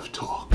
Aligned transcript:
Rev 0.00 0.12
Talk. 0.12 0.48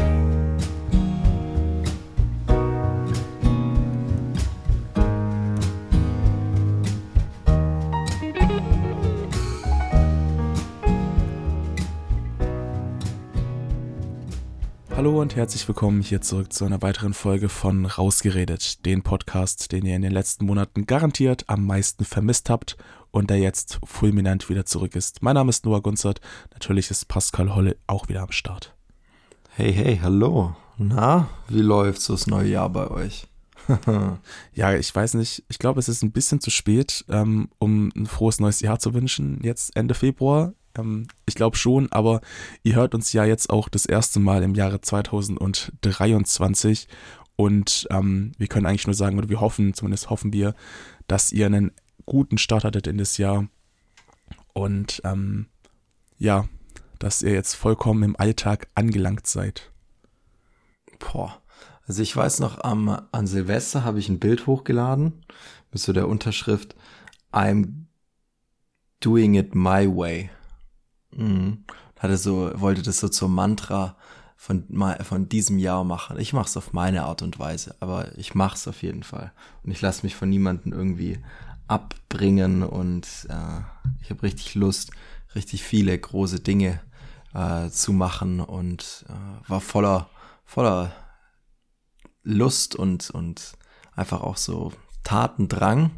Hallo 14.95 15.21
und 15.21 15.35
herzlich 15.35 15.67
willkommen 15.67 16.01
hier 16.01 16.21
zurück 16.21 16.51
zu 16.51 16.65
einer 16.65 16.81
weiteren 16.81 17.13
Folge 17.13 17.49
von 17.49 17.85
Rausgeredet, 17.85 18.83
den 18.85 19.03
Podcast, 19.03 19.71
den 19.71 19.85
ihr 19.85 19.95
in 19.95 20.01
den 20.01 20.11
letzten 20.11 20.45
Monaten 20.45 20.87
garantiert 20.87 21.43
am 21.47 21.65
meisten 21.67 22.05
vermisst 22.05 22.49
habt 22.49 22.77
und 23.11 23.29
der 23.29 23.37
jetzt 23.37 23.79
fulminant 23.83 24.49
wieder 24.49 24.65
zurück 24.65 24.95
ist. 24.95 25.21
Mein 25.21 25.35
Name 25.35 25.51
ist 25.51 25.65
Noah 25.65 25.83
Gunzert, 25.83 26.19
natürlich 26.53 26.89
ist 26.89 27.07
Pascal 27.07 27.53
Holle 27.53 27.77
auch 27.85 28.07
wieder 28.07 28.23
am 28.23 28.31
Start. 28.31 28.74
Hey, 29.57 29.71
hey, 29.71 29.97
hallo. 30.03 30.53
Na, 30.77 31.29
wie 31.47 31.61
läuft's 31.61 32.07
das 32.07 32.27
neue 32.27 32.49
Jahr 32.49 32.69
bei 32.69 32.91
euch? 32.91 33.25
ja, 34.53 34.73
ich 34.73 34.93
weiß 34.93 35.13
nicht, 35.13 35.45
ich 35.47 35.59
glaube, 35.59 35.79
es 35.79 35.87
ist 35.87 36.03
ein 36.03 36.11
bisschen 36.11 36.41
zu 36.41 36.49
spät, 36.49 37.05
ähm, 37.07 37.47
um 37.57 37.89
ein 37.95 38.05
frohes 38.05 38.41
neues 38.41 38.59
Jahr 38.59 38.79
zu 38.79 38.93
wünschen, 38.93 39.39
jetzt 39.43 39.73
Ende 39.77 39.93
Februar. 39.93 40.53
Ähm, 40.77 41.07
ich 41.25 41.35
glaube 41.35 41.55
schon, 41.55 41.89
aber 41.93 42.19
ihr 42.63 42.75
hört 42.75 42.95
uns 42.95 43.13
ja 43.13 43.23
jetzt 43.23 43.49
auch 43.49 43.69
das 43.69 43.85
erste 43.85 44.19
Mal 44.19 44.43
im 44.43 44.55
Jahre 44.55 44.81
2023 44.81 46.89
und 47.37 47.87
ähm, 47.91 48.33
wir 48.37 48.47
können 48.47 48.65
eigentlich 48.65 48.87
nur 48.87 48.93
sagen, 48.93 49.17
oder 49.17 49.29
wir 49.29 49.39
hoffen, 49.39 49.73
zumindest 49.73 50.09
hoffen 50.09 50.33
wir, 50.33 50.53
dass 51.07 51.31
ihr 51.31 51.45
einen 51.45 51.71
guten 52.05 52.37
Start 52.37 52.65
hattet 52.65 52.87
in 52.87 52.97
das 52.97 53.17
Jahr 53.17 53.47
und 54.51 55.01
ähm, 55.05 55.45
ja, 56.17 56.45
dass 57.05 57.21
ihr 57.21 57.33
jetzt 57.33 57.53
vollkommen 57.53 58.01
im 58.01 58.15
Alltag 58.19 58.67
angelangt 58.73 59.27
seid. 59.27 59.69
Boah. 60.97 61.39
Also 61.85 62.01
ich 62.01 62.15
weiß 62.15 62.39
noch, 62.39 62.63
am, 62.63 62.99
an 63.11 63.27
Silvester 63.27 63.83
habe 63.83 63.99
ich 63.99 64.09
ein 64.09 64.17
Bild 64.17 64.47
hochgeladen 64.47 65.23
mit 65.71 65.79
so 65.79 65.93
der 65.93 66.07
Unterschrift 66.07 66.75
I'm 67.31 67.85
doing 69.01 69.35
it 69.35 69.53
my 69.53 69.87
way. 69.87 70.31
Mhm. 71.11 71.65
Hatte 71.99 72.17
so, 72.17 72.49
wollte 72.55 72.81
das 72.81 73.01
so 73.01 73.07
zum 73.07 73.35
Mantra 73.35 73.97
von, 74.35 74.65
von 75.03 75.29
diesem 75.29 75.59
Jahr 75.59 75.83
machen. 75.83 76.17
Ich 76.17 76.33
mache 76.33 76.47
es 76.47 76.57
auf 76.57 76.73
meine 76.73 77.03
Art 77.03 77.21
und 77.21 77.37
Weise, 77.37 77.75
aber 77.81 78.17
ich 78.17 78.33
mache 78.33 78.55
es 78.55 78.67
auf 78.67 78.81
jeden 78.81 79.03
Fall. 79.03 79.31
Und 79.61 79.69
ich 79.69 79.79
lasse 79.79 80.01
mich 80.01 80.15
von 80.15 80.29
niemandem 80.29 80.73
irgendwie 80.73 81.19
abbringen 81.67 82.63
und 82.63 83.27
äh, 83.29 83.61
ich 84.01 84.09
habe 84.09 84.23
richtig 84.23 84.55
Lust, 84.55 84.89
richtig 85.35 85.61
viele 85.61 85.95
große 85.95 86.39
Dinge 86.39 86.79
äh, 87.35 87.69
zu 87.69 87.93
machen 87.93 88.39
und 88.39 89.05
äh, 89.07 89.49
war 89.49 89.61
voller, 89.61 90.09
voller 90.43 90.91
Lust 92.23 92.75
und, 92.75 93.11
und 93.11 93.53
einfach 93.95 94.21
auch 94.21 94.37
so 94.37 94.73
Tatendrang. 95.03 95.91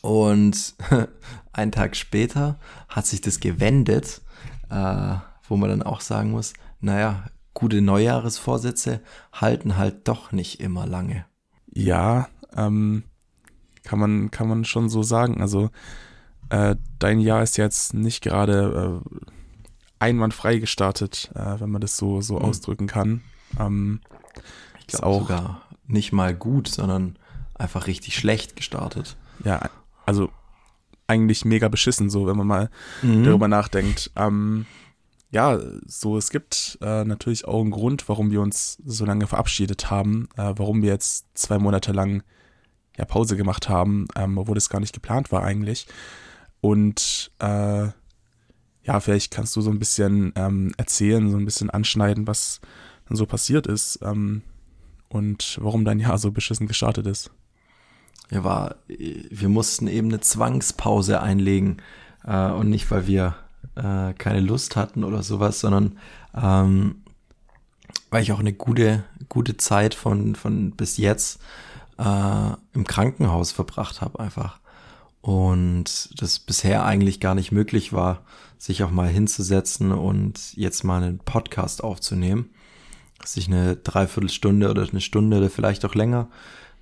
Und 0.00 0.74
einen 1.52 1.72
Tag 1.72 1.94
später 1.94 2.58
hat 2.88 3.04
sich 3.04 3.20
das 3.20 3.40
gewendet 3.40 4.22
äh, 4.70 5.16
wo 5.44 5.56
man 5.56 5.68
dann 5.68 5.82
auch 5.82 6.00
sagen 6.00 6.30
muss, 6.30 6.54
naja, 6.80 7.24
gute 7.52 7.82
Neujahresvorsätze 7.82 9.00
halten 9.32 9.76
halt 9.76 10.08
doch 10.08 10.32
nicht 10.32 10.60
immer 10.60 10.86
lange. 10.86 11.26
Ja, 11.72 12.28
ähm, 12.56 13.04
kann 13.82 13.98
man, 13.98 14.30
kann 14.30 14.48
man 14.48 14.64
schon 14.64 14.88
so 14.88 15.02
sagen. 15.02 15.40
Also 15.40 15.70
äh, 16.48 16.76
dein 16.98 17.20
Jahr 17.20 17.42
ist 17.42 17.56
jetzt 17.56 17.94
nicht 17.94 18.22
gerade 18.22 19.02
äh, 19.04 19.29
einwandfrei 20.00 20.58
gestartet, 20.58 21.30
äh, 21.34 21.60
wenn 21.60 21.70
man 21.70 21.80
das 21.80 21.96
so, 21.96 22.20
so 22.20 22.36
mhm. 22.36 22.44
ausdrücken 22.44 22.86
kann. 22.86 23.22
Ähm, 23.58 24.00
ich 24.78 24.88
glaube 24.88 25.06
auch 25.06 25.20
sogar 25.20 25.62
nicht 25.86 26.12
mal 26.12 26.34
gut, 26.34 26.68
sondern 26.68 27.16
einfach 27.54 27.86
richtig 27.86 28.16
schlecht 28.16 28.56
gestartet. 28.56 29.16
Ja, 29.44 29.70
also 30.06 30.30
eigentlich 31.06 31.44
mega 31.44 31.68
beschissen, 31.68 32.10
so 32.10 32.26
wenn 32.26 32.36
man 32.36 32.46
mal 32.46 32.70
mhm. 33.02 33.24
darüber 33.24 33.48
nachdenkt. 33.48 34.10
Ähm, 34.16 34.66
ja, 35.30 35.58
so 35.86 36.16
es 36.16 36.30
gibt 36.30 36.78
äh, 36.80 37.04
natürlich 37.04 37.46
auch 37.46 37.60
einen 37.60 37.70
Grund, 37.70 38.08
warum 38.08 38.30
wir 38.30 38.40
uns 38.40 38.78
so 38.84 39.04
lange 39.04 39.26
verabschiedet 39.26 39.90
haben, 39.90 40.28
äh, 40.36 40.54
warum 40.56 40.82
wir 40.82 40.90
jetzt 40.90 41.26
zwei 41.34 41.58
Monate 41.58 41.92
lang 41.92 42.22
ja 42.96 43.04
Pause 43.04 43.36
gemacht 43.36 43.68
haben, 43.68 44.08
ähm, 44.16 44.38
obwohl 44.38 44.54
das 44.54 44.70
gar 44.70 44.80
nicht 44.80 44.92
geplant 44.92 45.30
war 45.30 45.42
eigentlich. 45.42 45.86
Und 46.60 47.30
äh, 47.38 47.88
ja, 48.84 49.00
vielleicht 49.00 49.32
kannst 49.32 49.54
du 49.56 49.60
so 49.60 49.70
ein 49.70 49.78
bisschen 49.78 50.32
ähm, 50.36 50.72
erzählen, 50.76 51.30
so 51.30 51.36
ein 51.36 51.44
bisschen 51.44 51.70
anschneiden, 51.70 52.26
was 52.26 52.60
so 53.08 53.26
passiert 53.26 53.66
ist 53.66 53.98
ähm, 54.02 54.42
und 55.08 55.58
warum 55.60 55.84
dein 55.84 55.98
Jahr 55.98 56.18
so 56.18 56.30
beschissen 56.30 56.68
gestartet 56.68 57.06
ist 57.06 57.30
ja, 58.30 58.44
war, 58.44 58.76
wir 58.86 59.48
mussten 59.48 59.86
eben 59.88 60.08
eine 60.08 60.20
Zwangspause 60.20 61.20
einlegen 61.20 61.78
äh, 62.24 62.50
und 62.50 62.70
nicht, 62.70 62.90
weil 62.90 63.06
wir 63.06 63.34
äh, 63.74 64.12
keine 64.14 64.40
Lust 64.40 64.76
hatten 64.76 65.04
oder 65.04 65.22
sowas, 65.22 65.60
sondern 65.60 65.98
ähm, 66.34 67.02
weil 68.10 68.22
ich 68.22 68.32
auch 68.32 68.40
eine 68.40 68.52
gute, 68.52 69.04
gute 69.28 69.56
Zeit 69.56 69.94
von, 69.94 70.34
von 70.34 70.72
bis 70.72 70.96
jetzt 70.96 71.40
äh, 71.98 72.52
im 72.72 72.86
Krankenhaus 72.86 73.52
verbracht 73.52 74.00
habe 74.00 74.20
einfach. 74.20 74.60
Und 75.22 76.10
das 76.20 76.38
bisher 76.38 76.84
eigentlich 76.84 77.20
gar 77.20 77.34
nicht 77.34 77.52
möglich 77.52 77.92
war, 77.92 78.24
sich 78.58 78.82
auch 78.82 78.90
mal 78.90 79.08
hinzusetzen 79.08 79.92
und 79.92 80.54
jetzt 80.56 80.84
mal 80.84 81.02
einen 81.02 81.18
Podcast 81.18 81.84
aufzunehmen. 81.84 82.50
Sich 83.24 83.48
eine 83.48 83.76
Dreiviertelstunde 83.76 84.70
oder 84.70 84.88
eine 84.88 85.00
Stunde 85.00 85.38
oder 85.38 85.50
vielleicht 85.50 85.84
auch 85.84 85.94
länger. 85.94 86.28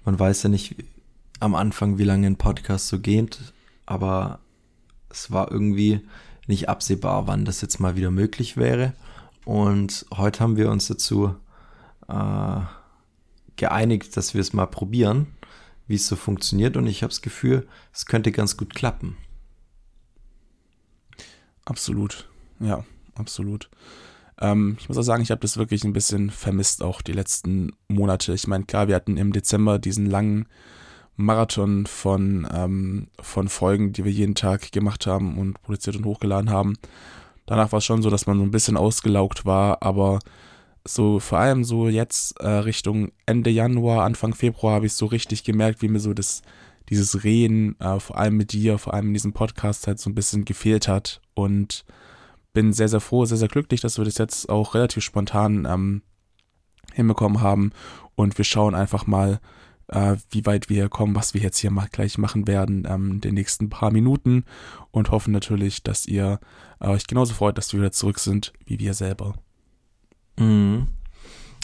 Man 0.04 0.18
weiß 0.18 0.44
ja 0.44 0.48
nicht, 0.48 0.76
am 1.40 1.54
Anfang, 1.54 1.98
wie 1.98 2.04
lange 2.04 2.26
ein 2.26 2.36
Podcast 2.36 2.88
so 2.88 3.00
geht, 3.00 3.52
aber 3.86 4.40
es 5.10 5.30
war 5.30 5.50
irgendwie 5.50 6.00
nicht 6.46 6.68
absehbar, 6.68 7.26
wann 7.26 7.44
das 7.44 7.60
jetzt 7.60 7.78
mal 7.78 7.96
wieder 7.96 8.10
möglich 8.10 8.56
wäre. 8.56 8.94
Und 9.44 10.06
heute 10.16 10.40
haben 10.40 10.56
wir 10.56 10.70
uns 10.70 10.88
dazu 10.88 11.34
äh, 12.08 12.60
geeinigt, 13.56 14.16
dass 14.16 14.34
wir 14.34 14.40
es 14.40 14.52
mal 14.52 14.66
probieren, 14.66 15.26
wie 15.88 15.96
es 15.96 16.06
so 16.06 16.14
funktioniert. 16.14 16.76
Und 16.76 16.86
ich 16.86 17.02
habe 17.02 17.10
das 17.10 17.22
Gefühl, 17.22 17.66
es 17.92 18.06
könnte 18.06 18.30
ganz 18.30 18.56
gut 18.56 18.74
klappen. 18.74 19.16
Absolut, 21.64 22.28
ja, 22.60 22.84
absolut. 23.14 23.68
Ähm, 24.40 24.76
ich 24.78 24.88
muss 24.88 24.96
auch 24.96 25.02
sagen, 25.02 25.22
ich 25.22 25.30
habe 25.30 25.40
das 25.40 25.56
wirklich 25.56 25.84
ein 25.84 25.92
bisschen 25.92 26.30
vermisst, 26.30 26.82
auch 26.82 27.02
die 27.02 27.12
letzten 27.12 27.72
Monate. 27.88 28.32
Ich 28.32 28.46
meine, 28.46 28.64
klar, 28.64 28.88
wir 28.88 28.94
hatten 28.94 29.16
im 29.16 29.32
Dezember 29.32 29.78
diesen 29.78 30.06
langen 30.06 30.46
Marathon 31.16 31.86
von, 31.86 32.46
ähm, 32.52 33.08
von 33.20 33.48
Folgen, 33.48 33.92
die 33.92 34.04
wir 34.04 34.12
jeden 34.12 34.36
Tag 34.36 34.70
gemacht 34.70 35.06
haben 35.06 35.36
und 35.36 35.60
produziert 35.62 35.96
und 35.96 36.04
hochgeladen 36.04 36.50
haben. 36.50 36.76
Danach 37.44 37.72
war 37.72 37.78
es 37.78 37.84
schon 37.84 38.02
so, 38.02 38.10
dass 38.10 38.26
man 38.26 38.38
so 38.38 38.44
ein 38.44 38.50
bisschen 38.52 38.76
ausgelaugt 38.76 39.44
war, 39.44 39.82
aber 39.82 40.20
so 40.86 41.20
vor 41.20 41.38
allem 41.38 41.64
so 41.64 41.88
jetzt 41.88 42.40
äh, 42.40 42.48
Richtung 42.48 43.12
Ende 43.26 43.50
Januar, 43.50 44.04
Anfang 44.04 44.34
Februar 44.34 44.74
habe 44.74 44.86
ich 44.86 44.94
so 44.94 45.06
richtig 45.06 45.44
gemerkt, 45.44 45.82
wie 45.82 45.88
mir 45.88 46.00
so 46.00 46.14
das, 46.14 46.42
dieses 46.88 47.24
Reden, 47.24 47.78
äh, 47.80 48.00
vor 48.00 48.16
allem 48.16 48.36
mit 48.36 48.52
dir, 48.52 48.78
vor 48.78 48.94
allem 48.94 49.08
in 49.08 49.14
diesem 49.14 49.32
Podcast 49.32 49.86
halt 49.86 49.98
so 49.98 50.08
ein 50.08 50.14
bisschen 50.14 50.44
gefehlt 50.44 50.88
hat. 50.88 51.20
Und 51.34 51.84
bin 52.52 52.72
sehr, 52.72 52.88
sehr 52.88 53.00
froh, 53.00 53.24
sehr, 53.24 53.36
sehr 53.38 53.48
glücklich, 53.48 53.80
dass 53.80 53.98
wir 53.98 54.04
das 54.04 54.18
jetzt 54.18 54.48
auch 54.48 54.74
relativ 54.74 55.04
spontan 55.04 55.64
ähm, 55.64 56.02
hinbekommen 56.92 57.40
haben. 57.40 57.70
Und 58.14 58.36
wir 58.36 58.44
schauen 58.44 58.74
einfach 58.74 59.06
mal, 59.06 59.40
äh, 59.88 60.16
wie 60.30 60.44
weit 60.44 60.68
wir 60.68 60.88
kommen, 60.88 61.14
was 61.14 61.34
wir 61.34 61.40
jetzt 61.40 61.58
hier 61.58 61.70
mal 61.70 61.88
gleich 61.90 62.18
machen 62.18 62.46
werden 62.46 62.86
ähm, 62.88 63.12
in 63.12 63.20
den 63.20 63.34
nächsten 63.34 63.68
paar 63.68 63.92
Minuten. 63.92 64.44
Und 64.90 65.10
hoffen 65.10 65.32
natürlich, 65.32 65.82
dass 65.82 66.06
ihr 66.06 66.40
äh, 66.80 66.88
euch 66.88 67.06
genauso 67.06 67.34
freut, 67.34 67.58
dass 67.58 67.72
wir 67.72 67.80
wieder 67.80 67.92
zurück 67.92 68.18
sind, 68.18 68.52
wie 68.64 68.78
wir 68.78 68.94
selber. 68.94 69.34
Mhm. 70.38 70.88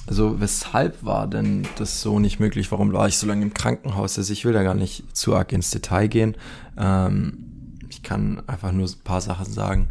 Also 0.06 0.38
weshalb 0.40 1.02
war 1.04 1.26
denn 1.26 1.66
das 1.78 2.02
so 2.02 2.18
nicht 2.18 2.38
möglich? 2.38 2.70
Warum 2.70 2.92
war 2.92 3.08
ich 3.08 3.16
so 3.16 3.26
lange 3.26 3.42
im 3.42 3.54
Krankenhaus? 3.54 4.18
Also 4.18 4.32
ich 4.32 4.44
will 4.44 4.52
da 4.52 4.62
gar 4.62 4.74
nicht 4.74 5.16
zu 5.16 5.34
arg 5.34 5.52
ins 5.52 5.70
Detail 5.70 6.08
gehen. 6.08 6.36
Ähm, 6.76 7.78
ich 7.88 8.02
kann 8.02 8.42
einfach 8.46 8.72
nur 8.72 8.86
ein 8.86 9.04
paar 9.04 9.22
Sachen 9.22 9.46
sagen. 9.46 9.88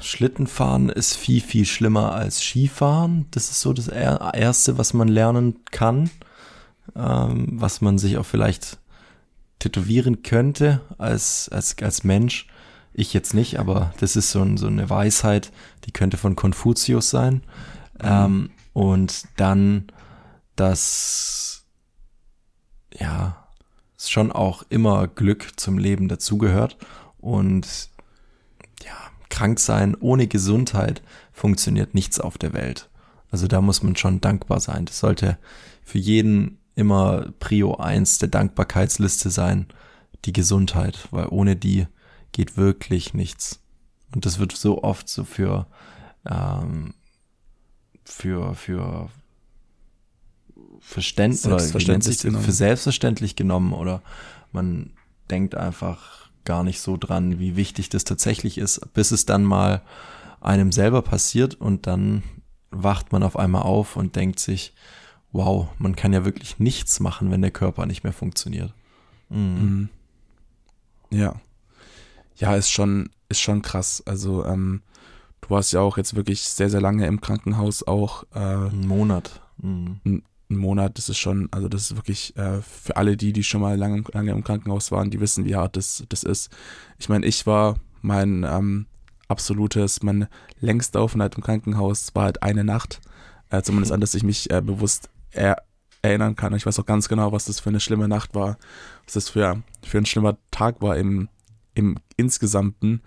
Schlittenfahren 0.00 0.90
ist 0.90 1.16
viel, 1.16 1.40
viel 1.40 1.66
schlimmer 1.66 2.12
als 2.12 2.40
Skifahren. 2.40 3.26
Das 3.32 3.50
ist 3.50 3.60
so 3.60 3.72
das 3.72 3.88
Erste, 3.88 4.78
was 4.78 4.94
man 4.94 5.08
lernen 5.08 5.56
kann 5.72 6.10
ähm, 6.94 7.48
was 7.50 7.80
man 7.80 7.98
sich 7.98 8.18
auch 8.18 8.26
vielleicht 8.26 8.78
tätowieren 9.58 10.22
könnte 10.22 10.82
als, 10.98 11.48
als, 11.48 11.76
als 11.82 12.04
Mensch. 12.04 12.46
Ich 12.98 13.12
jetzt 13.12 13.34
nicht, 13.34 13.58
aber 13.58 13.92
das 14.00 14.16
ist 14.16 14.30
so, 14.30 14.40
ein, 14.40 14.56
so 14.56 14.68
eine 14.68 14.88
Weisheit, 14.88 15.52
die 15.84 15.92
könnte 15.92 16.16
von 16.16 16.34
Konfuzius 16.34 17.10
sein. 17.10 17.42
Mhm. 18.00 18.02
Ähm, 18.02 18.50
und 18.72 19.24
dann, 19.36 19.88
dass 20.56 21.66
ja, 22.98 23.46
schon 23.98 24.32
auch 24.32 24.62
immer 24.70 25.08
Glück 25.08 25.58
zum 25.60 25.76
Leben 25.76 26.08
dazugehört. 26.08 26.78
Und 27.18 27.90
ja, 28.82 28.96
krank 29.28 29.60
sein, 29.60 29.94
ohne 30.00 30.26
Gesundheit 30.26 31.02
funktioniert 31.32 31.94
nichts 31.94 32.18
auf 32.18 32.38
der 32.38 32.54
Welt. 32.54 32.88
Also 33.30 33.46
da 33.46 33.60
muss 33.60 33.82
man 33.82 33.96
schon 33.96 34.22
dankbar 34.22 34.60
sein. 34.60 34.86
Das 34.86 35.00
sollte 35.00 35.36
für 35.84 35.98
jeden 35.98 36.58
immer 36.74 37.32
Prio 37.40 37.76
1 37.76 38.20
der 38.20 38.28
Dankbarkeitsliste 38.28 39.28
sein, 39.28 39.66
die 40.24 40.32
Gesundheit, 40.32 41.08
weil 41.10 41.26
ohne 41.28 41.56
die 41.56 41.86
geht 42.36 42.58
wirklich 42.58 43.14
nichts. 43.14 43.60
Und 44.14 44.26
das 44.26 44.38
wird 44.38 44.52
so 44.52 44.84
oft 44.84 45.08
so 45.08 45.24
für, 45.24 45.66
ähm, 46.26 46.92
für, 48.04 48.54
für 48.54 49.08
Verständnis 50.80 51.42
selbstverständlich 51.44 52.26
oder 52.26 52.38
für 52.38 52.52
selbstverständlich 52.52 53.36
genommen 53.36 53.72
oder 53.72 54.02
man 54.52 54.90
denkt 55.30 55.54
einfach 55.54 56.28
gar 56.44 56.62
nicht 56.62 56.82
so 56.82 56.98
dran, 56.98 57.38
wie 57.38 57.56
wichtig 57.56 57.88
das 57.88 58.04
tatsächlich 58.04 58.58
ist, 58.58 58.92
bis 58.92 59.12
es 59.12 59.24
dann 59.24 59.42
mal 59.42 59.80
einem 60.42 60.72
selber 60.72 61.00
passiert 61.00 61.54
und 61.54 61.86
dann 61.86 62.22
wacht 62.70 63.12
man 63.12 63.22
auf 63.22 63.38
einmal 63.38 63.62
auf 63.62 63.96
und 63.96 64.14
denkt 64.14 64.40
sich, 64.40 64.74
wow, 65.32 65.68
man 65.78 65.96
kann 65.96 66.12
ja 66.12 66.26
wirklich 66.26 66.58
nichts 66.58 67.00
machen, 67.00 67.30
wenn 67.30 67.40
der 67.40 67.50
Körper 67.50 67.86
nicht 67.86 68.04
mehr 68.04 68.12
funktioniert. 68.12 68.74
Mhm. 69.30 69.38
mhm. 69.38 69.88
Ja. 71.10 71.40
Ja, 72.36 72.54
ist 72.54 72.70
schon, 72.70 73.10
ist 73.28 73.40
schon 73.40 73.62
krass. 73.62 74.02
Also, 74.06 74.44
ähm, 74.44 74.82
du 75.40 75.50
warst 75.50 75.72
ja 75.72 75.80
auch 75.80 75.96
jetzt 75.96 76.14
wirklich 76.16 76.42
sehr, 76.42 76.70
sehr 76.70 76.80
lange 76.80 77.06
im 77.06 77.20
Krankenhaus 77.20 77.86
auch. 77.86 78.24
Äh, 78.34 78.38
ein 78.38 78.86
Monat. 78.86 79.40
Mhm. 79.58 80.00
Ein, 80.04 80.22
ein, 80.50 80.56
Monat, 80.56 80.98
das 80.98 81.08
ist 81.08 81.18
schon, 81.18 81.48
also 81.50 81.68
das 81.68 81.90
ist 81.90 81.96
wirklich 81.96 82.36
äh, 82.36 82.60
für 82.62 82.96
alle 82.96 83.16
die, 83.16 83.32
die 83.32 83.42
schon 83.42 83.60
mal 83.60 83.76
lange, 83.76 84.04
lange 84.12 84.30
im 84.30 84.44
Krankenhaus 84.44 84.92
waren, 84.92 85.10
die 85.10 85.20
wissen, 85.20 85.44
wie 85.44 85.56
hart 85.56 85.76
das, 85.76 86.04
das 86.08 86.22
ist. 86.22 86.50
Ich 86.98 87.08
meine, 87.08 87.26
ich 87.26 87.46
war 87.46 87.76
mein 88.00 88.44
ähm, 88.44 88.86
absolutes, 89.28 90.02
mein 90.02 90.28
längster 90.60 91.00
Aufenthalt 91.00 91.34
im 91.34 91.42
Krankenhaus 91.42 92.14
war 92.14 92.24
halt 92.24 92.42
eine 92.42 92.64
Nacht. 92.64 93.00
Äh, 93.50 93.62
zumindest 93.62 93.92
an 93.92 94.00
das 94.00 94.14
ich 94.14 94.22
mich 94.22 94.50
äh, 94.50 94.60
bewusst 94.60 95.10
er 95.30 95.62
erinnern 96.02 96.36
kann. 96.36 96.54
Ich 96.54 96.66
weiß 96.66 96.78
auch 96.78 96.86
ganz 96.86 97.08
genau, 97.08 97.32
was 97.32 97.46
das 97.46 97.60
für 97.60 97.70
eine 97.70 97.80
schlimme 97.80 98.08
Nacht 98.08 98.34
war, 98.34 98.58
was 99.04 99.14
das 99.14 99.28
für, 99.30 99.62
für 99.82 99.98
ein 99.98 100.06
schlimmer 100.06 100.36
Tag 100.50 100.80
war 100.80 100.96
im, 100.96 101.28
im 101.76 101.98
Insgesamten. 102.16 103.02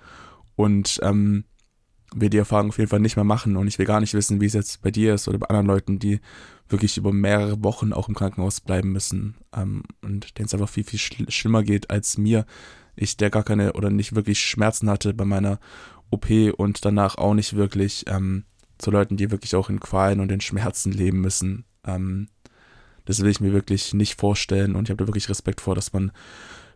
Und 0.55 0.99
ähm, 1.03 1.43
wir 2.15 2.29
die 2.29 2.37
Erfahrung 2.37 2.69
auf 2.69 2.77
jeden 2.77 2.89
Fall 2.89 2.99
nicht 2.99 3.15
mehr 3.15 3.25
machen. 3.25 3.57
Und 3.57 3.67
ich 3.67 3.77
will 3.77 3.85
gar 3.85 3.99
nicht 3.99 4.13
wissen, 4.13 4.39
wie 4.39 4.45
es 4.45 4.53
jetzt 4.53 4.81
bei 4.81 4.91
dir 4.91 5.13
ist 5.13 5.27
oder 5.27 5.39
bei 5.39 5.47
anderen 5.47 5.67
Leuten, 5.67 5.99
die 5.99 6.19
wirklich 6.67 6.97
über 6.97 7.11
mehrere 7.11 7.63
Wochen 7.63 7.93
auch 7.93 8.07
im 8.07 8.15
Krankenhaus 8.15 8.61
bleiben 8.61 8.91
müssen. 8.91 9.35
Ähm, 9.55 9.83
und 10.01 10.37
denen 10.37 10.45
es 10.45 10.53
einfach 10.53 10.69
viel, 10.69 10.83
viel 10.83 10.99
schl 10.99 11.29
schlimmer 11.29 11.63
geht 11.63 11.89
als 11.89 12.17
mir. 12.17 12.45
Ich, 12.95 13.17
der 13.17 13.29
gar 13.29 13.43
keine 13.43 13.73
oder 13.73 13.89
nicht 13.89 14.15
wirklich 14.15 14.39
Schmerzen 14.39 14.89
hatte 14.89 15.13
bei 15.13 15.25
meiner 15.25 15.59
OP 16.11 16.29
und 16.57 16.83
danach 16.85 17.17
auch 17.17 17.33
nicht 17.33 17.55
wirklich 17.55 18.05
ähm, 18.07 18.43
zu 18.77 18.91
Leuten, 18.91 19.17
die 19.17 19.31
wirklich 19.31 19.55
auch 19.55 19.69
in 19.69 19.79
Qualen 19.79 20.19
und 20.19 20.31
in 20.31 20.41
Schmerzen 20.41 20.91
leben 20.91 21.21
müssen. 21.21 21.65
Ähm, 21.85 22.27
das 23.05 23.21
will 23.21 23.29
ich 23.29 23.39
mir 23.39 23.53
wirklich 23.53 23.93
nicht 23.93 24.19
vorstellen 24.19 24.75
und 24.75 24.83
ich 24.83 24.89
habe 24.91 25.03
da 25.03 25.07
wirklich 25.07 25.29
Respekt 25.29 25.61
vor, 25.61 25.75
dass 25.75 25.93
man 25.93 26.11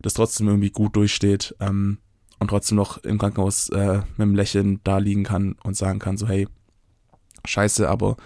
das 0.04 0.14
trotzdem 0.14 0.48
irgendwie 0.48 0.70
gut 0.70 0.96
durchsteht 0.96 1.56
ähm, 1.60 1.98
und 2.40 2.50
trotzdem 2.50 2.76
noch 2.76 3.00
im 3.00 3.18
Krankenhaus 3.18 3.70
äh, 3.70 3.98
mit 3.98 4.20
einem 4.20 4.36
Lächeln 4.36 4.82
da 4.84 5.00
liegen 5.00 5.24
kann 5.24 5.56
und 5.64 5.76
sagen 5.76 5.98
kann, 5.98 6.18
so 6.18 6.28
hey, 6.28 6.48
scheiße, 7.46 7.90
aber 7.90 8.18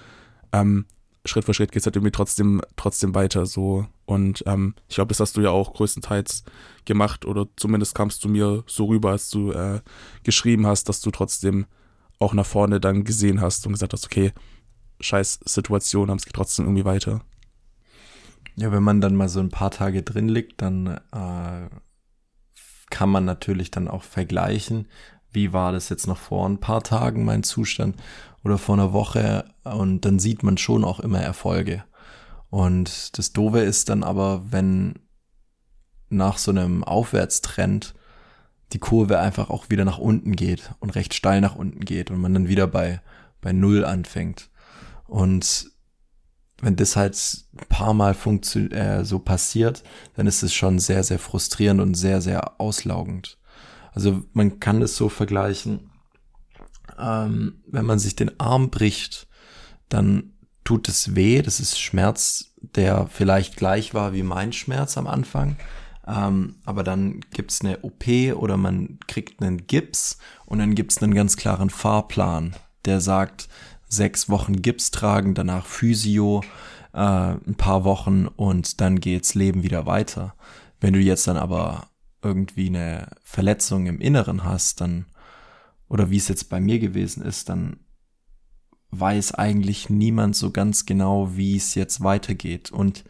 ähm, 0.52 0.86
Schritt 1.26 1.46
für 1.46 1.54
Schritt 1.54 1.72
geht 1.72 1.82
es 1.82 1.86
halt 1.86 1.96
irgendwie 1.96 2.12
trotzdem, 2.12 2.62
trotzdem 2.76 3.14
weiter 3.14 3.46
so. 3.46 3.86
Und 4.06 4.44
ähm, 4.48 4.76
ich 4.88 4.96
glaube, 4.96 5.10
das 5.10 5.20
hast 5.20 5.38
du 5.38 5.42
ja 5.42 5.52
auch 5.52 5.74
größtenteils 5.74 6.44
gemacht 6.86 7.26
oder 7.26 7.48
zumindest 7.58 7.96
kamst 7.96 8.24
du 8.24 8.30
mir 8.30 8.64
so 8.66 8.86
rüber, 8.86 9.12
als 9.12 9.30
du 9.30 9.52
äh, 9.52 9.82
geschrieben 10.24 10.66
hast, 10.66 10.90
dass 10.90 11.02
du 11.02 11.12
trotzdem 11.12 11.66
auch 12.20 12.34
nach 12.34 12.46
vorne 12.46 12.80
dann 12.80 13.04
gesehen 13.04 13.42
hast 13.42 13.66
und 13.68 13.74
gesagt 13.74 13.94
hast, 13.94 14.06
okay, 14.06 14.32
scheiß 15.00 15.40
Situation, 15.46 16.10
aber 16.10 16.18
es 16.18 16.26
geht 16.26 16.34
trotzdem 16.34 16.66
irgendwie 16.66 16.86
weiter. 16.86 17.22
Ja, 18.60 18.72
wenn 18.72 18.82
man 18.84 19.02
dann 19.02 19.16
mal 19.16 19.30
so 19.30 19.40
ein 19.40 19.50
paar 19.50 19.70
Tage 19.70 20.02
drin 20.02 20.30
liegt, 20.30 20.64
dann 20.64 20.88
äh, 20.88 21.70
kann 22.90 23.10
man 23.10 23.24
natürlich 23.24 23.70
dann 23.70 23.88
auch 23.88 24.02
vergleichen, 24.02 24.88
wie 25.32 25.54
war 25.54 25.72
das 25.72 25.90
jetzt 25.90 26.08
noch 26.08 26.18
vor 26.18 26.50
ein 26.50 26.60
paar 26.60 26.82
Tagen 26.82 27.24
mein 27.24 27.44
Zustand 27.44 27.96
oder 28.44 28.58
vor 28.58 28.74
einer 28.74 28.94
Woche 28.94 29.46
und 29.64 30.06
dann 30.06 30.18
sieht 30.18 30.42
man 30.42 30.58
schon 30.58 30.84
auch 30.84 31.00
immer 31.00 31.20
Erfolge. 31.22 31.84
Und 32.50 33.18
das 33.20 33.32
Doofe 33.32 33.60
ist 33.60 33.90
dann 33.90 34.04
aber, 34.04 34.52
wenn 34.52 34.96
nach 36.10 36.40
so 36.40 36.50
einem 36.50 36.84
Aufwärtstrend 36.84 37.94
die 38.74 38.80
Kurve 38.80 39.20
einfach 39.20 39.52
auch 39.52 39.70
wieder 39.70 39.86
nach 39.86 40.00
unten 40.00 40.36
geht 40.36 40.72
und 40.80 40.96
recht 40.96 41.14
steil 41.14 41.42
nach 41.42 41.56
unten 41.56 41.82
geht 41.82 42.10
und 42.10 42.20
man 42.20 42.34
dann 42.34 42.48
wieder 42.48 42.66
bei, 42.66 43.02
bei 43.40 43.54
Null 43.54 43.86
anfängt. 43.86 44.50
Und 45.06 45.70
wenn 46.62 46.76
das 46.76 46.96
halt 46.96 47.16
ein 47.54 47.68
paar 47.70 47.94
Mal 47.94 48.16
äh, 48.72 49.04
so 49.04 49.20
passiert, 49.20 49.84
dann 50.16 50.28
ist 50.28 50.44
es 50.44 50.54
schon 50.54 50.80
sehr, 50.80 51.04
sehr 51.04 51.20
frustrierend 51.20 51.82
und 51.82 51.94
sehr, 51.94 52.22
sehr 52.22 52.60
auslaugend. 52.60 53.38
Also 53.94 54.24
man 54.34 54.60
kann 54.60 54.82
es 54.82 54.96
so 54.96 55.10
vergleichen, 55.10 55.92
ähm, 57.00 57.62
wenn 57.68 57.86
man 57.86 58.00
sich 58.00 58.16
den 58.16 58.40
Arm 58.40 58.70
bricht, 58.70 59.28
dann 59.90 60.34
tut 60.64 60.90
es 60.90 61.16
weh, 61.16 61.42
das 61.42 61.60
ist 61.60 61.80
Schmerz, 61.80 62.54
der 62.58 63.08
vielleicht 63.08 63.56
gleich 63.56 63.94
war 63.94 64.14
wie 64.14 64.24
mein 64.24 64.52
Schmerz 64.52 64.98
am 64.98 65.08
Anfang. 65.08 65.56
Ähm, 66.06 66.56
aber 66.66 66.84
dann 66.84 67.22
gibt's 67.34 67.62
eine 67.62 67.80
OP 67.84 68.06
oder 68.36 68.58
man 68.58 69.00
kriegt 69.08 69.42
einen 69.42 69.68
Gips 69.68 70.18
und 70.46 70.60
dann 70.60 70.76
gibt's 70.76 71.02
einen 71.02 71.14
ganz 71.14 71.38
klaren 71.38 71.70
Fahrplan, 71.70 72.56
der 72.86 73.02
sagt, 73.02 73.50
sechs 73.90 74.30
Wochen 74.30 74.62
Gips 74.62 74.92
tragen, 74.92 75.34
danach 75.34 75.66
Physio, 75.66 76.44
äh, 76.94 77.00
ein 77.00 77.56
paar 77.58 77.84
Wochen 77.84 78.28
und 78.28 78.82
dann 78.82 79.00
geht's 79.00 79.36
Leben 79.36 79.64
wieder 79.64 79.86
weiter. 79.86 80.36
Wenn 80.80 80.94
du 80.94 81.00
jetzt 81.00 81.28
dann 81.28 81.38
aber 81.38 81.90
irgendwie 82.22 82.68
eine 82.68 83.10
Verletzung 83.24 83.86
im 83.86 84.00
Inneren 84.00 84.44
hast, 84.44 84.82
dann, 84.82 85.06
oder 85.88 86.10
wie 86.10 86.18
es 86.18 86.28
jetzt 86.28 86.50
bei 86.50 86.60
mir 86.60 86.80
gewesen 86.80 87.24
ist, 87.24 87.50
dann 87.50 87.78
weiß 88.92 89.34
eigentlich 89.34 89.90
niemand 89.90 90.36
so 90.36 90.52
ganz 90.52 90.86
genau, 90.86 91.36
wie 91.36 91.56
es 91.56 91.76
jetzt 91.76 92.04
weitergeht. 92.04 92.72
Und 92.72 93.04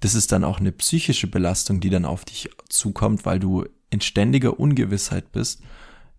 das 0.00 0.14
ist 0.14 0.32
dann 0.32 0.44
auch 0.44 0.60
eine 0.60 0.72
psychische 0.72 1.26
Belastung, 1.26 1.80
die 1.80 1.90
dann 1.90 2.04
auf 2.04 2.24
dich 2.24 2.50
zukommt, 2.68 3.24
weil 3.24 3.40
du 3.40 3.64
in 3.90 4.00
ständiger 4.00 4.58
Ungewissheit 4.58 5.32
bist 5.32 5.62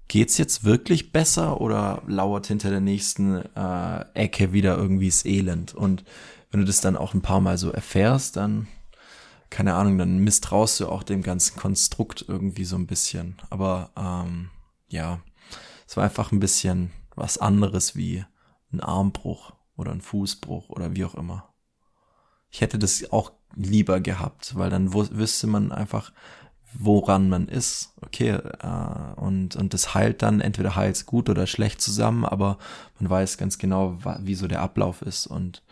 geht's 0.07 0.37
jetzt 0.37 0.63
wirklich 0.63 1.11
besser 1.11 1.61
oder 1.61 2.03
lauert 2.07 2.47
hinter 2.47 2.69
der 2.69 2.81
nächsten 2.81 3.37
äh, 3.55 4.05
Ecke 4.13 4.53
wieder 4.53 4.77
irgendwie 4.77 5.09
das 5.09 5.25
Elend? 5.25 5.73
Und 5.73 6.03
wenn 6.51 6.59
du 6.59 6.65
das 6.65 6.81
dann 6.81 6.95
auch 6.95 7.13
ein 7.13 7.21
paar 7.21 7.41
Mal 7.41 7.57
so 7.57 7.71
erfährst, 7.71 8.37
dann, 8.37 8.67
keine 9.49 9.73
Ahnung, 9.73 9.97
dann 9.97 10.19
misstraust 10.19 10.79
du 10.79 10.87
auch 10.87 11.03
dem 11.03 11.21
ganzen 11.21 11.57
Konstrukt 11.57 12.25
irgendwie 12.27 12.65
so 12.65 12.75
ein 12.75 12.87
bisschen. 12.87 13.35
Aber 13.49 13.91
ähm, 13.97 14.49
ja, 14.87 15.19
es 15.87 15.97
war 15.97 16.03
einfach 16.03 16.31
ein 16.31 16.39
bisschen 16.39 16.91
was 17.15 17.37
anderes 17.37 17.95
wie 17.95 18.23
ein 18.71 18.81
Armbruch 18.81 19.53
oder 19.75 19.91
ein 19.91 20.01
Fußbruch 20.01 20.69
oder 20.69 20.95
wie 20.95 21.05
auch 21.05 21.15
immer. 21.15 21.53
Ich 22.49 22.61
hätte 22.61 22.79
das 22.79 23.11
auch 23.11 23.31
lieber 23.55 23.99
gehabt, 23.99 24.55
weil 24.55 24.69
dann 24.69 24.93
wüsste 24.93 25.47
man 25.47 25.71
einfach, 25.71 26.11
woran 26.77 27.29
man 27.29 27.47
ist. 27.47 27.93
Okay, 28.01 28.29
äh, 28.29 29.19
und, 29.19 29.55
und 29.55 29.73
das 29.73 29.93
heilt 29.93 30.21
dann, 30.21 30.41
entweder 30.41 30.75
heilt 30.75 30.95
es 30.95 31.05
gut 31.05 31.29
oder 31.29 31.47
schlecht 31.47 31.81
zusammen, 31.81 32.25
aber 32.25 32.57
man 32.99 33.09
weiß 33.09 33.37
ganz 33.37 33.57
genau, 33.57 33.99
wie 34.19 34.35
so 34.35 34.47
der 34.47 34.61
Ablauf 34.61 35.01
ist. 35.01 35.27
Und 35.27 35.63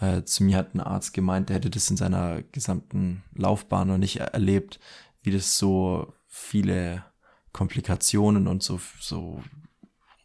äh, 0.00 0.22
zu 0.24 0.44
mir 0.44 0.56
hat 0.56 0.74
ein 0.74 0.80
Arzt 0.80 1.14
gemeint, 1.14 1.48
der 1.48 1.56
hätte 1.56 1.70
das 1.70 1.90
in 1.90 1.96
seiner 1.96 2.42
gesamten 2.42 3.22
Laufbahn 3.34 3.88
noch 3.88 3.98
nicht 3.98 4.16
erlebt, 4.20 4.80
wie 5.22 5.30
das 5.30 5.56
so 5.56 6.12
viele 6.26 7.04
Komplikationen 7.52 8.48
und 8.48 8.62
so, 8.62 8.80
so 9.00 9.42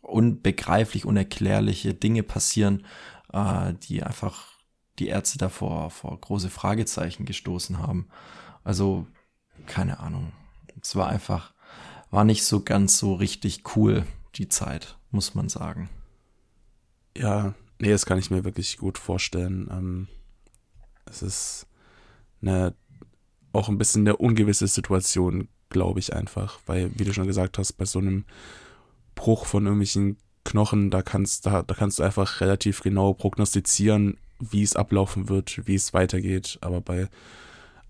unbegreiflich, 0.01 1.05
unerklärliche 1.05 1.93
Dinge 1.93 2.23
passieren, 2.23 2.85
äh, 3.31 3.73
die 3.83 4.03
einfach 4.03 4.47
die 4.97 5.07
Ärzte 5.07 5.38
davor 5.38 5.91
vor 5.91 6.19
große 6.19 6.49
Fragezeichen 6.49 7.25
gestoßen 7.25 7.77
haben. 7.79 8.09
Also 8.63 9.07
keine 9.65 9.99
Ahnung. 9.99 10.31
Es 10.81 10.95
war 10.95 11.07
einfach, 11.07 11.53
war 12.11 12.23
nicht 12.23 12.43
so 12.43 12.61
ganz 12.63 12.97
so 12.97 13.13
richtig 13.13 13.63
cool, 13.75 14.05
die 14.35 14.49
Zeit, 14.49 14.97
muss 15.11 15.35
man 15.35 15.49
sagen. 15.49 15.89
Ja, 17.17 17.53
nee, 17.79 17.89
das 17.89 18.05
kann 18.05 18.19
ich 18.19 18.31
mir 18.31 18.43
wirklich 18.43 18.77
gut 18.77 18.97
vorstellen. 18.97 19.67
Ähm, 19.71 20.07
es 21.05 21.21
ist 21.21 21.67
eine, 22.41 22.73
auch 23.51 23.69
ein 23.69 23.77
bisschen 23.77 24.03
eine 24.03 24.17
ungewisse 24.17 24.67
Situation, 24.67 25.49
glaube 25.69 25.99
ich 25.99 26.13
einfach, 26.13 26.59
weil, 26.65 26.91
wie 26.95 27.03
du 27.03 27.13
schon 27.13 27.27
gesagt 27.27 27.57
hast, 27.57 27.73
bei 27.73 27.85
so 27.85 27.99
einem 27.99 28.25
Bruch 29.15 29.45
von 29.45 29.65
irgendwelchen 29.65 30.17
Knochen, 30.45 30.89
da 30.89 31.01
kannst, 31.01 31.45
da, 31.45 31.61
da 31.61 31.75
kannst 31.75 31.99
du 31.99 32.03
einfach 32.03 32.41
relativ 32.41 32.81
genau 32.81 33.13
prognostizieren, 33.13 34.17
wie 34.39 34.63
es 34.63 34.75
ablaufen 34.75 35.29
wird, 35.29 35.67
wie 35.67 35.75
es 35.75 35.93
weitergeht. 35.93 36.57
Aber 36.61 36.81
bei 36.81 37.09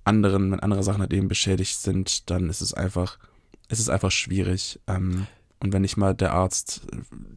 anderen, 0.03 0.51
wenn 0.51 0.59
andere 0.59 0.83
Sachen 0.83 1.01
halt 1.01 1.13
eben 1.13 1.27
beschädigt 1.27 1.79
sind, 1.79 2.29
dann 2.29 2.49
ist 2.49 2.61
es 2.61 2.73
einfach, 2.73 3.19
es 3.67 3.79
ist 3.79 3.89
einfach 3.89 4.11
schwierig. 4.11 4.79
Ähm, 4.87 5.27
Und 5.61 5.73
wenn 5.73 5.81
nicht 5.81 5.97
mal 5.97 6.15
der 6.15 6.33
Arzt 6.33 6.81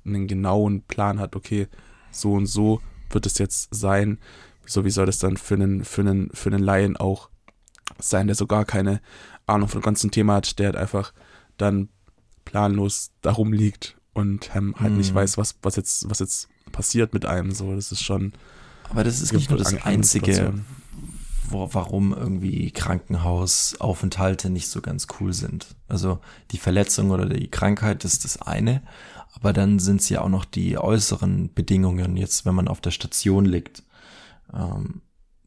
einen 0.04 0.28
genauen 0.28 0.82
Plan 0.82 1.18
hat, 1.18 1.34
okay, 1.34 1.68
so 2.10 2.34
und 2.34 2.46
so 2.46 2.80
wird 3.10 3.26
es 3.26 3.38
jetzt 3.38 3.74
sein, 3.74 4.18
so 4.64 4.84
wie 4.84 4.90
soll 4.90 5.06
das 5.06 5.18
dann 5.18 5.36
für 5.36 5.54
einen, 5.54 5.84
für 5.84 6.02
einen, 6.02 6.30
für 6.32 6.50
einen 6.50 6.62
Laien 6.62 6.96
auch 6.96 7.30
sein, 7.98 8.28
der 8.28 8.36
so 8.36 8.46
gar 8.46 8.64
keine 8.64 9.00
Ahnung 9.46 9.68
von 9.68 9.80
dem 9.80 9.84
ganzen 9.84 10.10
Thema 10.10 10.34
hat, 10.34 10.58
der 10.58 10.66
halt 10.66 10.76
einfach 10.76 11.12
dann 11.56 11.88
planlos 12.44 13.10
darum 13.22 13.52
liegt 13.52 13.96
und 14.12 14.50
ähm, 14.54 14.74
halt 14.78 14.92
mm. 14.92 14.96
nicht 14.96 15.10
mhm. 15.12 15.16
weiß, 15.16 15.36
was, 15.36 15.56
was 15.62 15.76
jetzt, 15.76 16.08
was 16.08 16.20
jetzt 16.20 16.48
passiert 16.70 17.12
mit 17.12 17.26
einem. 17.26 17.50
So, 17.52 17.74
das 17.74 17.92
ist 17.92 18.02
schon. 18.02 18.32
Aber 18.88 19.04
das 19.04 19.20
ist 19.20 19.32
nicht 19.32 19.50
nur 19.50 19.58
das 19.58 19.74
Einzige, 19.84 20.54
wo, 21.52 21.68
warum 21.72 22.12
irgendwie 22.12 22.70
Krankenhausaufenthalte 22.70 24.50
nicht 24.50 24.68
so 24.68 24.80
ganz 24.80 25.06
cool 25.20 25.32
sind. 25.32 25.66
Also 25.88 26.18
die 26.50 26.58
Verletzung 26.58 27.10
oder 27.10 27.26
die 27.26 27.50
Krankheit 27.50 28.04
ist 28.04 28.24
das 28.24 28.40
eine, 28.42 28.82
aber 29.34 29.52
dann 29.52 29.78
sind 29.78 30.00
es 30.00 30.08
ja 30.08 30.20
auch 30.20 30.28
noch 30.28 30.44
die 30.44 30.78
äußeren 30.78 31.52
Bedingungen. 31.54 32.16
Jetzt, 32.16 32.44
wenn 32.44 32.54
man 32.54 32.68
auf 32.68 32.80
der 32.80 32.90
Station 32.90 33.44
liegt, 33.44 33.82
ähm, 34.52 35.02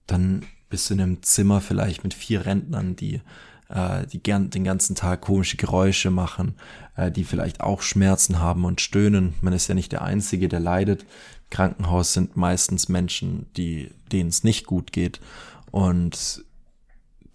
dann 0.08 0.46
bist 0.70 0.90
du 0.90 0.96
in 0.96 1.02
einem 1.02 1.24
Zimmer 1.24 1.62
vielleicht 1.62 2.04
mit 2.04 2.14
vier 2.14 2.46
Rentnern, 2.46 2.96
die 2.96 3.22
äh, 3.70 4.06
die 4.08 4.22
gern 4.22 4.50
den 4.50 4.64
ganzen 4.64 4.96
Tag 4.96 5.22
komische 5.22 5.58
Geräusche 5.58 6.12
machen, 6.12 6.56
äh, 6.96 7.12
die 7.12 7.24
vielleicht 7.24 7.62
auch 7.62 7.82
Schmerzen 7.82 8.40
haben 8.40 8.66
und 8.66 8.82
stöhnen. 8.82 9.34
Man 9.42 9.54
ist 9.54 9.68
ja 9.68 9.76
nicht 9.76 9.92
der 9.92 10.04
Einzige, 10.04 10.48
der 10.48 10.60
leidet. 10.60 11.02
Im 11.02 11.50
Krankenhaus 11.50 12.14
sind 12.14 12.36
meistens 12.36 12.90
Menschen, 12.90 13.48
die 13.58 13.92
denen 14.12 14.30
es 14.30 14.44
nicht 14.44 14.66
gut 14.66 14.92
geht 14.92 15.20
und 15.72 16.46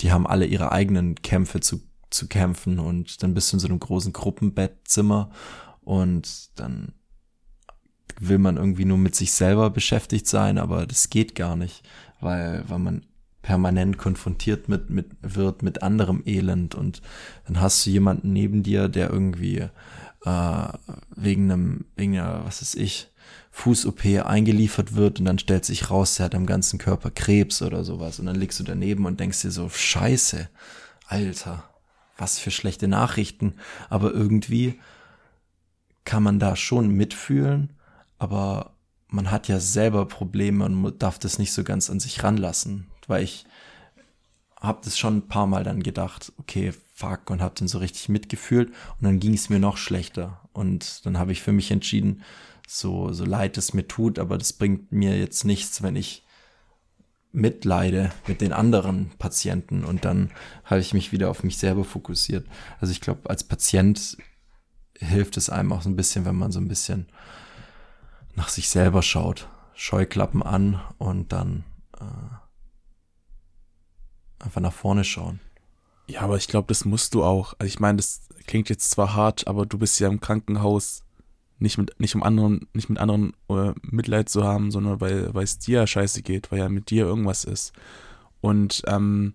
die 0.01 0.13
haben 0.13 0.27
alle 0.27 0.47
ihre 0.47 0.73
eigenen 0.73 1.17
Kämpfe 1.17 1.61
zu, 1.61 1.81
zu 2.11 2.27
kämpfen 2.27 2.79
und 2.79 3.23
dann 3.23 3.35
bist 3.35 3.53
du 3.53 3.57
in 3.57 3.61
so 3.61 3.69
einem 3.69 3.81
großen 3.81 4.13
Gruppenbettzimmer 4.13 5.31
und 5.83 6.59
dann 6.59 6.93
will 8.19 8.39
man 8.39 8.57
irgendwie 8.57 8.85
nur 8.85 8.99
mit 8.99 9.15
sich 9.15 9.33
selber 9.33 9.71
beschäftigt 9.71 10.27
sein, 10.27 10.59
aber 10.59 10.87
das 10.87 11.11
geht 11.11 11.35
gar 11.35 11.57
nicht, 11.57 11.83
weil, 12.21 12.65
weil 12.69 12.79
man 12.79 13.07
permanent 13.43 13.97
konfrontiert 13.97 14.69
mit, 14.69 14.91
mit, 14.91 15.07
wird 15.23 15.63
mit 15.63 15.83
anderem 15.83 16.23
Elend 16.27 16.75
und 16.75 17.01
dann 17.47 17.61
hast 17.61 17.85
du 17.87 17.91
jemanden 17.91 18.33
neben 18.33 18.63
dir, 18.63 18.89
der 18.89 19.11
irgendwie 19.11 19.69
äh, 20.25 20.69
wegen 21.17 21.51
einem, 21.51 21.85
wegen 21.97 22.19
einer, 22.19 22.45
was 22.45 22.61
ist 22.63 22.75
ich, 22.75 23.10
Fuß-OP 23.61 24.05
eingeliefert 24.25 24.95
wird 24.95 25.19
und 25.19 25.27
dann 25.27 25.39
stellt 25.39 25.67
sich 25.67 25.91
raus, 25.91 26.19
er 26.19 26.27
hat 26.27 26.35
am 26.35 26.47
ganzen 26.47 26.79
Körper 26.79 27.11
Krebs 27.11 27.61
oder 27.61 27.85
sowas. 27.85 28.19
Und 28.19 28.27
dann 28.27 28.37
liegst 28.37 28.59
du 28.59 28.65
daneben 28.65 29.05
und 29.05 29.21
denkst 29.21 29.43
dir 29.43 29.51
so, 29.51 29.69
scheiße, 29.69 30.49
Alter, 31.07 31.65
was 32.17 32.39
für 32.39 32.51
schlechte 32.51 32.89
Nachrichten, 32.89 33.55
aber 33.91 34.13
irgendwie 34.13 34.81
kann 36.05 36.23
man 36.23 36.39
da 36.39 36.57
schon 36.57 36.89
mitfühlen, 36.89 37.75
aber 38.19 38.73
man 39.09 39.31
hat 39.31 39.49
ja 39.49 39.61
selber 39.61 40.07
Probleme 40.07 40.65
und 40.65 41.03
darf 41.03 41.19
das 41.19 41.39
nicht 41.39 41.53
so 41.53 41.63
ganz 41.63 41.91
an 41.91 42.01
sich 42.01 42.23
ranlassen. 42.23 42.87
Weil 43.09 43.25
ich 43.25 43.45
habe 44.57 44.81
das 44.85 44.99
schon 44.99 45.19
ein 45.19 45.29
paar 45.29 45.47
Mal 45.47 45.65
dann 45.65 45.83
gedacht, 45.83 46.33
okay, 46.39 46.73
fuck, 46.95 47.29
und 47.29 47.43
habe 47.43 47.55
dann 47.59 47.69
so 47.69 47.79
richtig 47.79 48.09
mitgefühlt. 48.09 48.69
Und 48.69 49.03
dann 49.03 49.19
ging 49.19 49.35
es 49.35 49.49
mir 49.49 49.59
noch 49.59 49.77
schlechter. 49.77 50.41
Und 50.53 51.05
dann 51.05 51.19
habe 51.19 51.33
ich 51.33 51.43
für 51.43 51.53
mich 51.53 51.71
entschieden, 51.71 52.23
so, 52.73 53.13
so 53.13 53.25
leid 53.25 53.59
es 53.59 53.75
mir 53.75 53.89
tut, 53.89 54.21
aber 54.21 54.39
das 54.39 54.53
bringt 54.53 54.93
mir 54.93 55.19
jetzt 55.19 55.45
nichts, 55.45 55.83
wenn 55.83 55.97
ich 55.97 56.25
mitleide 57.33 58.13
mit 58.29 58.41
den 58.41 58.53
anderen 58.53 59.11
Patienten 59.19 59.85
und 59.85 60.05
dann 60.05 60.31
habe 60.65 60.81
ich 60.81 60.95
mich 60.95 61.11
wieder 61.11 61.31
auf 61.31 61.43
mich 61.43 61.59
selber 61.59 61.83
fokussiert. 61.83 62.47
Also 62.81 62.93
ich 62.93 63.01
glaube, 63.01 63.29
als 63.29 63.43
Patient 63.43 64.17
hilft 64.97 65.37
es 65.37 65.51
einem 65.51 65.73
auch 65.73 65.83
so 65.83 65.91
ein 65.91 65.97
bisschen, 65.97 66.25
wenn 66.25 66.37
man 66.37 66.53
so 66.53 66.61
ein 66.61 66.69
bisschen 66.69 67.09
nach 68.37 68.49
sich 68.49 68.69
selber 68.69 69.03
schaut. 69.03 69.49
Scheuklappen 69.75 70.43
an 70.43 70.81
und 70.99 71.33
dann 71.33 71.65
äh, 71.99 72.05
einfach 74.45 74.61
nach 74.61 74.73
vorne 74.73 75.03
schauen. 75.03 75.41
Ja, 76.07 76.21
aber 76.21 76.37
ich 76.37 76.47
glaube, 76.47 76.69
das 76.69 76.85
musst 76.85 77.15
du 77.15 77.25
auch. 77.25 77.55
Also 77.59 77.67
ich 77.67 77.81
meine, 77.81 77.97
das 77.97 78.29
klingt 78.47 78.69
jetzt 78.69 78.91
zwar 78.93 79.15
hart, 79.15 79.49
aber 79.49 79.67
du 79.67 79.77
bist 79.79 79.99
ja 79.99 80.09
im 80.09 80.21
Krankenhaus 80.21 81.03
nicht 81.61 81.79
mit 81.79 81.99
nicht 82.01 82.15
um 82.15 82.23
anderen 82.23 82.69
nicht 82.73 82.89
mit 82.89 82.99
anderen 82.99 83.35
äh, 83.49 83.73
Mitleid 83.83 84.29
zu 84.29 84.45
haben, 84.45 84.71
sondern 84.71 85.01
weil 85.01 85.33
weil 85.35 85.45
es 85.45 85.59
dir 85.59 85.87
scheiße 85.87 86.23
geht, 86.23 86.51
weil 86.51 86.59
ja 86.59 86.69
mit 86.69 86.91
dir 86.91 87.05
irgendwas 87.05 87.45
ist. 87.45 87.73
Und 88.41 88.83
ähm, 88.87 89.35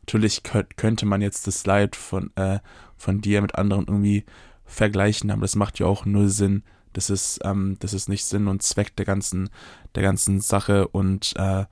natürlich 0.00 0.42
könnte 0.42 1.06
man 1.06 1.22
jetzt 1.22 1.46
das 1.46 1.66
Leid 1.66 1.96
von 1.96 2.34
äh, 2.36 2.60
von 2.96 3.20
dir 3.20 3.42
mit 3.42 3.54
anderen 3.54 3.86
irgendwie 3.86 4.24
vergleichen, 4.64 5.30
aber 5.30 5.42
das 5.42 5.56
macht 5.56 5.78
ja 5.78 5.86
auch 5.86 6.04
null 6.06 6.28
Sinn. 6.28 6.62
Das 6.92 7.10
ist 7.10 7.40
ähm, 7.44 7.76
das 7.80 7.92
ist 7.92 8.08
nicht 8.08 8.24
Sinn 8.24 8.48
und 8.48 8.62
Zweck 8.62 8.96
der 8.96 9.06
ganzen 9.06 9.50
der 9.94 10.02
ganzen 10.02 10.40
Sache 10.40 10.88
und 10.88 11.34
äh, 11.36 11.66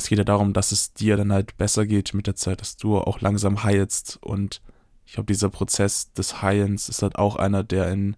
es 0.00 0.08
geht 0.08 0.18
ja 0.18 0.24
darum, 0.24 0.52
dass 0.52 0.72
es 0.72 0.94
dir 0.94 1.16
dann 1.16 1.32
halt 1.32 1.56
besser 1.56 1.86
geht 1.86 2.14
mit 2.14 2.26
der 2.26 2.34
Zeit, 2.34 2.60
dass 2.60 2.76
du 2.76 2.98
auch 2.98 3.20
langsam 3.20 3.62
heilst. 3.62 4.18
Und 4.22 4.62
ich 5.04 5.12
glaube, 5.12 5.32
dieser 5.32 5.50
Prozess 5.50 6.12
des 6.12 6.42
Heilens 6.42 6.88
ist 6.88 7.02
halt 7.02 7.16
auch 7.16 7.36
einer, 7.36 7.62
der 7.62 7.90
in, 7.90 8.16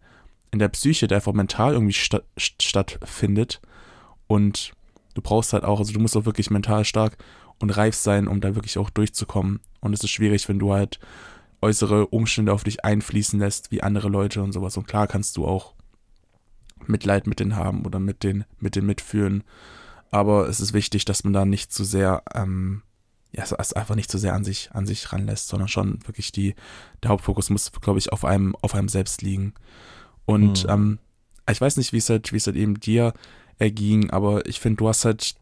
in 0.52 0.58
der 0.58 0.68
Psyche, 0.68 1.08
der 1.08 1.18
einfach 1.18 1.32
mental 1.32 1.72
irgendwie 1.72 1.94
sta 1.94 2.20
stattfindet. 2.36 3.60
Und 4.26 4.72
du 5.14 5.22
brauchst 5.22 5.52
halt 5.52 5.64
auch, 5.64 5.80
also 5.80 5.92
du 5.92 6.00
musst 6.00 6.16
auch 6.16 6.24
wirklich 6.24 6.50
mental 6.50 6.84
stark 6.84 7.16
und 7.58 7.70
reif 7.70 7.94
sein, 7.94 8.28
um 8.28 8.40
da 8.40 8.54
wirklich 8.54 8.78
auch 8.78 8.90
durchzukommen. 8.90 9.60
Und 9.80 9.92
es 9.92 10.04
ist 10.04 10.10
schwierig, 10.10 10.48
wenn 10.48 10.58
du 10.58 10.72
halt 10.72 11.00
äußere 11.60 12.06
Umstände 12.06 12.52
auf 12.52 12.64
dich 12.64 12.84
einfließen 12.84 13.38
lässt, 13.38 13.70
wie 13.70 13.82
andere 13.82 14.08
Leute 14.08 14.42
und 14.42 14.52
sowas. 14.52 14.76
Und 14.76 14.86
klar 14.86 15.06
kannst 15.06 15.36
du 15.36 15.46
auch 15.46 15.74
Mitleid 16.86 17.26
mit 17.26 17.40
denen 17.40 17.56
haben 17.56 17.84
oder 17.84 17.98
mit 17.98 18.22
den, 18.22 18.44
mit 18.58 18.76
denen 18.76 18.86
mitführen 18.86 19.44
aber 20.12 20.46
es 20.46 20.60
ist 20.60 20.74
wichtig, 20.74 21.06
dass 21.06 21.24
man 21.24 21.32
da 21.32 21.44
nicht 21.44 21.72
zu 21.72 21.84
sehr, 21.84 22.22
ähm, 22.34 22.82
ja, 23.32 23.42
es 23.42 23.72
einfach 23.72 23.94
nicht 23.94 24.10
zu 24.10 24.18
sehr 24.18 24.34
an 24.34 24.44
sich, 24.44 24.70
an 24.72 24.86
sich 24.86 25.10
ranlässt, 25.10 25.48
sondern 25.48 25.68
schon 25.68 26.06
wirklich 26.06 26.32
die, 26.32 26.54
der 27.02 27.10
Hauptfokus 27.10 27.48
muss, 27.48 27.72
glaube 27.72 27.98
ich, 27.98 28.12
auf 28.12 28.24
einem, 28.24 28.54
auf 28.60 28.74
einem 28.74 28.90
selbst 28.90 29.22
liegen. 29.22 29.54
Und 30.24 30.64
mhm. 30.64 30.70
ähm, 30.70 30.98
ich 31.50 31.60
weiß 31.60 31.76
nicht, 31.76 31.92
wie 31.92 31.98
es 31.98 32.08
halt, 32.10 32.32
wie 32.32 32.36
es 32.36 32.46
halt 32.46 32.56
eben 32.56 32.80
dir 32.80 33.12
erging, 33.58 34.10
aber 34.10 34.46
ich 34.46 34.60
finde, 34.60 34.78
du 34.78 34.88
hast 34.88 35.04
halt 35.04 35.34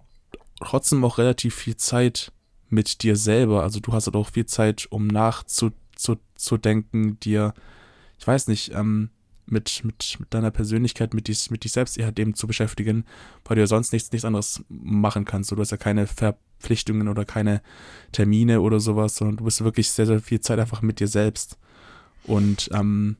trotzdem 0.60 1.04
auch 1.04 1.18
relativ 1.18 1.54
viel 1.54 1.76
Zeit 1.76 2.32
mit 2.68 3.02
dir 3.02 3.14
selber. 3.16 3.62
Also 3.62 3.80
du 3.80 3.92
hast 3.92 4.06
halt 4.06 4.16
auch 4.16 4.30
viel 4.30 4.46
Zeit, 4.46 4.86
um 4.90 5.06
nachzudenken, 5.06 7.20
dir, 7.20 7.52
ich 8.18 8.26
weiß 8.26 8.48
nicht, 8.48 8.72
ähm, 8.74 9.10
mit, 9.46 9.84
mit, 9.84 10.16
mit 10.20 10.32
deiner 10.32 10.50
Persönlichkeit, 10.50 11.12
mit, 11.12 11.28
dies, 11.28 11.50
mit 11.50 11.64
dich 11.64 11.72
selbst 11.72 12.00
halt 12.00 12.18
eben 12.18 12.34
zu 12.34 12.46
beschäftigen, 12.46 13.04
weil 13.44 13.56
du 13.56 13.62
ja 13.62 13.66
sonst 13.66 13.92
nichts, 13.92 14.10
nichts 14.12 14.24
anderes 14.24 14.64
machen 14.68 15.24
kannst. 15.24 15.50
Du 15.50 15.56
hast 15.56 15.72
ja 15.72 15.76
keine 15.76 16.06
Verpflichtungen 16.06 17.08
oder 17.08 17.24
keine 17.24 17.60
Termine 18.12 18.60
oder 18.60 18.78
sowas, 18.80 19.16
sondern 19.16 19.38
du 19.38 19.44
bist 19.44 19.64
wirklich 19.64 19.90
sehr, 19.90 20.06
sehr 20.06 20.20
viel 20.20 20.40
Zeit 20.40 20.60
einfach 20.60 20.82
mit 20.82 21.00
dir 21.00 21.08
selbst. 21.08 21.58
Und 22.24 22.70
ähm, 22.72 23.16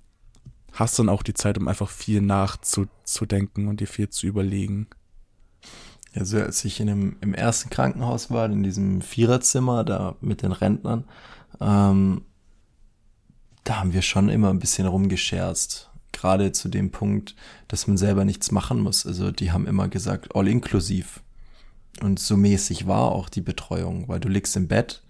hast 0.73 0.99
dann 0.99 1.09
auch 1.09 1.23
die 1.23 1.35
Zeit, 1.35 1.59
um 1.59 1.69
einfach 1.69 1.89
viel 1.89 2.21
nachzudenken 2.21 3.69
und 3.69 3.81
dir 3.81 3.87
viel 3.87 4.09
zu 4.09 4.27
überlegen. 4.27 4.87
Also 6.15 6.39
als 6.41 6.65
ich 6.65 6.81
in 6.81 6.89
dem, 6.89 7.17
im 7.21 7.35
ersten 7.35 7.71
Krankenhaus 7.71 8.31
war, 8.31 8.47
in 8.47 8.63
diesem 8.63 9.01
Viererzimmer 9.01 9.85
da 9.85 10.17
mit 10.21 10.43
den 10.43 10.53
Rentnern, 10.53 11.05
ähm, 11.61 12.23
da 13.65 13.81
haben 13.81 13.93
wir 13.93 14.03
schon 14.03 14.29
immer 14.29 14.51
ein 14.51 14.59
bisschen 14.59 14.87
rumgescherzt 14.87 15.91
gerade 16.13 16.53
zu 16.53 16.69
dem 16.69 16.91
Punkt, 16.91 17.35
dass 17.69 17.87
man 17.87 17.97
selber 17.97 18.25
nichts 18.25 18.51
machen 18.51 18.81
muss. 18.81 19.07
Also 19.07 19.31
die 19.31 19.53
haben 19.53 19.67
immer 19.67 19.89
gesagt, 19.89 20.35
all 20.35 20.49
inklusiv. 20.49 21.23
Und 22.03 22.19
so 22.19 22.37
mäßig 22.37 22.87
war 22.87 23.13
auch 23.13 23.29
die 23.29 23.41
Betreuung, 23.41 24.09
weil 24.09 24.21
du 24.21 24.29
liegst 24.29 24.57
im 24.57 24.69
Bett. 24.69 25.03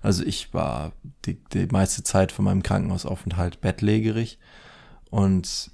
Also 0.00 0.22
ich 0.24 0.54
war 0.54 0.92
die, 1.24 1.38
die 1.52 1.66
meiste 1.66 2.02
Zeit 2.02 2.32
von 2.32 2.44
meinem 2.44 2.62
Krankenhausaufenthalt 2.62 3.60
bettlägerig 3.60 4.38
und 5.16 5.70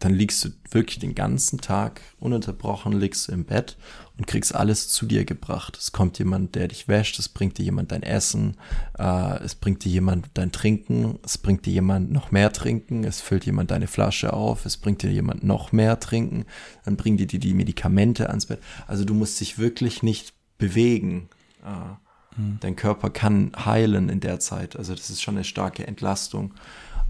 dann 0.00 0.14
liegst 0.14 0.44
du 0.44 0.48
wirklich 0.72 0.98
den 0.98 1.14
ganzen 1.14 1.60
Tag 1.60 2.00
ununterbrochen, 2.18 2.90
liegst 2.90 3.28
du 3.28 3.32
im 3.32 3.44
Bett 3.44 3.76
und 4.18 4.26
kriegst 4.26 4.52
alles 4.52 4.88
zu 4.88 5.06
dir 5.06 5.24
gebracht. 5.24 5.76
Es 5.76 5.92
kommt 5.92 6.18
jemand, 6.18 6.56
der 6.56 6.66
dich 6.66 6.88
wäscht, 6.88 7.20
es 7.20 7.28
bringt 7.28 7.56
dir 7.58 7.64
jemand 7.64 7.92
dein 7.92 8.02
Essen, 8.02 8.56
äh, 8.98 9.38
es 9.44 9.54
bringt 9.54 9.84
dir 9.84 9.92
jemand 9.92 10.30
dein 10.34 10.50
Trinken, 10.50 11.20
es 11.24 11.38
bringt 11.38 11.66
dir 11.66 11.72
jemand 11.72 12.10
noch 12.10 12.32
mehr 12.32 12.52
Trinken, 12.52 13.04
es 13.04 13.20
füllt 13.20 13.46
jemand 13.46 13.70
deine 13.70 13.86
Flasche 13.86 14.32
auf, 14.32 14.66
es 14.66 14.76
bringt 14.76 15.04
dir 15.04 15.12
jemand 15.12 15.44
noch 15.44 15.70
mehr 15.70 16.00
Trinken, 16.00 16.46
dann 16.84 16.96
bringt 16.96 17.20
dir 17.20 17.38
die 17.38 17.54
Medikamente 17.54 18.28
ans 18.28 18.46
Bett. 18.46 18.58
Also 18.88 19.04
du 19.04 19.14
musst 19.14 19.38
dich 19.38 19.58
wirklich 19.58 20.02
nicht 20.02 20.34
bewegen. 20.58 21.28
Äh, 21.62 22.36
hm. 22.36 22.58
Dein 22.58 22.74
Körper 22.74 23.10
kann 23.10 23.52
heilen 23.56 24.08
in 24.08 24.18
der 24.18 24.40
Zeit. 24.40 24.74
Also 24.74 24.96
das 24.96 25.10
ist 25.10 25.22
schon 25.22 25.36
eine 25.36 25.44
starke 25.44 25.86
Entlastung. 25.86 26.54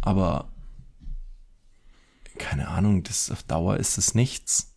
Aber 0.03 0.51
keine 2.39 2.69
Ahnung, 2.69 3.03
das 3.03 3.31
auf 3.31 3.43
Dauer 3.43 3.77
ist 3.77 3.99
es 3.99 4.15
nichts. 4.15 4.75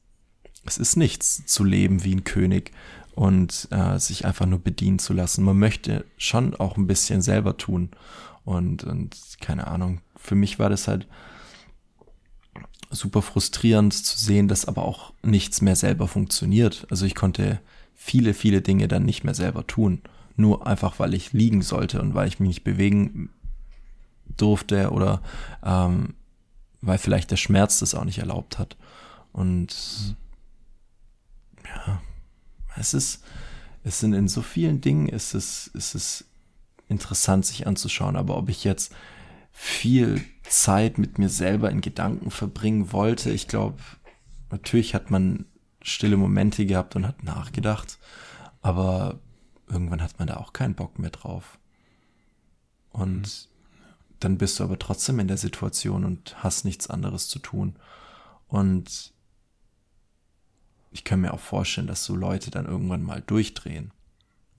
Es 0.65 0.77
ist 0.77 0.95
nichts 0.95 1.45
zu 1.45 1.63
leben 1.63 2.03
wie 2.03 2.15
ein 2.15 2.23
König 2.23 2.71
und 3.15 3.67
äh, 3.71 3.99
sich 3.99 4.25
einfach 4.25 4.45
nur 4.45 4.59
bedienen 4.59 4.99
zu 4.99 5.13
lassen. 5.13 5.43
Man 5.43 5.59
möchte 5.59 6.05
schon 6.17 6.55
auch 6.55 6.77
ein 6.77 6.87
bisschen 6.87 7.21
selber 7.21 7.57
tun. 7.57 7.89
Und, 8.45 8.83
und 8.83 9.17
keine 9.41 9.67
Ahnung, 9.67 10.01
für 10.15 10.35
mich 10.35 10.59
war 10.59 10.69
das 10.69 10.87
halt 10.87 11.07
super 12.89 13.21
frustrierend 13.21 13.93
zu 13.93 14.17
sehen, 14.17 14.47
dass 14.47 14.65
aber 14.65 14.83
auch 14.83 15.13
nichts 15.23 15.61
mehr 15.61 15.75
selber 15.75 16.07
funktioniert. 16.07 16.87
Also 16.89 17.05
ich 17.05 17.15
konnte 17.15 17.59
viele, 17.95 18.33
viele 18.33 18.61
Dinge 18.61 18.87
dann 18.87 19.03
nicht 19.03 19.23
mehr 19.23 19.33
selber 19.33 19.65
tun. 19.67 20.01
Nur 20.35 20.65
einfach, 20.65 20.99
weil 20.99 21.13
ich 21.13 21.33
liegen 21.33 21.61
sollte 21.61 22.01
und 22.01 22.15
weil 22.15 22.27
ich 22.27 22.39
mich 22.39 22.47
nicht 22.47 22.63
bewegen 22.63 23.29
durfte 24.37 24.91
oder 24.91 25.21
ähm, 25.63 26.15
weil 26.83 26.97
vielleicht 26.97 27.31
der 27.31 27.37
Schmerz 27.37 27.79
das 27.79 27.95
auch 27.95 28.03
nicht 28.03 28.19
erlaubt 28.19 28.59
hat. 28.59 28.75
Und 29.31 30.15
ja, 31.65 32.01
es 32.75 32.93
ist, 32.93 33.23
es 33.83 33.99
sind 33.99 34.13
in 34.13 34.27
so 34.27 34.41
vielen 34.41 34.81
Dingen, 34.81 35.07
ist 35.07 35.33
es, 35.33 35.67
ist 35.67 35.95
es 35.95 36.25
interessant, 36.89 37.45
sich 37.45 37.65
anzuschauen. 37.65 38.17
Aber 38.17 38.37
ob 38.37 38.49
ich 38.49 38.63
jetzt 38.63 38.93
viel 39.51 40.23
Zeit 40.43 40.97
mit 40.97 41.17
mir 41.17 41.29
selber 41.29 41.71
in 41.71 41.81
Gedanken 41.81 42.31
verbringen 42.31 42.91
wollte, 42.91 43.31
ich 43.31 43.47
glaube, 43.47 43.77
natürlich 44.51 44.93
hat 44.93 45.09
man 45.09 45.45
stille 45.81 46.17
Momente 46.17 46.65
gehabt 46.65 46.95
und 46.95 47.07
hat 47.07 47.23
nachgedacht, 47.23 47.97
aber 48.61 49.19
irgendwann 49.69 50.01
hat 50.01 50.19
man 50.19 50.27
da 50.27 50.37
auch 50.37 50.53
keinen 50.53 50.75
Bock 50.75 50.99
mehr 50.99 51.11
drauf. 51.11 51.59
Und 52.91 53.21
mhm. 53.21 53.52
Dann 54.23 54.37
bist 54.37 54.59
du 54.59 54.63
aber 54.63 54.79
trotzdem 54.79 55.19
in 55.19 55.27
der 55.27 55.37
Situation 55.37 56.05
und 56.05 56.43
hast 56.43 56.65
nichts 56.65 56.89
anderes 56.89 57.27
zu 57.27 57.39
tun. 57.39 57.75
Und 58.47 59.13
ich 60.91 61.03
kann 61.03 61.21
mir 61.21 61.33
auch 61.33 61.39
vorstellen, 61.39 61.87
dass 61.87 62.05
so 62.05 62.15
Leute 62.15 62.51
dann 62.51 62.65
irgendwann 62.65 63.03
mal 63.03 63.21
durchdrehen. 63.21 63.91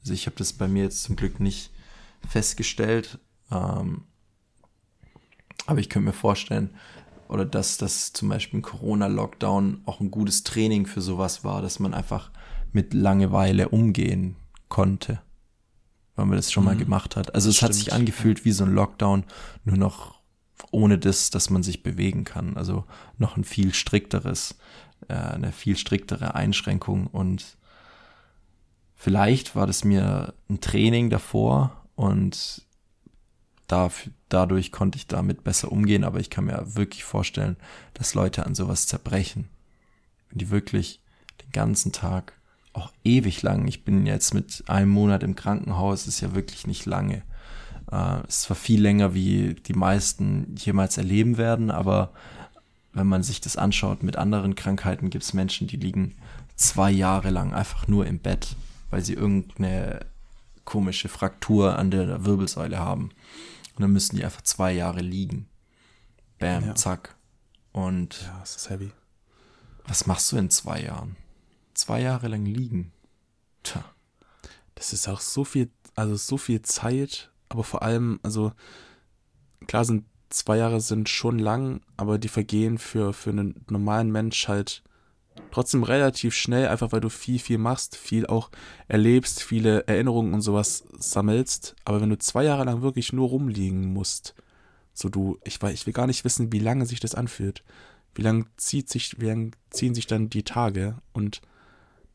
Also 0.00 0.12
ich 0.12 0.26
habe 0.26 0.36
das 0.36 0.52
bei 0.52 0.68
mir 0.68 0.82
jetzt 0.84 1.02
zum 1.02 1.16
Glück 1.16 1.40
nicht 1.40 1.70
festgestellt, 2.28 3.18
ähm, 3.50 4.04
aber 5.66 5.78
ich 5.78 5.88
könnte 5.88 6.06
mir 6.06 6.12
vorstellen, 6.12 6.70
oder 7.28 7.46
dass 7.46 7.78
das 7.78 8.12
zum 8.12 8.28
Beispiel 8.28 8.60
ein 8.60 8.62
Corona-Lockdown 8.62 9.82
auch 9.86 10.00
ein 10.00 10.10
gutes 10.10 10.42
Training 10.44 10.86
für 10.86 11.00
sowas 11.00 11.42
war, 11.42 11.62
dass 11.62 11.78
man 11.78 11.94
einfach 11.94 12.30
mit 12.72 12.92
Langeweile 12.92 13.70
umgehen 13.70 14.36
konnte, 14.68 15.22
weil 16.16 16.26
man 16.26 16.36
das 16.36 16.52
schon 16.52 16.64
mhm. 16.64 16.70
mal 16.70 16.76
gemacht 16.76 17.16
hat. 17.16 17.34
Also 17.34 17.48
das 17.48 17.54
es 17.54 17.56
stimmt. 17.56 17.68
hat 17.68 17.74
sich 17.74 17.92
angefühlt 17.92 18.44
wie 18.44 18.52
so 18.52 18.64
ein 18.64 18.74
Lockdown, 18.74 19.24
nur 19.64 19.76
noch 19.76 20.14
ohne 20.70 20.98
das, 20.98 21.30
dass 21.30 21.50
man 21.50 21.62
sich 21.62 21.82
bewegen 21.82 22.24
kann. 22.24 22.56
Also 22.56 22.84
noch 23.18 23.36
ein 23.36 23.44
viel 23.44 23.74
strikteres 23.74 24.56
äh, 25.08 25.14
eine 25.14 25.52
viel 25.52 25.76
striktere 25.76 26.34
Einschränkung 26.34 27.06
und 27.06 27.56
vielleicht 28.94 29.56
war 29.56 29.66
das 29.66 29.84
mir 29.84 30.34
ein 30.48 30.60
Training 30.60 31.10
davor 31.10 31.84
und 31.94 32.62
da, 33.66 33.90
dadurch 34.28 34.72
konnte 34.72 34.96
ich 34.96 35.06
damit 35.06 35.42
besser 35.44 35.72
umgehen, 35.72 36.04
aber 36.04 36.20
ich 36.20 36.30
kann 36.30 36.44
mir 36.44 36.62
wirklich 36.74 37.04
vorstellen, 37.04 37.56
dass 37.94 38.14
Leute 38.14 38.46
an 38.46 38.54
sowas 38.54 38.86
zerbrechen. 38.86 39.48
Wenn 40.28 40.38
die 40.38 40.50
wirklich 40.50 41.00
den 41.42 41.50
ganzen 41.50 41.92
Tag, 41.92 42.34
auch 42.74 42.92
ewig 43.04 43.42
lang, 43.42 43.66
ich 43.66 43.84
bin 43.84 44.04
jetzt 44.04 44.34
mit 44.34 44.64
einem 44.66 44.90
Monat 44.90 45.22
im 45.22 45.36
Krankenhaus, 45.36 46.06
ist 46.06 46.20
ja 46.20 46.34
wirklich 46.34 46.66
nicht 46.66 46.86
lange. 46.86 47.22
Äh, 47.90 48.18
es 48.28 48.48
war 48.50 48.56
viel 48.56 48.82
länger, 48.82 49.14
wie 49.14 49.54
die 49.54 49.74
meisten 49.74 50.54
jemals 50.56 50.98
erleben 50.98 51.38
werden, 51.38 51.70
aber 51.70 52.12
wenn 52.92 53.06
man 53.06 53.22
sich 53.22 53.40
das 53.40 53.56
anschaut 53.56 54.02
mit 54.02 54.16
anderen 54.16 54.54
Krankheiten, 54.54 55.10
gibt 55.10 55.24
es 55.24 55.32
Menschen, 55.34 55.66
die 55.66 55.76
liegen 55.76 56.14
zwei 56.56 56.90
Jahre 56.90 57.30
lang 57.30 57.52
einfach 57.52 57.88
nur 57.88 58.06
im 58.06 58.18
Bett, 58.18 58.56
weil 58.90 59.04
sie 59.04 59.14
irgendeine 59.14 60.06
komische 60.64 61.08
Fraktur 61.08 61.78
an 61.78 61.90
der 61.90 62.24
Wirbelsäule 62.24 62.78
haben. 62.78 63.10
Und 63.74 63.82
dann 63.82 63.92
müssen 63.92 64.16
die 64.16 64.24
einfach 64.24 64.42
zwei 64.42 64.72
Jahre 64.72 65.00
liegen. 65.00 65.46
Bam, 66.38 66.66
ja. 66.66 66.74
zack. 66.74 67.16
Und 67.72 68.22
ja, 68.22 68.40
es 68.42 68.56
ist 68.56 68.70
heavy. 68.70 68.92
Was 69.86 70.06
machst 70.06 70.30
du 70.30 70.36
in 70.36 70.50
zwei 70.50 70.80
Jahren? 70.80 71.16
Zwei 71.74 72.00
Jahre 72.00 72.28
lang 72.28 72.44
liegen. 72.44 72.92
Tja. 73.62 73.84
Das 74.74 74.92
ist 74.92 75.08
auch 75.08 75.20
so 75.20 75.44
viel, 75.44 75.70
also 75.94 76.16
so 76.16 76.36
viel 76.36 76.62
Zeit, 76.62 77.30
aber 77.48 77.64
vor 77.64 77.82
allem, 77.82 78.18
also 78.22 78.52
klar 79.66 79.84
sind 79.84 80.04
zwei 80.30 80.56
Jahre 80.56 80.80
sind 80.80 81.08
schon 81.08 81.38
lang, 81.38 81.80
aber 81.96 82.18
die 82.18 82.28
vergehen 82.28 82.78
für, 82.78 83.12
für 83.12 83.30
einen 83.30 83.64
normalen 83.70 84.10
Mensch 84.10 84.48
halt 84.48 84.82
trotzdem 85.50 85.82
relativ 85.82 86.34
schnell, 86.34 86.68
einfach 86.68 86.92
weil 86.92 87.00
du 87.00 87.08
viel, 87.08 87.38
viel 87.38 87.58
machst, 87.58 87.96
viel 87.96 88.26
auch 88.26 88.50
erlebst, 88.88 89.42
viele 89.42 89.86
Erinnerungen 89.86 90.34
und 90.34 90.42
sowas 90.42 90.84
sammelst. 90.98 91.76
Aber 91.84 92.00
wenn 92.00 92.10
du 92.10 92.18
zwei 92.18 92.44
Jahre 92.44 92.64
lang 92.64 92.82
wirklich 92.82 93.12
nur 93.12 93.28
rumliegen 93.28 93.92
musst, 93.92 94.34
so 94.92 95.08
du, 95.08 95.38
ich 95.44 95.62
ich 95.62 95.86
will 95.86 95.92
gar 95.92 96.06
nicht 96.06 96.24
wissen, 96.24 96.52
wie 96.52 96.60
lange 96.60 96.86
sich 96.86 97.00
das 97.00 97.14
anfühlt. 97.14 97.64
Wie 98.14 98.22
lange 98.22 98.46
zieht 98.56 98.88
sich, 98.88 99.20
wie 99.20 99.26
lang 99.26 99.56
ziehen 99.70 99.94
sich 99.94 100.06
dann 100.06 100.30
die 100.30 100.44
Tage? 100.44 100.98
Und 101.12 101.40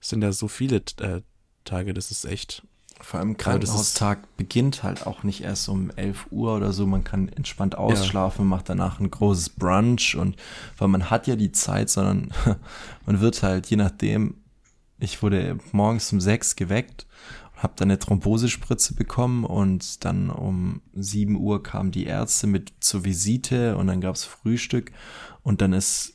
sind 0.02 0.22
ja 0.22 0.32
so 0.32 0.48
viele 0.48 0.78
äh, 1.02 1.22
Tage, 1.66 1.94
das 1.94 2.12
ist 2.12 2.26
echt 2.26 2.64
vor 3.02 3.22
allem 3.22 3.38
Krankenhaustag 3.38 4.36
beginnt 4.36 4.84
halt 4.84 5.08
auch 5.08 5.24
nicht 5.24 5.42
erst 5.42 5.70
um 5.70 5.90
11 5.92 6.28
Uhr 6.32 6.58
oder 6.58 6.74
so. 6.74 6.86
Man 6.86 7.06
kann 7.06 7.30
entspannt 7.30 7.78
ausschlafen, 7.78 8.44
ja. 8.44 8.50
macht 8.50 8.68
danach 8.68 9.00
ein 9.00 9.10
großes 9.10 9.52
Brunch 9.52 10.18
und 10.18 10.36
weil 10.78 10.90
man 10.90 11.10
hat 11.10 11.26
ja 11.26 11.38
die 11.38 11.54
Zeit, 11.54 11.90
sondern 11.90 12.34
man 13.06 13.22
wird 13.22 13.42
halt 13.42 13.68
je 13.68 13.78
nachdem, 13.78 14.36
ich 15.00 15.24
wurde 15.24 15.60
morgens 15.72 16.12
um 16.12 16.20
6 16.20 16.58
geweckt 16.58 17.08
habe 17.60 17.74
dann 17.76 17.90
eine 17.90 18.00
Thrombosespritze 18.00 18.96
bekommen 18.96 19.44
und 19.44 20.06
dann 20.06 20.30
um 20.30 20.82
7 20.94 21.36
Uhr 21.36 21.62
kamen 21.62 21.92
die 21.92 22.06
Ärzte 22.06 22.48
mit 22.48 22.72
zur 22.80 23.04
Visite 23.04 23.76
und 23.76 23.88
dann 23.88 24.02
gab's 24.02 24.24
Frühstück 24.24 24.92
und 25.44 25.62
dann 25.62 25.74
ist 25.74 26.14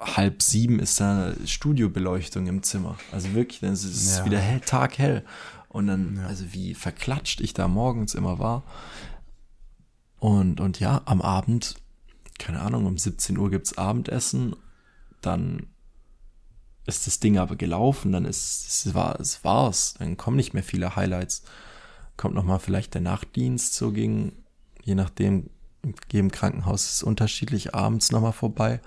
halb 0.00 0.42
sieben 0.42 0.78
ist 0.78 1.00
da 1.00 1.34
Studiobeleuchtung 1.44 2.46
im 2.46 2.62
Zimmer. 2.62 2.96
Also 3.12 3.34
wirklich, 3.34 3.60
dann 3.60 3.72
ist 3.72 3.84
es 3.84 4.18
ja. 4.18 4.24
wieder 4.24 4.38
hell, 4.38 4.60
Tag 4.60 4.98
hell. 4.98 5.24
Und 5.68 5.86
dann, 5.86 6.16
ja. 6.16 6.26
also 6.26 6.52
wie 6.52 6.74
verklatscht 6.74 7.40
ich 7.40 7.52
da 7.52 7.68
morgens 7.68 8.14
immer 8.14 8.38
war. 8.38 8.64
Und, 10.18 10.60
und 10.60 10.80
ja, 10.80 11.02
am 11.04 11.20
Abend, 11.20 11.76
keine 12.38 12.60
Ahnung, 12.60 12.86
um 12.86 12.98
17 12.98 13.38
Uhr 13.38 13.50
gibt's 13.50 13.76
Abendessen, 13.76 14.56
dann 15.20 15.66
ist 16.86 17.06
das 17.06 17.20
Ding 17.20 17.38
aber 17.38 17.56
gelaufen, 17.56 18.12
dann 18.12 18.24
ist 18.24 18.86
es 18.86 18.94
war 18.94 19.20
es 19.20 19.44
war's, 19.44 19.94
dann 19.98 20.16
kommen 20.16 20.36
nicht 20.36 20.54
mehr 20.54 20.62
viele 20.62 20.96
Highlights. 20.96 21.42
Kommt 22.16 22.34
noch 22.34 22.44
mal 22.44 22.58
vielleicht 22.58 22.94
der 22.94 23.02
Nachtdienst 23.02 23.74
so 23.74 23.92
ging, 23.92 24.32
je 24.82 24.94
nachdem 24.94 25.50
jedem 26.10 26.32
Krankenhaus 26.32 26.86
ist 26.86 26.94
es 26.94 27.02
unterschiedlich 27.02 27.74
abends 27.74 28.10
noch 28.10 28.22
mal 28.22 28.32
vorbei 28.32 28.80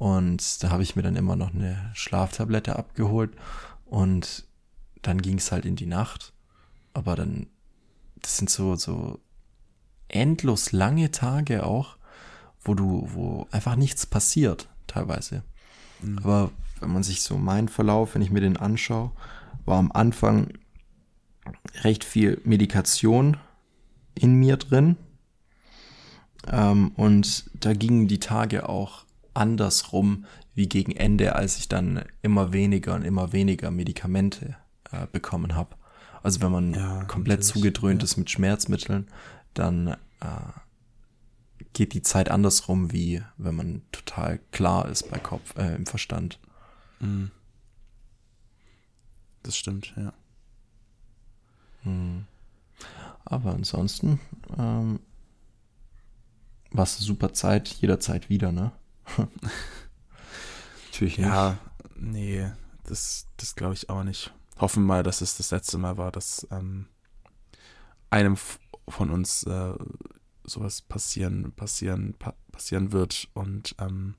und 0.00 0.62
da 0.62 0.70
habe 0.70 0.82
ich 0.82 0.96
mir 0.96 1.02
dann 1.02 1.14
immer 1.14 1.36
noch 1.36 1.52
eine 1.52 1.90
Schlaftablette 1.92 2.74
abgeholt 2.74 3.36
und 3.84 4.46
dann 5.02 5.20
ging 5.20 5.36
es 5.36 5.52
halt 5.52 5.66
in 5.66 5.76
die 5.76 5.84
Nacht. 5.84 6.32
Aber 6.94 7.16
dann, 7.16 7.48
das 8.22 8.38
sind 8.38 8.48
so, 8.48 8.76
so 8.76 9.20
endlos 10.08 10.72
lange 10.72 11.10
Tage 11.10 11.66
auch, 11.66 11.98
wo 12.62 12.72
du, 12.72 13.10
wo 13.12 13.46
einfach 13.50 13.76
nichts 13.76 14.06
passiert, 14.06 14.70
teilweise. 14.86 15.42
Mhm. 16.00 16.16
Aber 16.20 16.50
wenn 16.80 16.94
man 16.94 17.02
sich 17.02 17.20
so 17.20 17.36
meinen 17.36 17.68
Verlauf, 17.68 18.14
wenn 18.14 18.22
ich 18.22 18.30
mir 18.30 18.40
den 18.40 18.56
anschaue, 18.56 19.10
war 19.66 19.78
am 19.78 19.92
Anfang 19.92 20.48
recht 21.82 22.04
viel 22.04 22.40
Medikation 22.46 23.36
in 24.14 24.36
mir 24.36 24.56
drin. 24.56 24.96
Ähm, 26.50 26.92
und 26.96 27.50
da 27.52 27.74
gingen 27.74 28.08
die 28.08 28.18
Tage 28.18 28.66
auch 28.66 29.04
andersrum 29.34 30.24
wie 30.54 30.68
gegen 30.68 30.92
Ende, 30.92 31.34
als 31.34 31.58
ich 31.58 31.68
dann 31.68 32.04
immer 32.22 32.52
weniger 32.52 32.94
und 32.94 33.04
immer 33.04 33.32
weniger 33.32 33.70
Medikamente 33.70 34.56
äh, 34.92 35.06
bekommen 35.10 35.54
habe. 35.54 35.76
Also 36.22 36.40
wenn 36.40 36.52
man 36.52 36.74
ja, 36.74 37.04
komplett 37.04 37.44
zugedröhnt 37.44 38.02
ja. 38.02 38.04
ist 38.04 38.16
mit 38.16 38.30
Schmerzmitteln, 38.30 39.08
dann 39.54 39.88
äh, 39.88 39.96
geht 41.72 41.94
die 41.94 42.02
Zeit 42.02 42.30
andersrum, 42.30 42.92
wie 42.92 43.22
wenn 43.36 43.54
man 43.54 43.82
total 43.92 44.40
klar 44.52 44.88
ist 44.88 45.10
bei 45.10 45.18
Kopf, 45.18 45.56
äh, 45.56 45.74
im 45.74 45.86
Verstand. 45.86 46.38
Mhm. 47.00 47.30
Das 49.42 49.56
stimmt, 49.56 49.94
ja. 49.96 50.12
Mhm. 51.84 52.26
Aber 53.24 53.54
ansonsten 53.54 54.20
ähm, 54.58 55.00
war 56.72 56.84
es 56.84 56.96
eine 56.96 57.06
super 57.06 57.32
Zeit, 57.32 57.68
jederzeit 57.68 58.28
wieder, 58.28 58.52
ne? 58.52 58.72
Natürlich 60.86 61.18
nicht. 61.18 61.26
Ja, 61.26 61.58
nee, 61.96 62.50
das, 62.84 63.26
das 63.36 63.54
glaube 63.54 63.74
ich 63.74 63.88
auch 63.88 64.04
nicht 64.04 64.32
hoffen 64.60 64.84
mal, 64.84 65.02
dass 65.02 65.20
es 65.20 65.36
das 65.36 65.50
letzte 65.50 65.78
Mal 65.78 65.96
war, 65.96 66.12
dass 66.12 66.46
ähm, 66.50 66.86
einem 68.10 68.36
von 68.88 69.10
uns 69.10 69.44
äh, 69.44 69.74
sowas 70.44 70.82
passieren, 70.82 71.52
passieren, 71.52 72.14
pa 72.18 72.34
passieren 72.52 72.92
wird. 72.92 73.28
Und 73.32 73.74
ähm, 73.78 74.16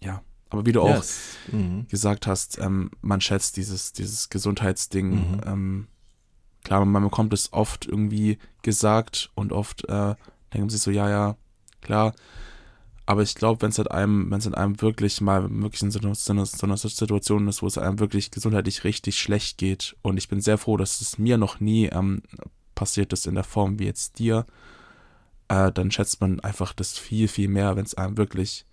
ja, 0.00 0.22
aber 0.50 0.64
wie 0.64 0.72
du 0.72 0.86
yes. 0.86 1.36
auch 1.48 1.52
mhm. 1.52 1.86
gesagt 1.88 2.26
hast, 2.26 2.58
ähm, 2.58 2.90
man 3.00 3.20
schätzt 3.20 3.56
dieses, 3.56 3.92
dieses 3.92 4.30
Gesundheitsding. 4.30 5.10
Mhm. 5.10 5.40
Ähm, 5.44 5.88
klar, 6.64 6.84
man 6.84 7.02
bekommt 7.02 7.32
es 7.32 7.52
oft 7.52 7.86
irgendwie 7.86 8.38
gesagt 8.62 9.30
und 9.34 9.52
oft 9.52 9.88
äh, 9.88 10.14
denken 10.54 10.70
sie 10.70 10.78
so, 10.78 10.90
ja, 10.90 11.10
ja, 11.10 11.36
klar. 11.80 12.14
Aber 13.04 13.22
ich 13.22 13.34
glaube, 13.34 13.62
wenn 13.62 13.70
es 13.70 13.78
halt 13.78 13.90
einem, 13.90 14.30
wenn 14.30 14.38
es 14.38 14.46
in 14.46 14.54
einem 14.54 14.80
wirklich 14.80 15.20
mal 15.20 15.48
wirklich 15.50 15.82
in 15.82 15.90
so 15.90 15.98
einer, 15.98 16.14
so 16.14 16.32
einer 16.32 16.76
Situation 16.76 17.48
ist, 17.48 17.62
wo 17.62 17.66
es 17.66 17.78
einem 17.78 17.98
wirklich 17.98 18.30
gesundheitlich 18.30 18.84
richtig 18.84 19.18
schlecht 19.18 19.58
geht, 19.58 19.96
und 20.02 20.16
ich 20.16 20.28
bin 20.28 20.40
sehr 20.40 20.58
froh, 20.58 20.76
dass 20.76 21.00
es 21.00 21.18
mir 21.18 21.36
noch 21.36 21.58
nie 21.60 21.86
ähm, 21.86 22.22
passiert 22.74 23.12
ist 23.12 23.26
in 23.26 23.34
der 23.34 23.44
Form 23.44 23.78
wie 23.78 23.86
jetzt 23.86 24.18
dir, 24.18 24.46
äh, 25.48 25.72
dann 25.72 25.90
schätzt 25.90 26.20
man 26.20 26.40
einfach 26.40 26.72
das 26.72 26.96
viel, 26.96 27.28
viel 27.28 27.48
mehr, 27.48 27.76
wenn 27.76 27.84
es 27.84 27.94
einem 27.94 28.16
wirklich 28.16 28.66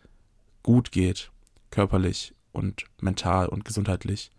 gut 0.61 0.91
geht, 0.91 1.31
körperlich 1.71 2.33
und 2.51 2.85
mental 3.01 3.47
und 3.47 3.65
gesundheitlich. 3.65 4.31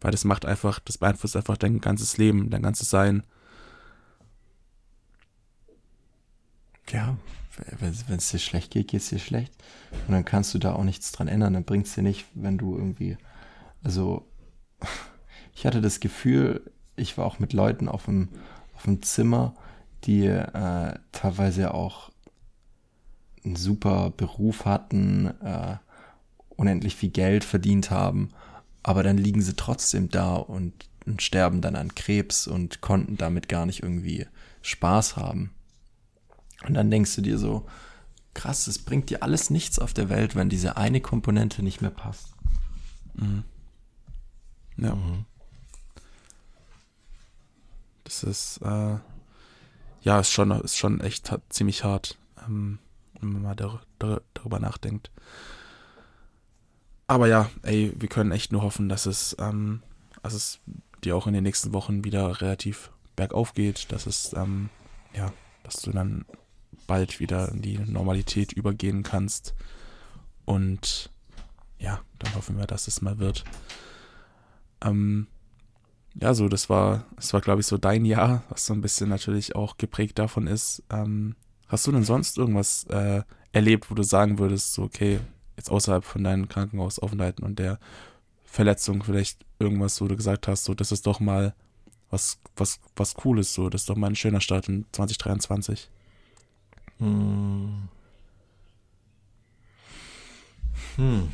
Weil 0.00 0.12
das 0.12 0.24
macht 0.24 0.46
einfach, 0.46 0.78
das 0.78 0.98
beeinflusst 0.98 1.36
einfach 1.36 1.56
dein 1.56 1.80
ganzes 1.80 2.18
Leben, 2.18 2.50
dein 2.50 2.62
ganzes 2.62 2.88
Sein. 2.88 3.24
Ja, 6.90 7.16
wenn 7.78 8.18
es 8.18 8.30
dir 8.30 8.38
schlecht 8.38 8.70
geht, 8.70 8.88
geht 8.88 9.00
es 9.00 9.08
dir 9.08 9.18
schlecht. 9.18 9.52
Und 10.06 10.12
dann 10.12 10.24
kannst 10.24 10.54
du 10.54 10.58
da 10.58 10.74
auch 10.74 10.84
nichts 10.84 11.12
dran 11.12 11.28
ändern. 11.28 11.54
Dann 11.54 11.64
bringt 11.64 11.86
es 11.86 11.94
dir 11.94 12.02
nicht, 12.02 12.26
wenn 12.34 12.58
du 12.58 12.76
irgendwie. 12.76 13.16
Also, 13.82 14.26
ich 15.54 15.66
hatte 15.66 15.80
das 15.80 16.00
Gefühl, 16.00 16.70
ich 16.96 17.16
war 17.18 17.26
auch 17.26 17.38
mit 17.38 17.52
Leuten 17.52 17.88
auf 17.88 18.04
dem, 18.06 18.28
auf 18.74 18.84
dem 18.84 19.02
Zimmer, 19.02 19.54
die 20.04 20.26
äh, 20.26 20.94
teilweise 21.12 21.74
auch 21.74 22.10
einen 23.44 23.56
super 23.56 24.10
Beruf 24.10 24.64
hatten, 24.64 25.26
äh, 25.42 25.76
unendlich 26.48 26.96
viel 26.96 27.10
Geld 27.10 27.44
verdient 27.44 27.90
haben, 27.90 28.30
aber 28.82 29.02
dann 29.02 29.18
liegen 29.18 29.42
sie 29.42 29.54
trotzdem 29.54 30.10
da 30.10 30.34
und, 30.34 30.88
und 31.06 31.22
sterben 31.22 31.60
dann 31.60 31.76
an 31.76 31.94
Krebs 31.94 32.46
und 32.46 32.80
konnten 32.80 33.16
damit 33.16 33.48
gar 33.48 33.66
nicht 33.66 33.82
irgendwie 33.82 34.26
Spaß 34.62 35.16
haben. 35.16 35.50
Und 36.66 36.74
dann 36.74 36.90
denkst 36.90 37.14
du 37.16 37.22
dir 37.22 37.38
so, 37.38 37.66
krass, 38.34 38.66
es 38.66 38.78
bringt 38.78 39.10
dir 39.10 39.22
alles 39.22 39.50
nichts 39.50 39.78
auf 39.78 39.94
der 39.94 40.08
Welt, 40.08 40.34
wenn 40.36 40.48
diese 40.48 40.76
eine 40.76 41.00
Komponente 41.00 41.62
nicht 41.62 41.80
mehr 41.80 41.90
passt. 41.90 42.32
Mhm. 43.14 43.44
Ja. 44.76 44.94
Mhm. 44.94 45.24
Das 48.04 48.22
ist, 48.22 48.58
äh, 48.62 48.96
ja, 50.02 50.20
ist 50.20 50.32
schon, 50.32 50.50
ist 50.50 50.76
schon 50.76 51.00
echt 51.00 51.30
ziemlich 51.50 51.84
hart, 51.84 52.16
ähm, 52.46 52.78
wenn 53.20 53.32
man 53.32 53.42
mal 53.42 53.56
dar 53.56 53.82
dar 53.98 54.22
darüber 54.34 54.60
nachdenkt. 54.60 55.10
Aber 57.06 57.26
ja, 57.26 57.50
ey, 57.62 57.92
wir 57.98 58.08
können 58.08 58.32
echt 58.32 58.52
nur 58.52 58.62
hoffen, 58.62 58.88
dass 58.88 59.06
es, 59.06 59.36
ähm, 59.38 59.82
dass 60.22 60.34
es 60.34 60.60
dir 61.04 61.16
auch 61.16 61.26
in 61.26 61.34
den 61.34 61.42
nächsten 61.42 61.72
Wochen 61.72 62.04
wieder 62.04 62.40
relativ 62.40 62.90
bergauf 63.16 63.54
geht, 63.54 63.90
dass 63.92 64.06
es, 64.06 64.32
ähm, 64.34 64.70
ja, 65.14 65.32
dass 65.64 65.76
du 65.76 65.90
dann 65.90 66.24
bald 66.88 67.20
wieder 67.20 67.52
in 67.52 67.62
die 67.62 67.78
Normalität 67.78 68.52
übergehen 68.52 69.04
kannst. 69.04 69.54
Und 70.44 71.10
ja, 71.78 72.00
dann 72.18 72.34
hoffen 72.34 72.58
wir, 72.58 72.66
dass 72.66 72.88
es 72.88 73.00
mal 73.00 73.18
wird. 73.18 73.44
Ähm, 74.82 75.28
ja, 76.20 76.34
so, 76.34 76.48
das 76.48 76.68
war, 76.68 77.04
das 77.14 77.32
war, 77.32 77.40
glaube 77.40 77.60
ich, 77.60 77.66
so 77.68 77.78
dein 77.78 78.04
Jahr, 78.04 78.42
was 78.48 78.66
so 78.66 78.74
ein 78.74 78.80
bisschen 78.80 79.08
natürlich 79.08 79.54
auch 79.54 79.76
geprägt 79.76 80.18
davon 80.18 80.48
ist. 80.48 80.82
Ähm, 80.90 81.36
hast 81.68 81.86
du 81.86 81.92
denn 81.92 82.02
sonst 82.02 82.38
irgendwas 82.38 82.84
äh, 82.84 83.22
erlebt, 83.52 83.90
wo 83.90 83.94
du 83.94 84.02
sagen 84.02 84.38
würdest, 84.38 84.72
so, 84.74 84.82
okay, 84.82 85.20
jetzt 85.56 85.70
außerhalb 85.70 86.04
von 86.04 86.24
deinen 86.24 86.48
Krankenhausaufenthalten 86.48 87.44
und 87.44 87.58
der 87.58 87.78
Verletzung 88.44 89.02
vielleicht 89.04 89.44
irgendwas, 89.58 90.00
wo 90.00 90.08
du 90.08 90.16
gesagt 90.16 90.48
hast, 90.48 90.64
so, 90.64 90.74
das 90.74 90.90
ist 90.90 91.06
doch 91.06 91.20
mal 91.20 91.54
was, 92.10 92.38
was, 92.56 92.80
was 92.96 93.14
Cooles, 93.14 93.52
so, 93.52 93.68
das 93.68 93.82
ist 93.82 93.90
doch 93.90 93.96
mal 93.96 94.08
ein 94.08 94.16
schöner 94.16 94.40
Start 94.40 94.68
in 94.68 94.86
2023. 94.92 95.90
Hm. 96.98 97.88
Hm. 100.96 101.28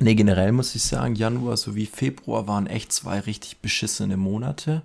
Nee, 0.00 0.14
generell 0.14 0.52
muss 0.52 0.74
ich 0.74 0.82
sagen, 0.82 1.14
Januar 1.14 1.56
sowie 1.56 1.86
Februar 1.86 2.46
waren 2.46 2.66
echt 2.66 2.92
zwei 2.92 3.20
richtig 3.20 3.58
beschissene 3.58 4.16
Monate, 4.16 4.82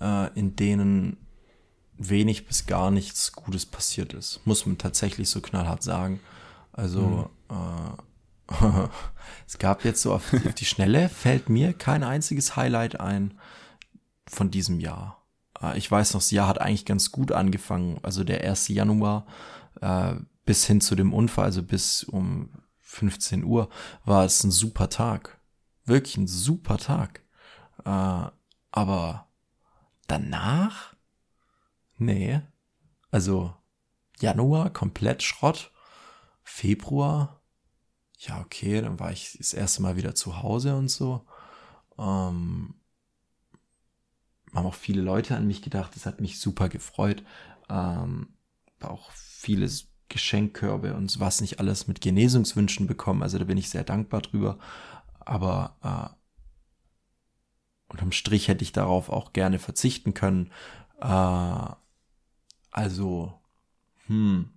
äh, 0.00 0.32
in 0.38 0.56
denen 0.56 1.16
wenig 1.98 2.46
bis 2.46 2.66
gar 2.66 2.90
nichts 2.90 3.32
Gutes 3.32 3.66
passiert 3.66 4.14
ist. 4.14 4.40
Muss 4.46 4.64
man 4.64 4.78
tatsächlich 4.78 5.28
so 5.28 5.40
knallhart 5.40 5.82
sagen. 5.82 6.20
Also, 6.72 7.30
mhm. 7.50 7.56
äh, 8.48 8.88
es 9.46 9.58
gab 9.58 9.84
jetzt 9.84 10.02
so 10.02 10.14
auf, 10.14 10.32
auf 10.32 10.54
die 10.54 10.64
Schnelle, 10.64 11.08
fällt 11.08 11.48
mir 11.48 11.72
kein 11.74 12.02
einziges 12.02 12.56
Highlight 12.56 12.98
ein 13.00 13.34
von 14.26 14.50
diesem 14.50 14.80
Jahr. 14.80 15.19
Äh, 15.60 15.78
ich 15.78 15.90
weiß 15.90 16.14
noch, 16.14 16.20
das 16.20 16.30
Jahr 16.30 16.48
hat 16.48 16.60
eigentlich 16.60 16.84
ganz 16.84 17.10
gut 17.12 17.32
angefangen. 17.32 17.98
Also 18.02 18.24
der 18.24 18.42
1. 18.44 18.68
Januar 18.68 19.26
äh, 19.80 20.14
bis 20.44 20.66
hin 20.66 20.80
zu 20.80 20.94
dem 20.94 21.12
Unfall, 21.12 21.46
also 21.46 21.62
bis 21.62 22.04
um 22.04 22.50
15 22.78 23.44
Uhr, 23.44 23.68
war 24.04 24.24
es 24.24 24.42
ein 24.44 24.50
super 24.50 24.88
Tag. 24.88 25.40
Wirklich 25.84 26.16
ein 26.16 26.26
super 26.26 26.78
Tag. 26.78 27.22
Äh, 27.84 28.30
aber 28.72 29.28
danach? 30.06 30.94
Nee. 31.98 32.40
Also 33.10 33.54
Januar 34.18 34.70
komplett 34.70 35.22
Schrott. 35.22 35.72
Februar, 36.42 37.40
ja, 38.18 38.40
okay, 38.40 38.80
dann 38.80 38.98
war 39.00 39.12
ich 39.12 39.36
das 39.38 39.54
erste 39.54 39.82
Mal 39.82 39.96
wieder 39.96 40.14
zu 40.14 40.42
Hause 40.42 40.76
und 40.76 40.88
so. 40.88 41.24
Ähm, 41.98 42.74
haben 44.54 44.66
auch 44.66 44.74
viele 44.74 45.02
Leute 45.02 45.36
an 45.36 45.46
mich 45.46 45.62
gedacht, 45.62 45.94
das 45.94 46.06
hat 46.06 46.20
mich 46.20 46.40
super 46.40 46.68
gefreut. 46.68 47.22
Ähm, 47.68 48.28
auch 48.80 49.10
vieles 49.12 49.88
Geschenkkörbe 50.08 50.94
und 50.94 51.20
was 51.20 51.40
nicht 51.40 51.60
alles 51.60 51.86
mit 51.86 52.00
Genesungswünschen 52.00 52.86
bekommen. 52.86 53.22
Also 53.22 53.38
da 53.38 53.44
bin 53.44 53.58
ich 53.58 53.70
sehr 53.70 53.84
dankbar 53.84 54.22
drüber. 54.22 54.58
Aber 55.20 55.76
äh, 55.82 56.14
unterm 57.88 58.12
Strich 58.12 58.48
hätte 58.48 58.64
ich 58.64 58.72
darauf 58.72 59.08
auch 59.08 59.32
gerne 59.32 59.58
verzichten 59.58 60.14
können. 60.14 60.50
Äh, 61.00 61.66
also, 62.70 63.32
hm. 64.06 64.50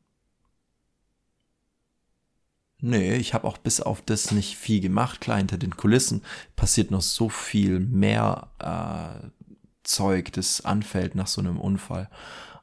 Nee, 2.86 3.16
ich 3.16 3.34
habe 3.34 3.48
auch 3.48 3.58
bis 3.58 3.80
auf 3.80 4.02
das 4.02 4.32
nicht 4.32 4.58
viel 4.58 4.82
gemacht. 4.82 5.22
Klar, 5.22 5.38
hinter 5.38 5.58
den 5.58 5.78
Kulissen 5.78 6.22
passiert 6.58 6.92
noch 6.92 7.02
so 7.02 7.30
viel 7.30 7.80
mehr 7.80 8.50
äh, 8.60 9.28
Zeug, 9.84 10.32
das 10.34 10.62
anfällt 10.62 11.16
nach 11.16 11.28
so 11.28 11.42
einem 11.42 11.60
Unfall. 11.60 12.10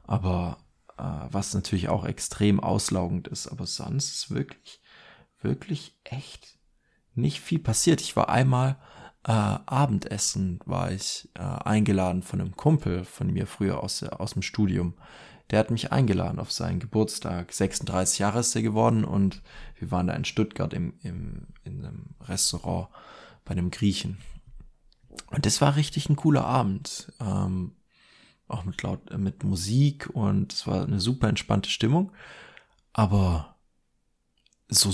Aber 0.03 0.57
äh, 0.97 1.03
was 1.31 1.53
natürlich 1.53 1.89
auch 1.89 2.05
extrem 2.05 2.59
auslaugend 2.59 3.27
ist. 3.27 3.47
Aber 3.47 3.65
sonst 3.65 4.11
ist 4.11 4.31
wirklich, 4.31 4.81
wirklich 5.41 5.97
echt 6.03 6.59
nicht 7.15 7.41
viel 7.41 7.59
passiert. 7.59 8.01
Ich 8.01 8.15
war 8.15 8.29
einmal 8.29 8.77
äh, 9.25 9.31
Abendessen, 9.31 10.59
war 10.65 10.91
ich 10.91 11.29
äh, 11.35 11.41
eingeladen 11.41 12.23
von 12.23 12.41
einem 12.41 12.55
Kumpel 12.55 13.03
von 13.03 13.31
mir 13.31 13.47
früher 13.47 13.81
aus, 13.81 14.03
aus 14.03 14.33
dem 14.33 14.41
Studium. 14.41 14.95
Der 15.49 15.59
hat 15.59 15.71
mich 15.71 15.91
eingeladen 15.91 16.39
auf 16.39 16.51
seinen 16.51 16.79
Geburtstag. 16.79 17.51
36 17.51 18.19
Jahre 18.19 18.39
ist 18.39 18.55
er 18.55 18.61
geworden 18.61 19.03
und 19.03 19.41
wir 19.77 19.91
waren 19.91 20.07
da 20.07 20.13
in 20.13 20.23
Stuttgart 20.23 20.73
im, 20.73 20.93
im, 21.01 21.47
in 21.63 21.85
einem 21.85 22.15
Restaurant 22.21 22.87
bei 23.43 23.51
einem 23.51 23.69
Griechen. 23.69 24.17
Und 25.31 25.45
das 25.45 25.61
war 25.61 25.75
richtig 25.75 26.09
ein 26.09 26.15
cooler 26.15 26.45
Abend. 26.45 27.11
Ähm, 27.19 27.73
auch 28.47 28.65
mit 28.65 28.81
laut, 28.83 29.09
äh, 29.11 29.17
mit 29.17 29.43
Musik 29.43 30.09
und 30.13 30.53
es 30.53 30.67
war 30.67 30.83
eine 30.83 30.99
super 30.99 31.29
entspannte 31.29 31.69
Stimmung. 31.69 32.11
Aber 32.93 33.55
so 34.67 34.91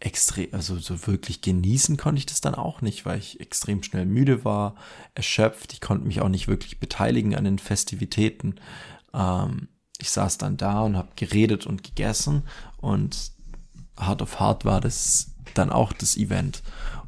extrem, 0.00 0.52
also 0.52 0.78
so 0.78 1.06
wirklich 1.06 1.40
genießen 1.40 1.96
konnte 1.96 2.18
ich 2.18 2.26
das 2.26 2.40
dann 2.40 2.54
auch 2.54 2.82
nicht, 2.82 3.06
weil 3.06 3.18
ich 3.18 3.40
extrem 3.40 3.82
schnell 3.82 4.06
müde 4.06 4.44
war, 4.44 4.74
erschöpft. 5.14 5.72
Ich 5.72 5.80
konnte 5.80 6.06
mich 6.06 6.20
auch 6.20 6.28
nicht 6.28 6.48
wirklich 6.48 6.80
beteiligen 6.80 7.34
an 7.34 7.44
den 7.44 7.58
Festivitäten. 7.58 8.56
Ähm, 9.12 9.68
ich 9.98 10.10
saß 10.10 10.38
dann 10.38 10.56
da 10.56 10.82
und 10.82 10.96
habe 10.96 11.12
geredet 11.16 11.66
und 11.66 11.84
gegessen 11.84 12.42
und 12.78 13.32
Hard 13.96 14.22
of 14.22 14.40
Hard 14.40 14.64
war 14.64 14.80
das 14.80 15.34
dann 15.54 15.70
auch 15.70 15.92
das 15.92 16.16
Event. 16.16 16.62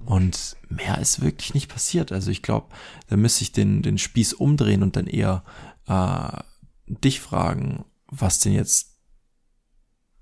Und 0.07 0.57
mehr 0.69 0.99
ist 0.99 1.21
wirklich 1.21 1.53
nicht 1.55 1.69
passiert. 1.69 2.13
Also 2.13 2.31
ich 2.31 2.43
glaube, 2.43 2.69
da 3.09 3.17
müsste 3.17 3.43
ich 3.43 3.53
den, 3.53 3.83
den 3.83 3.99
Spieß 3.99 4.35
umdrehen 4.35 4.83
und 4.83 4.97
dann 4.97 5.07
eher 5.07 5.43
äh, 5.87 6.43
dich 6.87 7.21
fragen, 7.21 7.85
was 8.07 8.39
denn 8.39 8.53
jetzt 8.53 8.97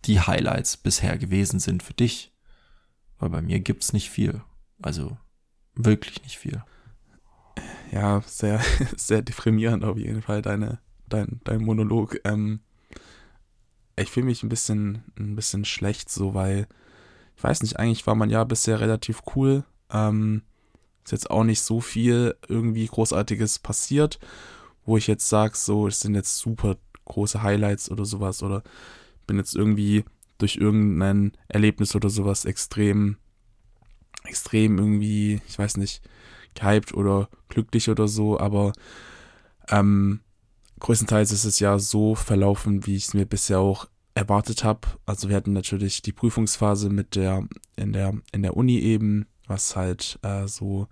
die 0.06 0.20
Highlights 0.20 0.76
bisher 0.78 1.18
gewesen 1.18 1.60
sind 1.60 1.82
für 1.82 1.94
dich. 1.94 2.32
Weil 3.18 3.30
bei 3.30 3.42
mir 3.42 3.60
gibt's 3.60 3.92
nicht 3.92 4.10
viel. 4.10 4.42
Also 4.82 5.16
wirklich 5.74 6.22
nicht 6.22 6.38
viel. 6.38 6.62
Ja, 7.92 8.22
sehr, 8.26 8.60
sehr 8.96 9.22
deprimierend 9.22 9.84
auf 9.84 9.98
jeden 9.98 10.22
Fall, 10.22 10.42
deine, 10.42 10.78
dein, 11.08 11.40
dein 11.44 11.62
Monolog. 11.62 12.18
Ähm, 12.24 12.60
ich 13.96 14.10
fühle 14.10 14.26
mich 14.26 14.42
ein 14.42 14.48
bisschen, 14.48 15.04
ein 15.18 15.36
bisschen 15.36 15.64
schlecht, 15.64 16.10
so, 16.10 16.34
weil, 16.34 16.66
ich 17.36 17.44
weiß 17.44 17.62
nicht, 17.62 17.78
eigentlich 17.78 18.06
war 18.06 18.14
mein 18.14 18.30
Jahr 18.30 18.46
bisher 18.46 18.80
relativ 18.80 19.22
cool. 19.36 19.64
Ähm, 19.94 20.42
ist 21.04 21.12
jetzt 21.12 21.30
auch 21.30 21.44
nicht 21.44 21.62
so 21.62 21.80
viel 21.80 22.34
irgendwie 22.48 22.86
Großartiges 22.86 23.60
passiert 23.60 24.18
wo 24.84 24.96
ich 24.96 25.06
jetzt 25.06 25.28
sage, 25.28 25.56
so, 25.56 25.86
es 25.86 26.00
sind 26.00 26.14
jetzt 26.14 26.38
super 26.38 26.76
große 27.06 27.42
Highlights 27.42 27.90
oder 27.90 28.04
sowas 28.04 28.42
oder 28.42 28.62
bin 29.26 29.36
jetzt 29.36 29.54
irgendwie 29.54 30.04
durch 30.38 30.56
irgendein 30.56 31.32
Erlebnis 31.48 31.94
oder 31.94 32.10
sowas 32.10 32.44
extrem, 32.44 33.16
extrem 34.24 34.78
irgendwie, 34.78 35.40
ich 35.48 35.58
weiß 35.58 35.76
nicht, 35.76 36.02
gehypt 36.54 36.94
oder 36.94 37.28
glücklich 37.48 37.88
oder 37.88 38.08
so, 38.08 38.38
aber 38.38 38.72
ähm, 39.68 40.20
größtenteils 40.80 41.32
ist 41.32 41.44
es 41.44 41.60
ja 41.60 41.78
so 41.78 42.14
verlaufen, 42.14 42.86
wie 42.86 42.96
ich 42.96 43.06
es 43.06 43.14
mir 43.14 43.26
bisher 43.26 43.60
auch 43.60 43.88
erwartet 44.14 44.64
habe. 44.64 44.88
Also 45.06 45.28
wir 45.28 45.36
hatten 45.36 45.52
natürlich 45.52 46.02
die 46.02 46.12
Prüfungsphase 46.12 46.90
mit 46.90 47.16
der 47.16 47.46
in 47.76 47.92
der 47.92 48.14
in 48.32 48.42
der 48.42 48.56
Uni 48.56 48.78
eben, 48.78 49.26
was 49.46 49.76
halt 49.76 50.18
äh, 50.22 50.46
so 50.46 50.88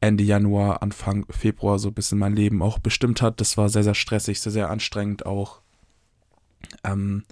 Ende 0.00 0.24
Januar, 0.24 0.82
Anfang 0.82 1.26
Februar 1.30 1.78
so 1.78 1.88
ein 1.88 1.94
bisschen 1.94 2.18
mein 2.18 2.36
Leben 2.36 2.62
auch 2.62 2.78
bestimmt 2.78 3.22
hat. 3.22 3.40
Das 3.40 3.56
war 3.56 3.68
sehr, 3.68 3.84
sehr 3.84 3.94
stressig, 3.94 4.40
sehr, 4.40 4.52
sehr 4.52 4.70
anstrengend 4.70 5.24
auch. 5.24 5.60
Ähm, 6.82 7.24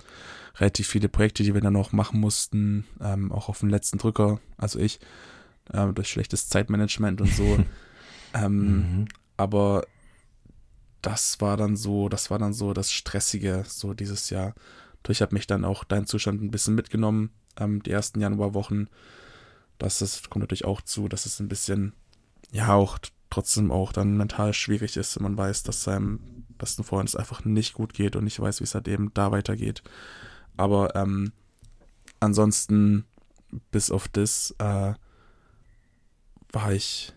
relativ 0.56 0.88
viele 0.88 1.08
Projekte, 1.08 1.42
die 1.42 1.54
wir 1.54 1.60
dann 1.60 1.72
noch 1.72 1.92
machen 1.92 2.20
mussten, 2.20 2.86
ähm, 3.00 3.32
auch 3.32 3.48
auf 3.48 3.60
den 3.60 3.70
letzten 3.70 3.98
Drücker, 3.98 4.40
also 4.56 4.78
ich, 4.78 5.00
äh, 5.72 5.86
durch 5.92 6.08
schlechtes 6.08 6.48
Zeitmanagement 6.48 7.20
und 7.20 7.32
so. 7.32 7.58
ähm, 8.34 8.76
mhm. 8.76 9.08
Aber 9.36 9.84
das 11.02 11.40
war 11.40 11.56
dann 11.56 11.76
so, 11.76 12.08
das 12.08 12.30
war 12.30 12.38
dann 12.38 12.52
so 12.52 12.72
das 12.72 12.92
Stressige, 12.92 13.64
so 13.66 13.92
dieses 13.92 14.30
Jahr. 14.30 14.54
Durch 15.02 15.20
hat 15.20 15.32
mich 15.32 15.46
dann 15.46 15.64
auch 15.64 15.84
dein 15.84 16.06
Zustand 16.06 16.42
ein 16.42 16.50
bisschen 16.50 16.74
mitgenommen, 16.74 17.30
ähm, 17.58 17.82
die 17.82 17.90
ersten 17.90 18.20
Januarwochen. 18.20 18.88
Das 19.82 20.00
ist, 20.00 20.30
kommt 20.30 20.42
natürlich 20.42 20.64
auch 20.64 20.80
zu, 20.80 21.08
dass 21.08 21.26
es 21.26 21.40
ein 21.40 21.48
bisschen, 21.48 21.92
ja, 22.52 22.74
auch 22.74 22.98
trotzdem 23.30 23.70
auch 23.70 23.92
dann 23.92 24.16
mental 24.16 24.52
schwierig 24.52 24.96
ist, 24.96 25.16
wenn 25.16 25.24
man 25.24 25.36
weiß, 25.36 25.62
dass 25.64 25.82
seinem 25.82 26.20
besten 26.58 26.84
Freund 26.84 27.08
es 27.08 27.16
einfach 27.16 27.44
nicht 27.44 27.74
gut 27.74 27.94
geht 27.94 28.14
und 28.14 28.24
nicht 28.24 28.38
weiß, 28.38 28.60
wie 28.60 28.64
es 28.64 28.74
halt 28.74 28.86
eben 28.88 29.12
da 29.14 29.32
weitergeht. 29.32 29.82
Aber 30.56 30.94
ähm, 30.94 31.32
ansonsten, 32.20 33.06
bis 33.70 33.90
auf 33.90 34.06
das, 34.08 34.54
äh, 34.58 34.94
war 36.52 36.72
ich 36.72 37.12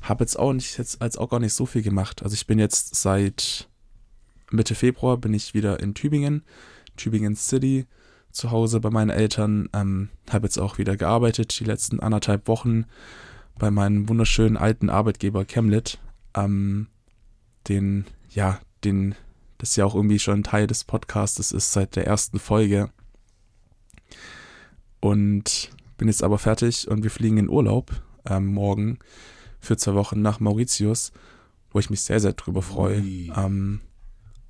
habe 0.00 0.24
jetzt 0.24 0.38
auch 0.38 0.52
nicht 0.52 0.78
jetzt 0.78 1.02
als 1.02 1.18
auch 1.18 1.28
gar 1.28 1.40
nicht 1.40 1.52
so 1.52 1.66
viel 1.66 1.82
gemacht. 1.82 2.22
Also 2.22 2.34
ich 2.34 2.46
bin 2.46 2.58
jetzt 2.58 2.94
seit 2.94 3.68
Mitte 4.50 4.74
Februar 4.74 5.18
bin 5.18 5.34
ich 5.34 5.54
wieder 5.54 5.80
in 5.80 5.94
Tübingen, 5.94 6.42
Tübingen 6.96 7.36
City, 7.36 7.86
zu 8.36 8.50
Hause 8.50 8.80
bei 8.80 8.90
meinen 8.90 9.10
Eltern. 9.10 9.68
Ähm, 9.72 10.10
habe 10.30 10.46
jetzt 10.46 10.58
auch 10.58 10.78
wieder 10.78 10.96
gearbeitet 10.96 11.58
die 11.58 11.64
letzten 11.64 12.00
anderthalb 12.00 12.46
Wochen 12.48 12.84
bei 13.58 13.70
meinem 13.70 14.08
wunderschönen 14.08 14.56
alten 14.56 14.90
Arbeitgeber 14.90 15.44
Chemlit. 15.44 15.98
Ähm, 16.34 16.88
den, 17.68 18.04
ja, 18.30 18.60
den, 18.84 19.14
das 19.58 19.70
ist 19.70 19.76
ja 19.76 19.84
auch 19.84 19.94
irgendwie 19.94 20.18
schon 20.18 20.44
Teil 20.44 20.66
des 20.66 20.84
Podcasts 20.84 21.52
ist 21.52 21.72
seit 21.72 21.96
der 21.96 22.06
ersten 22.06 22.38
Folge. 22.38 22.90
Und 25.00 25.70
bin 25.96 26.08
jetzt 26.08 26.22
aber 26.22 26.38
fertig 26.38 26.88
und 26.88 27.02
wir 27.02 27.10
fliegen 27.10 27.38
in 27.38 27.48
Urlaub 27.48 27.90
ähm, 28.28 28.46
morgen 28.46 28.98
für 29.60 29.76
zwei 29.76 29.94
Wochen 29.94 30.20
nach 30.20 30.40
Mauritius, 30.40 31.12
wo 31.70 31.78
ich 31.78 31.90
mich 31.90 32.02
sehr, 32.02 32.20
sehr 32.20 32.34
drüber 32.34 32.62
freue. 32.62 32.98
Ähm, 32.98 33.80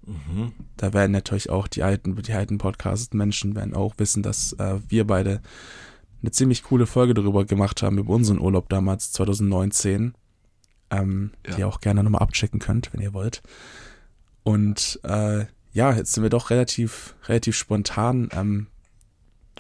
mhm. 0.07 0.53
Da 0.77 0.93
werden 0.93 1.13
natürlich 1.13 1.51
auch 1.51 1.69
die 1.69 1.83
alten, 1.83 2.15
die 2.23 2.33
alten 2.33 2.59
Podcast-Menschen 2.59 3.55
werden 3.55 3.75
auch 3.75 3.95
wissen, 3.99 4.23
dass 4.23 4.53
äh, 4.55 4.79
wir 4.89 5.07
beide 5.07 5.41
eine 6.23 6.31
ziemlich 6.31 6.63
coole 6.63 6.87
Folge 6.87 7.15
darüber 7.15 7.45
gemacht 7.45 7.83
haben, 7.83 7.99
über 7.99 8.15
unseren 8.15 8.41
Urlaub 8.41 8.69
damals, 8.69 9.13
2019. 9.13 10.15
Ähm, 10.91 11.31
ja. 11.47 11.55
Die 11.55 11.61
ihr 11.61 11.69
auch 11.69 11.81
gerne 11.81 12.03
nochmal 12.03 12.23
abchecken 12.23 12.61
könnt, 12.61 12.93
wenn 12.93 13.01
ihr 13.01 13.13
wollt. 13.13 13.43
Und 14.45 15.01
äh, 15.03 15.47
ja, 15.73 15.93
jetzt 15.93 16.13
sind 16.13 16.23
wir 16.23 16.31
doch 16.31 16.51
relativ, 16.51 17.15
relativ 17.25 17.57
spontan. 17.57 18.29
Ähm, 18.33 18.69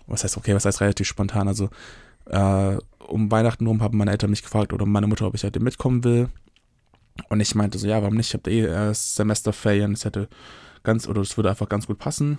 was 0.06 0.24
heißt, 0.24 0.36
okay, 0.36 0.54
was 0.54 0.64
heißt 0.64 0.80
relativ 0.80 1.06
spontan? 1.06 1.48
Also 1.48 1.68
äh, 2.26 2.78
um 3.06 3.30
Weihnachten 3.30 3.66
rum 3.66 3.82
haben 3.82 3.98
meine 3.98 4.12
Eltern 4.12 4.30
mich 4.30 4.42
gefragt 4.42 4.72
oder 4.72 4.86
meine 4.86 5.06
Mutter, 5.06 5.26
ob 5.26 5.34
ich 5.34 5.44
heute 5.44 5.60
mitkommen 5.60 6.04
will. 6.04 6.28
Und 7.28 7.40
ich 7.40 7.54
meinte 7.54 7.78
so, 7.78 7.86
ja, 7.86 8.00
warum 8.02 8.16
nicht? 8.16 8.28
Ich 8.28 8.34
habe 8.34 8.50
eh 8.50 8.64
äh, 8.64 8.94
Semesterferien, 8.94 9.92
es 9.92 10.04
hätte 10.04 10.28
ganz, 10.82 11.08
oder 11.08 11.20
es 11.20 11.36
würde 11.36 11.50
einfach 11.50 11.68
ganz 11.68 11.86
gut 11.86 11.98
passen. 11.98 12.38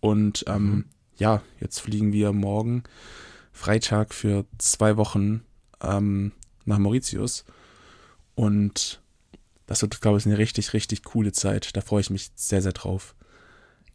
Und 0.00 0.44
ähm, 0.46 0.70
mhm. 0.70 0.84
ja, 1.16 1.42
jetzt 1.60 1.80
fliegen 1.80 2.12
wir 2.12 2.32
morgen 2.32 2.84
Freitag 3.52 4.14
für 4.14 4.44
zwei 4.58 4.96
Wochen 4.96 5.42
ähm, 5.82 6.32
nach 6.64 6.78
Mauritius. 6.78 7.44
Und 8.34 9.00
das 9.66 9.82
wird, 9.82 10.00
glaube 10.00 10.18
ich, 10.18 10.26
eine 10.26 10.38
richtig, 10.38 10.72
richtig 10.72 11.02
coole 11.02 11.32
Zeit. 11.32 11.76
Da 11.76 11.80
freue 11.80 12.00
ich 12.00 12.10
mich 12.10 12.30
sehr, 12.36 12.62
sehr 12.62 12.72
drauf. 12.72 13.14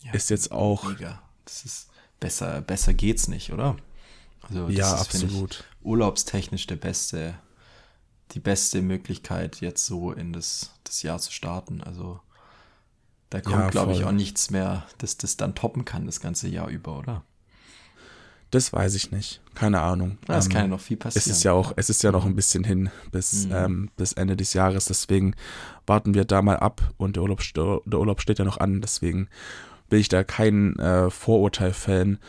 Ja, 0.01 0.11
ist 0.11 0.29
jetzt 0.29 0.51
auch. 0.51 0.83
Mega. 0.89 1.21
Das 1.45 1.63
ist 1.65 1.89
besser, 2.19 2.61
besser 2.61 2.93
geht's 2.93 3.27
nicht, 3.27 3.51
oder? 3.51 3.77
Also 4.41 4.69
ja, 4.69 4.93
ist, 4.93 5.01
absolut. 5.01 5.63
urlaubstechnisch 5.81 6.67
der 6.67 6.75
beste, 6.75 7.35
die 8.33 8.39
beste 8.39 8.81
Möglichkeit, 8.81 9.61
jetzt 9.61 9.85
so 9.85 10.11
in 10.11 10.33
das, 10.33 10.71
das 10.83 11.03
Jahr 11.03 11.19
zu 11.19 11.31
starten. 11.31 11.81
Also 11.81 12.19
da 13.29 13.41
kommt, 13.41 13.55
ja, 13.55 13.69
glaube 13.69 13.93
ich, 13.93 14.03
auch 14.03 14.11
nichts 14.11 14.49
mehr, 14.49 14.85
das 14.97 15.17
das 15.17 15.37
dann 15.37 15.55
toppen 15.55 15.85
kann, 15.85 16.05
das 16.05 16.19
ganze 16.19 16.47
Jahr 16.47 16.67
über, 16.67 16.97
oder? 16.97 17.23
Das 18.51 18.71
weiß 18.71 18.93
ich 18.93 19.11
nicht. 19.11 19.41
Keine 19.55 19.81
Ahnung. 19.81 20.19
Ja, 20.27 20.37
es 20.37 20.45
ähm, 20.45 20.51
kann 20.51 20.61
ja 20.61 20.67
noch 20.67 20.79
viel 20.79 20.97
passieren. 20.97 21.21
Es 21.21 21.37
ist 21.37 21.43
ja 21.43 21.53
auch, 21.53 21.73
es 21.75 21.89
ist 21.89 22.03
ja 22.03 22.11
noch 22.11 22.25
ein 22.25 22.35
bisschen 22.35 22.63
hin 22.63 22.91
bis, 23.11 23.47
mhm. 23.47 23.51
ähm, 23.51 23.89
bis 23.97 24.13
Ende 24.13 24.37
des 24.37 24.53
Jahres. 24.53 24.85
Deswegen 24.85 25.35
warten 25.87 26.13
wir 26.13 26.23
da 26.23 26.43
mal 26.43 26.57
ab 26.57 26.93
und 26.97 27.15
der 27.15 27.23
Urlaub, 27.23 27.41
der 27.55 27.99
Urlaub 27.99 28.21
steht 28.21 28.37
ja 28.37 28.45
noch 28.45 28.59
an. 28.59 28.81
Deswegen 28.81 29.27
will 29.89 29.99
ich 29.99 30.09
da 30.09 30.23
kein 30.23 30.77
äh, 30.77 31.09
Vorurteil 31.09 31.73
fällen. 31.73 32.19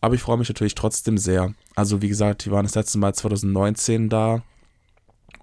Aber 0.00 0.14
ich 0.14 0.22
freue 0.22 0.38
mich 0.38 0.48
natürlich 0.48 0.74
trotzdem 0.74 1.18
sehr. 1.18 1.52
Also 1.74 2.00
wie 2.00 2.08
gesagt, 2.08 2.46
die 2.46 2.50
waren 2.50 2.64
das 2.64 2.74
letzte 2.74 2.96
Mal 2.96 3.14
2019 3.14 4.08
da. 4.08 4.42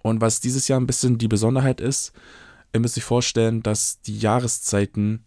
Und 0.01 0.21
was 0.21 0.39
dieses 0.39 0.67
Jahr 0.67 0.79
ein 0.79 0.87
bisschen 0.87 1.17
die 1.17 1.27
Besonderheit 1.27 1.81
ist, 1.81 2.13
ihr 2.73 2.79
müsst 2.79 2.97
euch 2.97 3.03
vorstellen, 3.03 3.63
dass 3.63 4.01
die 4.01 4.17
Jahreszeiten 4.17 5.25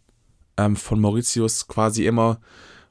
ähm, 0.57 0.77
von 0.77 1.01
Mauritius 1.01 1.67
quasi 1.69 2.07
immer 2.07 2.41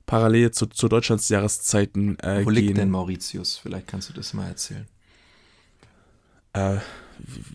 parallel 0.06 0.52
zu, 0.52 0.68
zu 0.68 0.88
Deutschlands 0.88 1.30
Jahreszeiten 1.30 2.20
äh, 2.20 2.46
Wo 2.46 2.50
liegt 2.50 2.68
gehen. 2.68 2.76
denn 2.76 2.90
Mauritius? 2.92 3.58
Vielleicht 3.58 3.88
kannst 3.88 4.10
du 4.10 4.14
das 4.14 4.34
mal 4.34 4.48
erzählen. 4.48 4.88
Äh, 6.54 6.78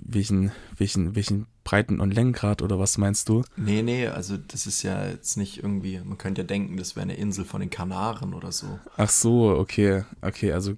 welchen, 0.04 0.52
welchen, 0.76 1.14
welchen 1.14 1.46
Breiten- 1.64 2.00
und 2.00 2.14
Längengrad 2.14 2.62
oder 2.62 2.78
was 2.78 2.96
meinst 2.96 3.28
du? 3.28 3.44
Nee, 3.56 3.82
nee, 3.82 4.06
also 4.06 4.36
das 4.36 4.66
ist 4.66 4.82
ja 4.82 5.06
jetzt 5.06 5.36
nicht 5.36 5.62
irgendwie, 5.62 6.00
man 6.02 6.16
könnte 6.16 6.40
ja 6.42 6.46
denken, 6.46 6.76
das 6.76 6.96
wäre 6.96 7.04
eine 7.04 7.16
Insel 7.16 7.44
von 7.44 7.60
den 7.60 7.70
Kanaren 7.70 8.34
oder 8.34 8.52
so. 8.52 8.78
Ach 8.96 9.10
so, 9.10 9.50
okay, 9.50 10.04
okay, 10.22 10.52
also 10.52 10.74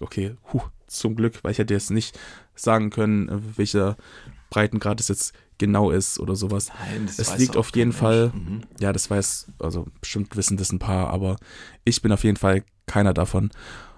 okay, 0.00 0.34
huh, 0.52 0.62
zum 0.88 1.14
Glück, 1.14 1.42
weil 1.42 1.52
ich 1.52 1.58
hätte 1.58 1.74
jetzt 1.74 1.90
nicht 1.90 2.18
sagen 2.54 2.90
können, 2.90 3.54
welcher 3.56 3.96
Breitengrad 4.50 5.00
es 5.00 5.08
jetzt 5.08 5.34
genau 5.58 5.90
ist 5.90 6.18
oder 6.18 6.36
sowas. 6.36 6.70
Nein, 6.80 7.06
das 7.06 7.18
es 7.18 7.38
liegt 7.38 7.56
auf 7.56 7.74
jeden 7.74 7.92
Fall, 7.92 8.32
mhm. 8.34 8.62
ja, 8.80 8.92
das 8.92 9.10
weiß, 9.10 9.52
also 9.58 9.86
bestimmt 10.00 10.36
wissen 10.36 10.56
das 10.56 10.72
ein 10.72 10.78
paar, 10.78 11.08
aber 11.10 11.36
ich 11.84 12.02
bin 12.02 12.12
auf 12.12 12.24
jeden 12.24 12.36
Fall 12.36 12.64
keiner 12.86 13.14
davon. 13.14 13.50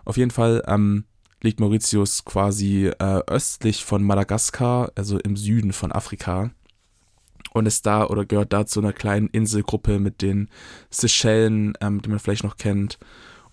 Auf 0.05 0.17
jeden 0.17 0.31
Fall, 0.31 0.63
ähm, 0.67 1.05
liegt 1.43 1.61
Mauritius 1.61 2.25
quasi 2.25 2.87
äh, 2.87 3.21
östlich 3.27 3.85
von 3.85 4.03
Madagaskar, 4.03 4.91
also 4.95 5.19
im 5.19 5.37
Süden 5.37 5.73
von 5.73 5.93
Afrika. 5.93 6.51
Und 7.53 7.67
ist 7.67 7.87
da 7.87 8.07
oder 8.07 8.27
gehört 8.27 8.53
da 8.53 8.67
zu 8.67 8.81
einer 8.81 8.93
kleinen 8.93 9.29
Inselgruppe 9.29 9.99
mit 9.99 10.21
den 10.21 10.49
Seychellen, 10.91 11.73
ähm, 11.81 12.03
die 12.03 12.09
man 12.09 12.19
vielleicht 12.19 12.45
noch 12.45 12.57
kennt. 12.57 12.99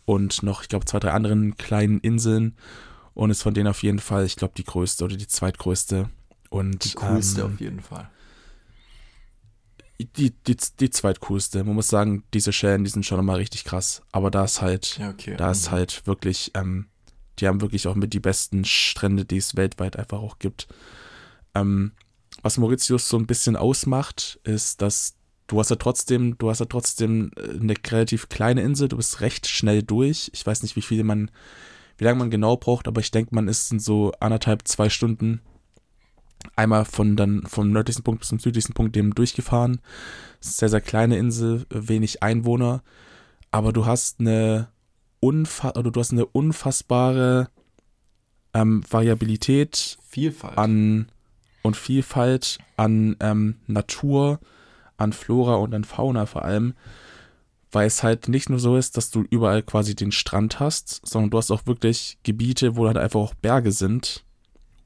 Und 0.06 0.44
noch, 0.44 0.64
ich 0.64 0.68
glaube, 0.68 0.86
zwei, 0.86 1.00
drei 1.00 1.12
anderen 1.12 1.56
kleinen 1.56 2.00
Inseln. 2.00 2.56
Und 3.14 3.30
ist 3.30 3.44
von 3.44 3.54
denen 3.54 3.68
auf 3.68 3.84
jeden 3.84 4.00
Fall, 4.00 4.26
ich 4.26 4.36
glaube, 4.36 4.54
die 4.58 4.64
größte 4.64 5.04
oder 5.04 5.16
die 5.16 5.28
zweitgrößte. 5.28 6.10
Und, 6.50 6.84
die 6.84 6.94
coolste 6.94 7.42
ähm, 7.42 7.54
auf 7.54 7.60
jeden 7.60 7.82
Fall. 7.82 8.10
Die, 10.00 10.32
die, 10.32 10.58
die 10.80 10.90
zweitcoolste. 10.90 11.64
Man 11.64 11.76
muss 11.76 11.88
sagen, 11.88 12.24
diese 12.34 12.52
Schellen, 12.52 12.84
die 12.84 12.90
sind 12.90 13.06
schon 13.06 13.18
nochmal 13.18 13.38
richtig 13.38 13.64
krass. 13.64 14.02
Aber 14.12 14.32
da 14.32 14.44
ist 14.44 14.62
halt, 14.62 14.98
ja, 14.98 15.10
okay. 15.10 15.36
da 15.38 15.52
ist 15.52 15.68
mhm. 15.68 15.76
halt 15.76 16.06
wirklich 16.08 16.52
ähm, 16.56 16.88
die 17.40 17.48
haben 17.48 17.62
wirklich 17.62 17.88
auch 17.88 17.96
mit 17.96 18.14
die 18.14 18.20
besten 18.20 18.66
Strände, 18.66 19.26
die 19.26 19.38
es 19.38 19.56
weltweit 19.56 19.98
einfach 19.98 20.20
auch 20.20 20.40
gibt. 20.40 20.68
Ähm, 21.56 21.94
was 22.42 22.58
Mauritius 22.58 23.10
so 23.10 23.18
ein 23.18 23.28
bisschen 23.28 23.56
ausmacht, 23.56 24.40
ist, 24.44 24.82
dass 24.82 25.16
du 25.48 25.60
hast 25.60 25.70
ja 25.70 25.76
trotzdem, 25.76 26.38
du 26.38 26.50
hast 26.50 26.60
ja 26.60 26.66
trotzdem 26.66 27.32
äh, 27.38 27.60
eine 27.60 27.74
relativ 27.88 28.30
kleine 28.30 28.62
Insel, 28.62 28.88
du 28.88 28.98
bist 28.98 29.22
recht 29.22 29.48
schnell 29.48 29.84
durch. 29.84 30.30
Ich 30.34 30.46
weiß 30.46 30.64
nicht, 30.64 30.76
wie 30.76 30.82
viel 30.82 31.04
man, 31.04 31.32
wie 32.04 32.06
lange 32.06 32.20
man 32.20 32.30
genau 32.30 32.58
braucht, 32.58 32.90
aber 32.90 33.00
ich 33.00 33.12
denke, 33.12 33.34
man 33.34 33.48
ist 33.48 33.72
in 33.72 33.80
so 33.80 34.12
anderthalb, 34.20 34.68
zwei 34.68 34.90
Stunden 34.90 35.40
einmal 36.54 36.84
von 36.84 37.16
dann 37.16 37.44
vom 37.44 37.72
nördlichsten 37.72 38.04
Punkt 38.04 38.20
bis 38.20 38.28
zum 38.28 38.40
südlichsten 38.40 38.74
Punkt 38.74 38.94
dem 38.98 39.16
durchgefahren. 39.16 39.80
Sehr, 40.42 40.68
sehr 40.68 40.82
kleine 40.82 41.16
Insel, 41.18 41.66
wenig 41.70 42.22
Einwohner, 42.22 42.84
aber 43.52 43.72
du 43.72 43.86
hast 43.86 44.20
eine 44.20 44.68
unfass 45.22 45.78
oder 45.78 45.92
du 45.92 46.00
hast 46.02 46.12
eine 46.12 46.26
unfassbare 46.26 47.48
ähm, 48.54 48.84
Variabilität 48.90 49.98
Vielfalt. 50.06 50.58
an 50.58 51.10
und 51.62 51.78
Vielfalt 51.78 52.58
an 52.76 53.16
ähm, 53.22 53.60
Natur, 53.66 54.42
an 54.98 55.14
Flora 55.14 55.56
und 55.56 55.74
an 55.74 55.86
Fauna 55.86 56.26
vor 56.26 56.44
allem, 56.44 56.74
weil 57.74 57.88
es 57.88 58.04
halt 58.04 58.30
nicht 58.30 58.50
nur 58.50 58.60
so 58.60 58.78
ist, 58.78 58.98
dass 58.98 59.10
du 59.10 59.26
überall 59.30 59.64
quasi 59.64 59.96
den 59.96 60.12
Strand 60.12 60.60
hast, 60.60 61.02
sondern 61.04 61.32
du 61.32 61.38
hast 61.40 61.52
auch 61.52 61.66
wirklich 61.66 62.20
Gebiete, 62.24 62.76
wo 62.76 62.88
halt 62.88 62.98
einfach 62.98 63.20
auch 63.20 63.34
Berge 63.34 63.72
sind 63.72 64.24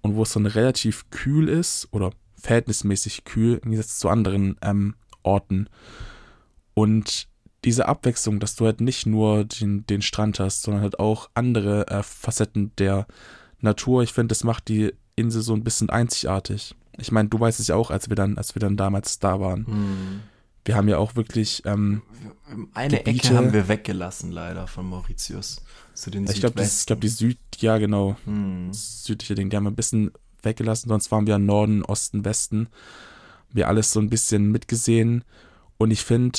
und 0.01 0.15
wo 0.15 0.23
es 0.23 0.33
dann 0.33 0.45
relativ 0.45 1.09
kühl 1.09 1.49
ist 1.49 1.89
oder 1.91 2.11
verhältnismäßig 2.37 3.25
kühl 3.25 3.55
im 3.63 3.71
Gegensatz 3.71 3.99
zu 3.99 4.09
anderen 4.09 4.57
ähm, 4.61 4.95
Orten. 5.23 5.67
Und 6.73 7.27
diese 7.65 7.87
Abwechslung, 7.87 8.39
dass 8.39 8.55
du 8.55 8.65
halt 8.65 8.79
nicht 8.79 9.05
nur 9.05 9.43
den, 9.43 9.85
den 9.87 10.01
Strand 10.01 10.39
hast, 10.39 10.61
sondern 10.61 10.83
halt 10.83 10.99
auch 10.99 11.29
andere 11.33 11.87
äh, 11.87 12.03
Facetten 12.03 12.71
der 12.77 13.05
Natur, 13.59 14.03
ich 14.03 14.13
finde, 14.13 14.29
das 14.29 14.43
macht 14.43 14.69
die 14.69 14.93
Insel 15.15 15.41
so 15.41 15.53
ein 15.53 15.63
bisschen 15.63 15.89
einzigartig. 15.89 16.75
Ich 16.97 17.11
meine, 17.11 17.27
du 17.27 17.39
weißt 17.39 17.59
es 17.59 17.67
ja 17.67 17.75
auch, 17.75 17.91
als 17.91 18.07
wir 18.09 18.15
dann, 18.15 18.37
als 18.37 18.55
wir 18.55 18.59
dann 18.59 18.77
damals 18.77 19.19
da 19.19 19.39
waren. 19.41 19.65
Hm. 19.65 20.21
Wir 20.67 20.75
haben 20.75 20.89
ja 20.89 20.97
auch 20.97 21.15
wirklich 21.15 21.61
ähm, 21.65 22.01
Eine 22.73 22.97
Gebiete- 22.97 23.27
Ecke 23.29 23.37
haben 23.37 23.53
wir 23.53 23.69
weggelassen, 23.69 24.31
leider, 24.31 24.67
von 24.67 24.85
Mauritius. 24.87 25.61
Zu 25.93 26.11
den 26.11 26.25
Ich 26.29 26.41
glaube, 26.41 26.61
glaub, 26.85 26.99
die 27.01 27.07
Süd, 27.07 27.37
ja 27.59 27.77
genau, 27.77 28.17
Hm. 28.25 28.67
das 28.67 29.03
südliche 29.05 29.33
Ding, 29.35 29.49
die 29.49 29.55
haben 29.55 29.63
wir 29.63 29.71
ein 29.71 29.75
bisschen 29.75 30.11
weggelassen, 30.43 30.89
sonst 30.89 31.09
waren 31.09 31.25
wir 31.25 31.39
Norden, 31.39 31.83
Osten, 31.83 32.25
Westen. 32.25 32.67
Wir 33.51 33.69
alles 33.69 33.91
so 33.91 34.01
ein 34.01 34.09
bisschen 34.09 34.51
mitgesehen 34.51 35.23
und 35.77 35.91
ich 35.91 36.01
finde, 36.01 36.37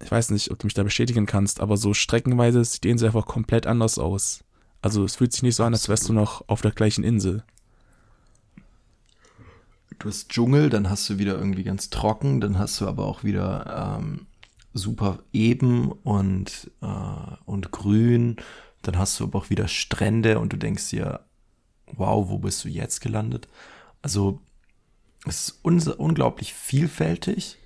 ich 0.00 0.10
weiß 0.12 0.30
nicht, 0.30 0.52
ob 0.52 0.60
du 0.60 0.66
mich 0.68 0.74
da 0.74 0.84
bestätigen 0.84 1.26
kannst, 1.26 1.58
aber 1.60 1.76
so 1.76 1.92
streckenweise 1.92 2.64
sieht 2.64 2.84
die 2.84 2.90
Insel 2.90 3.06
einfach 3.08 3.26
komplett 3.26 3.66
anders 3.66 3.98
aus. 3.98 4.44
Also 4.80 5.02
es 5.04 5.16
fühlt 5.16 5.32
sich 5.32 5.42
nicht 5.42 5.56
so 5.56 5.64
an, 5.64 5.72
als 5.74 5.88
wärst 5.88 6.08
du 6.08 6.12
noch 6.12 6.48
auf 6.48 6.60
der 6.62 6.70
gleichen 6.70 7.02
Insel. 7.02 7.42
Du 9.98 10.08
hast 10.08 10.28
Dschungel, 10.28 10.70
dann 10.70 10.90
hast 10.90 11.08
du 11.08 11.18
wieder 11.18 11.34
irgendwie 11.36 11.64
ganz 11.64 11.90
trocken, 11.90 12.40
dann 12.40 12.58
hast 12.58 12.80
du 12.80 12.88
aber 12.88 13.06
auch 13.06 13.24
wieder 13.24 13.98
ähm, 13.98 14.26
super 14.72 15.20
eben 15.32 15.92
und, 15.92 16.70
äh, 16.82 17.36
und 17.44 17.70
grün. 17.70 18.36
Dann 18.82 18.98
hast 18.98 19.18
du 19.18 19.24
aber 19.24 19.38
auch 19.38 19.50
wieder 19.50 19.68
Strände 19.68 20.38
und 20.38 20.52
du 20.52 20.56
denkst 20.56 20.90
dir, 20.90 21.20
wow, 21.86 22.28
wo 22.28 22.38
bist 22.38 22.64
du 22.64 22.68
jetzt 22.68 23.00
gelandet? 23.00 23.48
Also 24.02 24.40
es 25.26 25.48
ist 25.48 25.64
un 25.64 25.80
unglaublich 25.80 26.52
vielfältig 26.52 27.56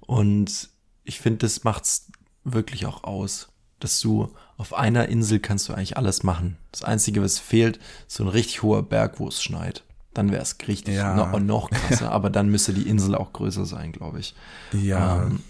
und 0.00 0.68
ich 1.04 1.20
finde, 1.20 1.38
das 1.38 1.64
macht's 1.64 2.10
wirklich 2.44 2.86
auch 2.86 3.04
aus, 3.04 3.48
dass 3.80 4.00
du 4.00 4.34
auf 4.56 4.74
einer 4.74 5.08
Insel 5.08 5.38
kannst 5.38 5.68
du 5.68 5.72
eigentlich 5.72 5.96
alles 5.96 6.22
machen. 6.22 6.58
Das 6.72 6.82
Einzige, 6.82 7.22
was 7.22 7.38
fehlt, 7.38 7.78
ist 8.06 8.16
so 8.16 8.24
ein 8.24 8.28
richtig 8.28 8.62
hoher 8.62 8.82
Berg, 8.82 9.20
wo 9.20 9.28
es 9.28 9.42
schneit. 9.42 9.84
Dann 10.18 10.32
wäre 10.32 10.42
es 10.42 10.56
richtig 10.66 10.94
Ja. 10.96 11.14
noch, 11.14 11.38
noch 11.40 11.70
krasser, 11.70 12.10
aber 12.12 12.28
dann 12.30 12.48
müsste 12.50 12.72
die 12.74 12.88
Insel 12.88 13.14
auch 13.14 13.32
größer 13.32 13.64
sein, 13.64 13.92
glaube 13.92 14.20
ich. 14.20 14.34
Ja, 14.72 15.22
Ähm, 15.24 15.40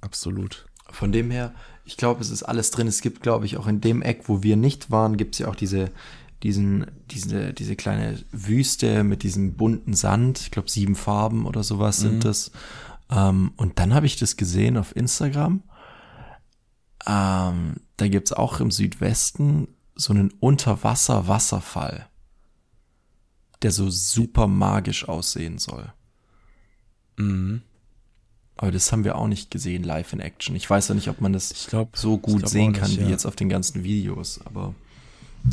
absolut. 0.00 0.66
Von 0.90 1.12
dem 1.12 1.30
her, 1.30 1.52
ich 1.84 1.96
glaube, 1.96 2.20
es 2.20 2.30
ist 2.30 2.42
alles 2.42 2.70
drin. 2.70 2.86
Es 2.86 3.00
gibt, 3.00 3.22
glaube 3.22 3.46
ich, 3.46 3.56
auch 3.56 3.66
in 3.66 3.80
dem 3.80 4.02
Eck, 4.02 4.22
wo 4.28 4.42
wir 4.42 4.56
nicht 4.56 4.90
waren, 4.90 5.16
gibt 5.16 5.34
es 5.34 5.38
ja 5.40 5.48
auch 5.48 5.54
diese, 5.56 5.90
diesen, 6.42 6.86
diese, 7.10 7.52
diese 7.52 7.76
kleine 7.76 8.18
Wüste 8.32 9.02
mit 9.04 9.22
diesem 9.22 9.54
bunten 9.54 9.94
Sand. 9.94 10.40
Ich 10.40 10.50
glaube, 10.50 10.70
sieben 10.70 10.94
Farben 10.94 11.46
oder 11.46 11.62
sowas 11.62 11.98
sind 11.98 12.24
das. 12.24 12.50
Ähm, 13.10 13.52
und 13.56 13.78
dann 13.78 13.92
habe 13.94 14.06
ich 14.06 14.16
das 14.16 14.36
gesehen 14.36 14.76
auf 14.76 14.94
Instagram. 14.94 15.62
Ähm, 17.06 17.76
da 17.96 18.08
gibt 18.08 18.28
es 18.28 18.32
auch 18.32 18.60
im 18.60 18.70
Südwesten 18.70 19.68
so 19.94 20.12
einen 20.12 20.30
Unterwasser-Wasserfall, 20.40 22.06
der 23.62 23.72
so 23.72 23.90
super 23.90 24.46
magisch 24.46 25.08
aussehen 25.08 25.58
soll. 25.58 25.92
Mhm. 27.16 27.62
Aber 28.56 28.72
das 28.72 28.90
haben 28.90 29.04
wir 29.04 29.16
auch 29.16 29.28
nicht 29.28 29.50
gesehen 29.50 29.84
live 29.84 30.12
in 30.12 30.20
Action. 30.20 30.56
Ich 30.56 30.68
weiß 30.68 30.88
ja 30.88 30.94
nicht, 30.94 31.08
ob 31.08 31.20
man 31.20 31.32
das 31.32 31.52
Ich 31.52 31.68
glaube, 31.68 31.96
so 31.96 32.18
gut 32.18 32.40
glaub 32.40 32.50
sehen 32.50 32.72
kann 32.72 32.90
nicht, 32.90 32.98
wie 32.98 33.04
ja. 33.04 33.10
jetzt 33.10 33.24
auf 33.24 33.36
den 33.36 33.48
ganzen 33.48 33.84
Videos. 33.84 34.40
Aber 34.44 34.74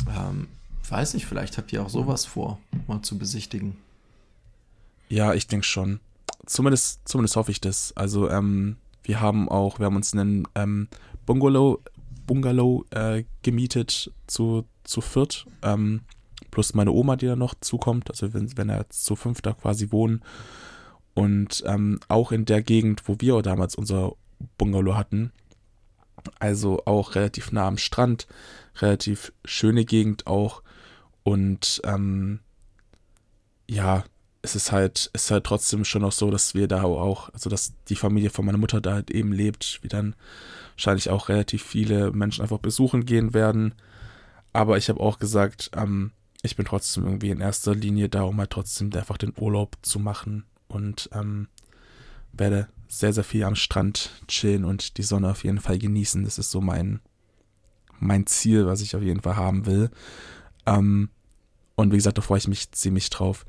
ähm, 0.08 0.48
weiß 0.88 1.14
nicht, 1.14 1.26
vielleicht 1.26 1.56
habt 1.56 1.72
ihr 1.72 1.82
auch 1.82 1.88
sowas 1.88 2.24
vor, 2.24 2.58
mal 2.88 3.02
zu 3.02 3.16
besichtigen. 3.16 3.76
Ja, 5.08 5.34
ich 5.34 5.46
denke 5.46 5.64
schon. 5.64 6.00
Zumindest, 6.46 7.00
zumindest 7.08 7.36
hoffe 7.36 7.52
ich 7.52 7.60
das. 7.60 7.96
Also, 7.96 8.28
ähm, 8.28 8.76
wir 9.04 9.20
haben 9.20 9.48
auch, 9.48 9.78
wir 9.78 9.86
haben 9.86 9.96
uns 9.96 10.12
einen 10.12 10.48
ähm, 10.56 10.88
Bungalow, 11.26 11.80
Bungalow 12.26 12.84
äh, 12.90 13.22
gemietet 13.42 14.12
zu, 14.26 14.64
zu 14.82 15.00
viert. 15.00 15.46
Ähm, 15.62 16.00
plus 16.56 16.72
meine 16.72 16.90
Oma, 16.90 17.16
die 17.16 17.26
da 17.26 17.36
noch 17.36 17.54
zukommt. 17.60 18.08
Also, 18.08 18.32
wenn, 18.32 18.56
wenn 18.56 18.70
er 18.70 18.88
zu 18.88 19.14
fünf 19.14 19.42
da 19.42 19.52
quasi 19.52 19.92
wohnen. 19.92 20.22
Und 21.12 21.62
ähm, 21.66 22.00
auch 22.08 22.32
in 22.32 22.46
der 22.46 22.62
Gegend, 22.62 23.02
wo 23.06 23.16
wir 23.18 23.42
damals 23.42 23.74
unser 23.74 24.14
Bungalow 24.56 24.96
hatten. 24.96 25.32
Also 26.38 26.80
auch 26.86 27.14
relativ 27.14 27.52
nah 27.52 27.68
am 27.68 27.76
Strand. 27.76 28.26
Relativ 28.76 29.34
schöne 29.44 29.84
Gegend 29.84 30.26
auch. 30.26 30.62
Und 31.24 31.82
ähm, 31.84 32.40
ja, 33.68 34.04
es 34.40 34.56
ist 34.56 34.72
halt, 34.72 35.10
es 35.12 35.24
ist 35.24 35.30
halt 35.30 35.44
trotzdem 35.44 35.84
schon 35.84 36.00
noch 36.00 36.12
so, 36.12 36.30
dass 36.30 36.54
wir 36.54 36.68
da 36.68 36.84
auch, 36.84 37.28
also 37.34 37.50
dass 37.50 37.74
die 37.90 37.96
Familie 37.96 38.30
von 38.30 38.46
meiner 38.46 38.56
Mutter 38.56 38.80
da 38.80 38.94
halt 38.94 39.10
eben 39.10 39.32
lebt, 39.34 39.80
wie 39.82 39.88
dann 39.88 40.16
wahrscheinlich 40.72 41.10
auch 41.10 41.28
relativ 41.28 41.62
viele 41.62 42.12
Menschen 42.12 42.40
einfach 42.40 42.60
besuchen 42.60 43.04
gehen 43.04 43.34
werden. 43.34 43.74
Aber 44.54 44.78
ich 44.78 44.88
habe 44.88 45.00
auch 45.00 45.18
gesagt, 45.18 45.70
ähm, 45.76 46.12
ich 46.42 46.56
bin 46.56 46.66
trotzdem 46.66 47.04
irgendwie 47.04 47.30
in 47.30 47.40
erster 47.40 47.74
Linie 47.74 48.08
da, 48.08 48.22
um 48.22 48.38
halt 48.38 48.50
trotzdem 48.50 48.92
einfach 48.94 49.16
den 49.16 49.32
Urlaub 49.36 49.76
zu 49.82 49.98
machen 49.98 50.44
und 50.68 51.08
ähm, 51.12 51.48
werde 52.32 52.68
sehr, 52.88 53.12
sehr 53.12 53.24
viel 53.24 53.44
am 53.44 53.56
Strand 53.56 54.10
chillen 54.28 54.64
und 54.64 54.98
die 54.98 55.02
Sonne 55.02 55.30
auf 55.30 55.44
jeden 55.44 55.60
Fall 55.60 55.78
genießen. 55.78 56.24
Das 56.24 56.38
ist 56.38 56.50
so 56.50 56.60
mein, 56.60 57.00
mein 57.98 58.26
Ziel, 58.26 58.66
was 58.66 58.80
ich 58.80 58.94
auf 58.94 59.02
jeden 59.02 59.22
Fall 59.22 59.36
haben 59.36 59.66
will. 59.66 59.90
Ähm, 60.66 61.10
und 61.74 61.92
wie 61.92 61.96
gesagt, 61.96 62.18
da 62.18 62.22
freue 62.22 62.38
ich 62.38 62.48
mich 62.48 62.70
ziemlich 62.72 63.10
drauf. 63.10 63.44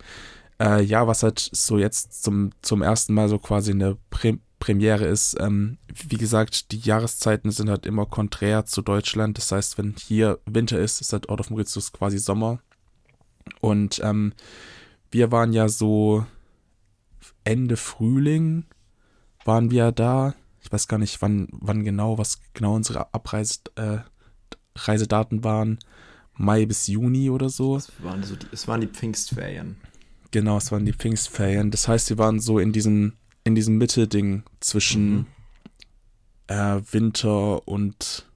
Äh, 0.59 0.83
ja, 0.83 1.07
was 1.07 1.23
halt 1.23 1.39
so 1.39 1.77
jetzt 1.77 2.23
zum, 2.23 2.51
zum 2.61 2.81
ersten 2.81 3.13
Mal 3.13 3.29
so 3.29 3.39
quasi 3.39 3.71
eine 3.71 3.97
Pre 4.09 4.39
Premiere 4.59 5.05
ist, 5.05 5.37
ähm, 5.39 5.77
wie 5.93 6.17
gesagt, 6.17 6.71
die 6.71 6.79
Jahreszeiten 6.79 7.51
sind 7.51 7.69
halt 7.69 7.85
immer 7.85 8.07
konträr 8.07 8.65
zu 8.65 8.81
Deutschland. 8.81 9.37
Das 9.37 9.51
heißt, 9.51 9.77
wenn 9.77 9.93
hier 9.99 10.39
Winter 10.47 10.79
ist, 10.79 10.99
ist 10.99 11.13
halt 11.13 11.29
Out 11.29 11.41
of 11.41 11.51
Mauritius 11.51 11.93
quasi 11.93 12.17
Sommer. 12.17 12.59
Und 13.61 13.99
ähm, 14.03 14.33
wir 15.11 15.31
waren 15.31 15.53
ja 15.53 15.69
so 15.69 16.25
Ende 17.43 17.77
Frühling 17.77 18.65
waren 19.45 19.71
wir 19.71 19.91
da. 19.91 20.33
Ich 20.61 20.71
weiß 20.71 20.87
gar 20.87 20.97
nicht, 20.97 21.21
wann, 21.21 21.47
wann 21.51 21.83
genau, 21.83 22.17
was 22.17 22.39
genau 22.53 22.75
unsere 22.75 23.13
Abreise, 23.13 23.59
äh, 23.75 23.99
Reisedaten 24.75 25.43
waren. 25.43 25.79
Mai 26.35 26.65
bis 26.65 26.87
Juni 26.87 27.29
oder 27.29 27.49
so. 27.49 27.77
Es 27.77 27.91
waren, 28.03 28.21
so 28.23 28.35
die, 28.35 28.45
es 28.51 28.67
waren 28.67 28.81
die 28.81 28.87
Pfingstferien. 28.87 29.77
Genau, 30.31 30.57
es 30.57 30.71
waren 30.71 30.85
die 30.85 30.93
Pfingstferien. 30.93 31.71
Das 31.71 31.87
heißt, 31.87 32.09
wir 32.09 32.17
waren 32.17 32.39
so 32.39 32.59
in 32.59 32.73
diesem, 32.73 33.13
in 33.43 33.55
diesem 33.55 33.77
Mittelding 33.77 34.43
zwischen 34.59 35.15
Mhm. 35.15 35.25
äh, 36.47 36.81
Winter 36.91 37.67
und 37.67 38.27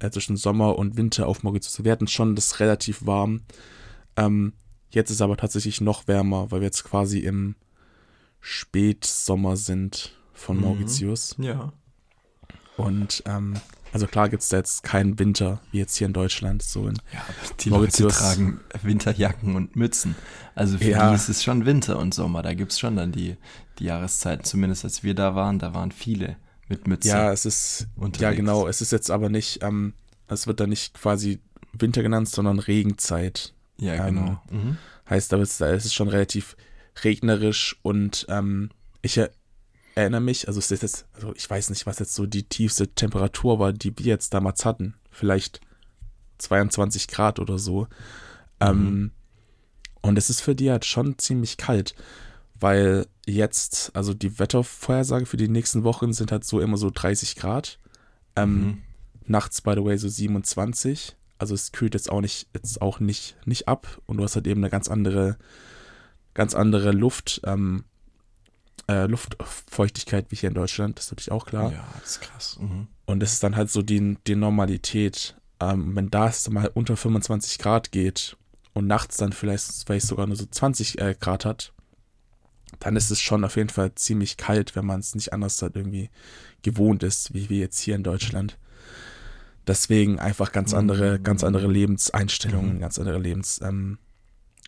äh, 0.00 0.10
zwischen 0.10 0.36
Sommer 0.36 0.76
und 0.78 0.96
Winter 0.96 1.28
auf 1.28 1.42
Mauritius. 1.42 1.84
Wir 1.84 1.92
hatten 1.92 2.08
schon 2.08 2.34
das 2.34 2.58
relativ 2.58 3.06
warm. 3.06 3.42
Ähm, 4.16 4.52
jetzt 4.90 5.10
ist 5.10 5.20
aber 5.22 5.36
tatsächlich 5.36 5.80
noch 5.80 6.06
wärmer, 6.08 6.50
weil 6.50 6.60
wir 6.60 6.66
jetzt 6.66 6.84
quasi 6.84 7.18
im 7.20 7.54
Spätsommer 8.40 9.56
sind 9.56 10.12
von 10.32 10.56
Mhm. 10.56 10.62
Mauritius. 10.62 11.34
Ja. 11.38 11.72
Und 12.76 13.22
ähm, 13.26 13.54
also 13.92 14.06
klar 14.06 14.28
gibt 14.28 14.42
es 14.42 14.50
da 14.50 14.58
jetzt 14.58 14.82
keinen 14.82 15.18
Winter, 15.18 15.60
wie 15.72 15.78
jetzt 15.78 15.96
hier 15.96 16.06
in 16.06 16.12
Deutschland, 16.12 16.62
so 16.62 16.86
in 16.88 16.96
Ja, 17.12 17.24
die 17.60 17.70
Mauritius- 17.70 18.00
Leute 18.02 18.14
tragen 18.16 18.60
Winterjacken 18.82 19.56
und 19.56 19.76
Mützen. 19.76 20.14
Also 20.54 20.76
für 20.78 20.90
Ja. 20.90 21.08
die 21.10 21.16
ist 21.16 21.28
es 21.30 21.42
schon 21.42 21.64
Winter 21.64 21.98
und 21.98 22.12
Sommer. 22.14 22.42
Da 22.42 22.52
gibt 22.54 22.72
es 22.72 22.78
schon 22.78 22.96
dann 22.96 23.12
die, 23.12 23.36
die 23.78 23.84
Jahreszeiten. 23.84 24.44
Zumindest 24.44 24.84
als 24.84 25.02
wir 25.02 25.14
da 25.14 25.34
waren, 25.34 25.58
da 25.58 25.72
waren 25.74 25.90
viele 25.92 26.36
mit 26.68 26.86
Mütze. 26.86 27.08
Ja, 27.08 27.32
es 27.32 27.46
ist, 27.46 27.80
ja 27.96 28.02
unterwegs. 28.04 28.36
genau, 28.36 28.66
es 28.68 28.80
ist 28.82 28.92
jetzt 28.92 29.10
aber 29.10 29.28
nicht, 29.30 29.62
ähm, 29.62 29.94
es 30.28 30.46
wird 30.46 30.60
da 30.60 30.66
nicht 30.66 30.94
quasi 30.94 31.40
Winter 31.72 32.02
genannt, 32.02 32.28
sondern 32.28 32.58
Regenzeit. 32.58 33.54
Ja 33.78 34.06
ähm, 34.06 34.14
genau. 34.14 34.42
Mhm. 34.50 34.78
Heißt, 35.08 35.32
aber 35.32 35.42
es, 35.42 35.58
da 35.58 35.70
ist 35.70 35.84
es 35.84 35.94
schon 35.94 36.08
relativ 36.08 36.56
regnerisch 37.04 37.76
und 37.82 38.26
ähm, 38.28 38.70
ich 39.02 39.18
er, 39.18 39.30
erinnere 39.94 40.20
mich, 40.20 40.48
also 40.48 40.58
es 40.58 40.70
ist 40.70 40.82
jetzt, 40.82 41.06
also 41.14 41.34
ich 41.34 41.48
weiß 41.48 41.70
nicht, 41.70 41.86
was 41.86 41.98
jetzt 41.98 42.14
so 42.14 42.26
die 42.26 42.42
tiefste 42.44 42.88
Temperatur 42.88 43.58
war, 43.58 43.72
die 43.72 43.96
wir 43.98 44.06
jetzt 44.06 44.34
damals 44.34 44.64
hatten. 44.64 44.94
Vielleicht 45.10 45.60
22 46.38 47.08
Grad 47.08 47.38
oder 47.38 47.58
so. 47.58 47.86
Ähm, 48.60 49.12
und 50.02 50.18
es 50.18 50.30
ist 50.30 50.40
für 50.40 50.54
die 50.54 50.70
halt 50.70 50.84
schon 50.84 51.18
ziemlich 51.18 51.56
kalt, 51.56 51.94
weil 52.54 53.06
jetzt, 53.26 53.90
also 53.94 54.14
die 54.14 54.38
Wettervorhersage 54.38 55.26
für 55.26 55.36
die 55.36 55.48
nächsten 55.48 55.84
Wochen 55.84 56.12
sind 56.12 56.32
halt 56.32 56.44
so 56.44 56.60
immer 56.60 56.76
so 56.76 56.90
30 56.92 57.36
Grad. 57.36 57.78
Ähm, 58.34 58.60
Mhm. 58.60 58.82
Nachts, 59.28 59.60
by 59.60 59.72
the 59.74 59.84
way, 59.84 59.96
so 59.98 60.08
27. 60.08 61.16
Also 61.38 61.54
es 61.54 61.72
kühlt 61.72 61.94
jetzt 61.94 62.10
auch 62.10 62.20
nicht, 62.20 62.48
jetzt 62.54 62.80
auch 62.80 63.00
nicht, 63.00 63.36
nicht 63.44 63.68
ab 63.68 64.00
und 64.06 64.16
du 64.16 64.24
hast 64.24 64.36
halt 64.36 64.46
eben 64.46 64.60
eine 64.60 64.70
ganz 64.70 64.88
andere, 64.88 65.36
ganz 66.34 66.54
andere 66.54 66.92
Luft. 66.92 67.40
Ähm, 67.44 67.84
äh, 68.88 69.06
Luftfeuchtigkeit 69.06 70.30
wie 70.30 70.36
hier 70.36 70.48
in 70.48 70.54
Deutschland, 70.54 70.98
das 70.98 71.06
ist 71.06 71.12
natürlich 71.12 71.32
auch 71.32 71.46
klar. 71.46 71.72
Ja, 71.72 71.84
das 72.00 72.10
ist 72.10 72.20
krass. 72.20 72.58
Mhm. 72.60 72.86
Und 73.04 73.20
das 73.20 73.32
ist 73.32 73.42
dann 73.42 73.56
halt 73.56 73.70
so 73.70 73.82
die, 73.82 74.16
die 74.26 74.36
Normalität. 74.36 75.36
Ähm, 75.58 75.96
wenn 75.96 76.10
das 76.10 76.48
mal 76.50 76.70
unter 76.74 76.96
25 76.96 77.58
Grad 77.58 77.90
geht 77.90 78.36
und 78.74 78.86
nachts 78.86 79.16
dann 79.16 79.32
vielleicht, 79.32 79.84
vielleicht 79.86 80.06
sogar 80.06 80.26
nur 80.26 80.36
so 80.36 80.46
20 80.46 81.00
äh, 81.00 81.16
Grad 81.18 81.44
hat, 81.44 81.72
dann 82.78 82.96
ist 82.96 83.10
es 83.10 83.20
schon 83.20 83.44
auf 83.44 83.56
jeden 83.56 83.70
Fall 83.70 83.94
ziemlich 83.94 84.36
kalt, 84.36 84.76
wenn 84.76 84.84
man 84.84 85.00
es 85.00 85.14
nicht 85.14 85.32
anders 85.32 85.60
halt 85.62 85.76
irgendwie 85.76 86.10
gewohnt 86.62 87.02
ist, 87.02 87.32
wie 87.32 87.48
wir 87.48 87.58
jetzt 87.58 87.80
hier 87.80 87.94
in 87.94 88.02
Deutschland. 88.02 88.58
Deswegen 89.66 90.18
einfach 90.18 90.52
ganz 90.52 90.74
andere, 90.74 91.18
ganz 91.20 91.42
andere 91.42 91.66
Lebenseinstellungen, 91.66 92.76
mhm. 92.76 92.80
ganz 92.80 92.98
andere 92.98 93.18
Lebens, 93.18 93.60
ähm, 93.62 93.98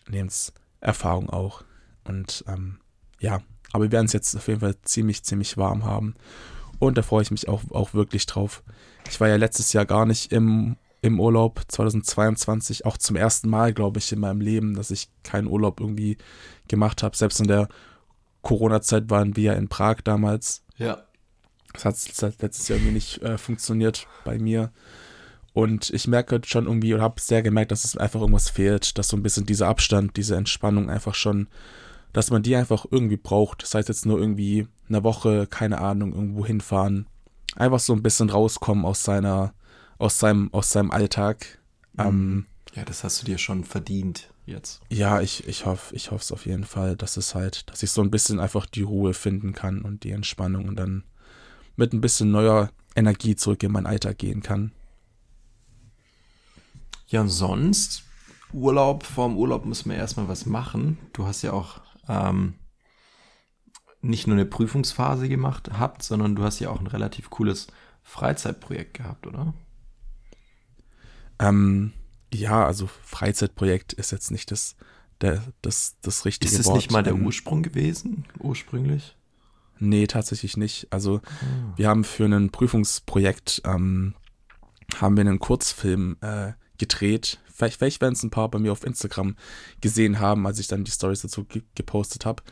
Lebenserfahrung 0.07 1.29
auch. 1.29 1.63
Und 2.03 2.43
ähm, 2.47 2.79
ja, 3.19 3.39
aber 3.71 3.85
wir 3.85 3.91
werden 3.91 4.07
es 4.07 4.13
jetzt 4.13 4.35
auf 4.35 4.47
jeden 4.47 4.59
Fall 4.59 4.75
ziemlich, 4.83 5.23
ziemlich 5.23 5.57
warm 5.57 5.85
haben. 5.85 6.15
Und 6.79 6.97
da 6.97 7.01
freue 7.01 7.21
ich 7.21 7.31
mich 7.31 7.47
auch, 7.47 7.61
auch 7.71 7.93
wirklich 7.93 8.25
drauf. 8.25 8.63
Ich 9.09 9.19
war 9.19 9.27
ja 9.27 9.35
letztes 9.35 9.73
Jahr 9.73 9.85
gar 9.85 10.05
nicht 10.05 10.31
im, 10.31 10.77
im 11.01 11.19
Urlaub, 11.19 11.61
2022, 11.67 12.85
auch 12.85 12.97
zum 12.97 13.15
ersten 13.15 13.49
Mal, 13.49 13.73
glaube 13.73 13.99
ich, 13.99 14.11
in 14.11 14.19
meinem 14.19 14.41
Leben, 14.41 14.75
dass 14.75 14.91
ich 14.91 15.09
keinen 15.23 15.47
Urlaub 15.47 15.79
irgendwie 15.79 16.17
gemacht 16.67 17.03
habe. 17.03 17.15
Selbst 17.15 17.39
in 17.39 17.47
der 17.47 17.67
Corona-Zeit 18.41 19.09
waren 19.09 19.35
wir 19.35 19.43
ja 19.43 19.53
in 19.53 19.67
Prag 19.67 19.97
damals. 20.03 20.63
Ja. 20.77 21.03
Das 21.73 21.85
hat 21.85 22.41
letztes 22.41 22.67
Jahr 22.67 22.77
irgendwie 22.77 22.93
nicht 22.93 23.21
äh, 23.21 23.37
funktioniert 23.37 24.07
bei 24.25 24.37
mir. 24.39 24.71
Und 25.53 25.89
ich 25.89 26.07
merke 26.07 26.41
schon 26.45 26.65
irgendwie, 26.65 26.93
oder 26.93 27.03
habe 27.03 27.19
sehr 27.19 27.41
gemerkt, 27.41 27.71
dass 27.71 27.83
es 27.83 27.97
einfach 27.97 28.21
irgendwas 28.21 28.49
fehlt, 28.49 28.97
dass 28.97 29.07
so 29.07 29.17
ein 29.17 29.23
bisschen 29.23 29.45
dieser 29.45 29.67
Abstand, 29.67 30.15
diese 30.17 30.35
Entspannung 30.35 30.89
einfach 30.89 31.15
schon, 31.15 31.47
dass 32.13 32.31
man 32.31 32.43
die 32.43 32.55
einfach 32.55 32.85
irgendwie 32.89 33.17
braucht. 33.17 33.63
Das 33.63 33.73
heißt 33.73 33.89
jetzt 33.89 34.05
nur 34.05 34.19
irgendwie 34.19 34.67
eine 34.87 35.03
Woche, 35.03 35.47
keine 35.47 35.79
Ahnung, 35.79 36.13
irgendwo 36.13 36.45
hinfahren. 36.45 37.07
Einfach 37.55 37.79
so 37.79 37.93
ein 37.93 38.03
bisschen 38.03 38.29
rauskommen 38.29 38.85
aus 38.85 39.03
seiner, 39.03 39.53
aus 39.97 40.19
seinem, 40.19 40.53
aus 40.53 40.71
seinem 40.71 40.91
Alltag. 40.91 41.59
Mhm. 41.93 42.05
Ähm, 42.05 42.45
ja, 42.75 42.85
das 42.85 43.03
hast 43.03 43.21
du 43.21 43.25
dir 43.25 43.37
schon 43.37 43.63
verdient 43.63 44.29
jetzt. 44.45 44.81
Ja, 44.89 45.21
ich, 45.21 45.47
ich 45.47 45.65
hoffe, 45.65 45.95
ich 45.95 46.11
hoffe 46.11 46.23
es 46.23 46.31
auf 46.31 46.45
jeden 46.45 46.63
Fall, 46.63 46.95
dass 46.95 47.17
es 47.17 47.35
halt, 47.35 47.69
dass 47.69 47.83
ich 47.83 47.91
so 47.91 48.01
ein 48.01 48.11
bisschen 48.11 48.39
einfach 48.39 48.65
die 48.65 48.83
Ruhe 48.83 49.13
finden 49.13 49.53
kann 49.53 49.81
und 49.81 50.03
die 50.03 50.11
Entspannung 50.11 50.67
und 50.67 50.75
dann 50.75 51.03
mit 51.79 51.93
ein 51.93 52.01
bisschen 52.01 52.29
neuer 52.29 52.69
Energie 52.95 53.35
zurück 53.35 53.63
in 53.63 53.71
mein 53.71 53.85
Alltag 53.85 54.17
gehen 54.17 54.43
kann. 54.43 54.73
Ja, 57.07 57.21
und 57.21 57.29
sonst, 57.29 58.03
Urlaub, 58.51 59.03
vorm 59.03 59.37
Urlaub 59.37 59.65
müssen 59.65 59.89
wir 59.89 59.97
erstmal 59.97 60.27
was 60.27 60.45
machen. 60.45 60.97
Du 61.13 61.25
hast 61.25 61.41
ja 61.41 61.53
auch 61.53 61.81
ähm, 62.07 62.55
nicht 64.01 64.27
nur 64.27 64.35
eine 64.35 64.45
Prüfungsphase 64.45 65.29
gemacht 65.29 65.69
habt, 65.71 66.03
sondern 66.03 66.35
du 66.35 66.43
hast 66.43 66.59
ja 66.59 66.69
auch 66.69 66.81
ein 66.81 66.87
relativ 66.87 67.29
cooles 67.29 67.67
Freizeitprojekt 68.03 68.95
gehabt, 68.95 69.25
oder? 69.25 69.53
Ähm, 71.39 71.93
ja, 72.33 72.65
also 72.65 72.87
Freizeitprojekt 72.87 73.93
ist 73.93 74.11
jetzt 74.11 74.31
nicht 74.31 74.51
das, 74.51 74.75
der, 75.21 75.41
das, 75.61 75.95
das 76.01 76.25
richtige 76.25 76.51
Wort. 76.51 76.59
Ist 76.59 76.67
es 76.67 76.73
nicht 76.73 76.91
mal 76.91 77.03
der 77.03 77.13
ähm, 77.13 77.25
Ursprung 77.25 77.63
gewesen, 77.63 78.25
ursprünglich? 78.39 79.15
Nee, 79.79 80.07
tatsächlich 80.07 80.57
nicht. 80.57 80.87
Also 80.91 81.21
ah. 81.23 81.73
wir 81.75 81.87
haben 81.87 82.03
für 82.03 82.25
ein 82.25 82.49
Prüfungsprojekt 82.49 83.61
ähm, 83.65 84.13
haben 84.97 85.15
wir 85.15 85.21
einen 85.21 85.39
Kurzfilm 85.39 86.17
äh, 86.21 86.53
gedreht. 86.77 87.39
Vielleicht, 87.53 87.77
vielleicht 87.77 88.01
werden 88.01 88.13
es 88.13 88.23
ein 88.23 88.31
paar 88.31 88.49
bei 88.49 88.59
mir 88.59 88.71
auf 88.71 88.83
Instagram 88.83 89.35
gesehen 89.81 90.19
haben, 90.19 90.47
als 90.47 90.59
ich 90.59 90.67
dann 90.67 90.83
die 90.83 90.91
Stories 90.91 91.21
dazu 91.21 91.45
ge 91.45 91.61
gepostet 91.75 92.25
habe. 92.25 92.43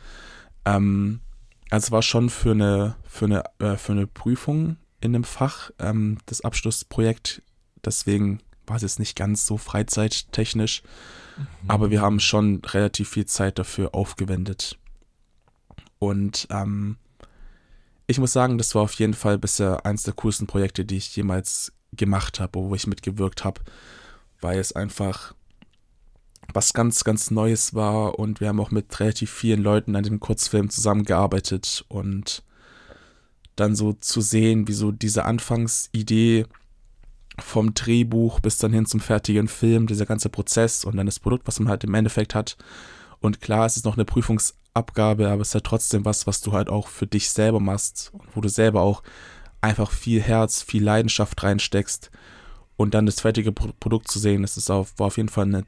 Ähm, 0.64 1.20
also 1.70 1.86
es 1.86 1.90
war 1.90 2.02
schon 2.02 2.30
für 2.30 2.52
eine, 2.52 2.96
für 3.04 3.26
eine, 3.26 3.44
äh, 3.58 3.76
für 3.76 3.92
eine 3.92 4.06
Prüfung 4.06 4.76
in 5.00 5.14
einem 5.14 5.24
Fach 5.24 5.70
ähm, 5.78 6.18
das 6.26 6.40
Abschlussprojekt. 6.40 7.42
Deswegen 7.84 8.40
war 8.66 8.76
es 8.76 8.82
jetzt 8.82 8.98
nicht 8.98 9.16
ganz 9.16 9.46
so 9.46 9.56
freizeittechnisch. 9.56 10.82
Mhm. 11.36 11.70
Aber 11.70 11.90
wir 11.90 12.00
haben 12.00 12.20
schon 12.20 12.62
relativ 12.64 13.10
viel 13.10 13.26
Zeit 13.26 13.58
dafür 13.58 13.94
aufgewendet. 13.94 14.78
Und 15.98 16.46
ähm, 16.50 16.96
ich 18.08 18.18
muss 18.18 18.32
sagen, 18.32 18.58
das 18.58 18.74
war 18.74 18.82
auf 18.82 18.94
jeden 18.94 19.14
Fall 19.14 19.38
bisher 19.38 19.84
eines 19.84 20.02
der 20.02 20.14
coolsten 20.14 20.46
Projekte, 20.46 20.84
die 20.84 20.96
ich 20.96 21.14
jemals 21.14 21.72
gemacht 21.92 22.40
habe, 22.40 22.58
wo 22.58 22.74
ich 22.74 22.86
mitgewirkt 22.86 23.44
habe, 23.44 23.60
weil 24.40 24.58
es 24.58 24.72
einfach 24.72 25.34
was 26.54 26.72
ganz, 26.72 27.04
ganz 27.04 27.30
Neues 27.30 27.74
war 27.74 28.18
und 28.18 28.40
wir 28.40 28.48
haben 28.48 28.60
auch 28.60 28.70
mit 28.70 28.98
relativ 28.98 29.30
vielen 29.30 29.62
Leuten 29.62 29.94
an 29.94 30.04
dem 30.04 30.20
Kurzfilm 30.20 30.70
zusammengearbeitet 30.70 31.84
und 31.88 32.42
dann 33.56 33.76
so 33.76 33.92
zu 33.92 34.22
sehen, 34.22 34.68
wie 34.68 34.72
so 34.72 34.90
diese 34.90 35.26
Anfangsidee 35.26 36.46
vom 37.38 37.74
Drehbuch 37.74 38.40
bis 38.40 38.56
dann 38.56 38.72
hin 38.72 38.86
zum 38.86 39.00
fertigen 39.00 39.48
Film, 39.48 39.86
dieser 39.86 40.06
ganze 40.06 40.30
Prozess 40.30 40.84
und 40.84 40.96
dann 40.96 41.06
das 41.06 41.20
Produkt, 41.20 41.46
was 41.46 41.60
man 41.60 41.68
halt 41.68 41.84
im 41.84 41.94
Endeffekt 41.94 42.34
hat. 42.34 42.56
Und 43.20 43.42
klar, 43.42 43.66
es 43.66 43.76
ist 43.76 43.84
noch 43.84 43.96
eine 43.96 44.06
Prüfungsabgabe, 44.78 45.28
aber 45.28 45.42
es 45.42 45.48
ist 45.48 45.54
halt 45.54 45.64
trotzdem 45.64 46.04
was, 46.04 46.26
was 46.26 46.40
du 46.40 46.52
halt 46.52 46.68
auch 46.68 46.88
für 46.88 47.06
dich 47.06 47.30
selber 47.30 47.60
machst 47.60 48.10
und 48.12 48.36
wo 48.36 48.40
du 48.40 48.48
selber 48.48 48.82
auch 48.82 49.02
einfach 49.60 49.90
viel 49.90 50.20
Herz, 50.20 50.62
viel 50.62 50.84
Leidenschaft 50.84 51.42
reinsteckst 51.42 52.10
und 52.76 52.94
dann 52.94 53.06
das 53.06 53.20
fertige 53.20 53.52
Produkt 53.52 54.08
zu 54.08 54.18
sehen, 54.18 54.42
das 54.42 54.56
ist 54.56 54.70
auf, 54.70 54.98
war 54.98 55.08
auf 55.08 55.16
jeden 55.16 55.28
Fall 55.28 55.46
eine 55.46 55.64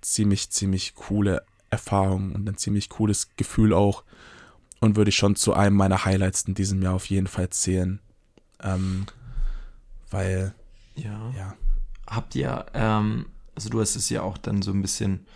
ziemlich, 0.00 0.50
ziemlich 0.50 0.94
coole 0.94 1.44
Erfahrung 1.70 2.32
und 2.32 2.48
ein 2.48 2.56
ziemlich 2.56 2.88
cooles 2.88 3.36
Gefühl 3.36 3.72
auch 3.72 4.04
und 4.80 4.96
würde 4.96 5.10
ich 5.10 5.16
schon 5.16 5.36
zu 5.36 5.54
einem 5.54 5.76
meiner 5.76 6.04
Highlights 6.04 6.42
in 6.42 6.54
diesem 6.54 6.82
Jahr 6.82 6.94
auf 6.94 7.06
jeden 7.06 7.26
Fall 7.26 7.50
zählen. 7.50 8.00
Ähm, 8.62 9.06
weil, 10.10 10.54
ja. 10.94 11.32
ja. 11.36 11.54
Habt 12.06 12.34
ihr, 12.34 12.66
ähm, 12.74 13.26
also 13.54 13.70
du 13.70 13.80
hast 13.80 13.96
es 13.96 14.10
ja 14.10 14.22
auch 14.22 14.38
dann 14.38 14.62
so 14.62 14.72
ein 14.72 14.82
bisschen 14.82 15.26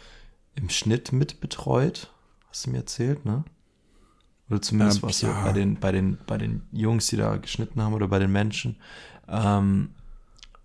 im 0.55 0.69
Schnitt 0.69 1.13
mit 1.13 1.41
betreut, 1.41 2.11
hast 2.59 2.67
du 2.67 2.71
mir 2.71 2.79
erzählt, 2.79 3.25
ne? 3.25 3.45
Oder 4.51 4.61
zumindest 4.61 5.03
ähm, 5.03 5.09
was 5.09 5.21
ja. 5.21 5.45
bei 5.45 5.53
den, 5.53 5.79
bei 5.79 5.93
den, 5.93 6.19
bei 6.27 6.39
den 6.39 6.63
Jungs, 6.73 7.07
die 7.07 7.17
da 7.17 7.37
geschnitten 7.37 7.81
haben 7.81 7.95
oder 7.95 8.09
bei 8.09 8.19
den 8.19 8.33
Menschen. 8.33 8.77
Ähm, 9.29 9.91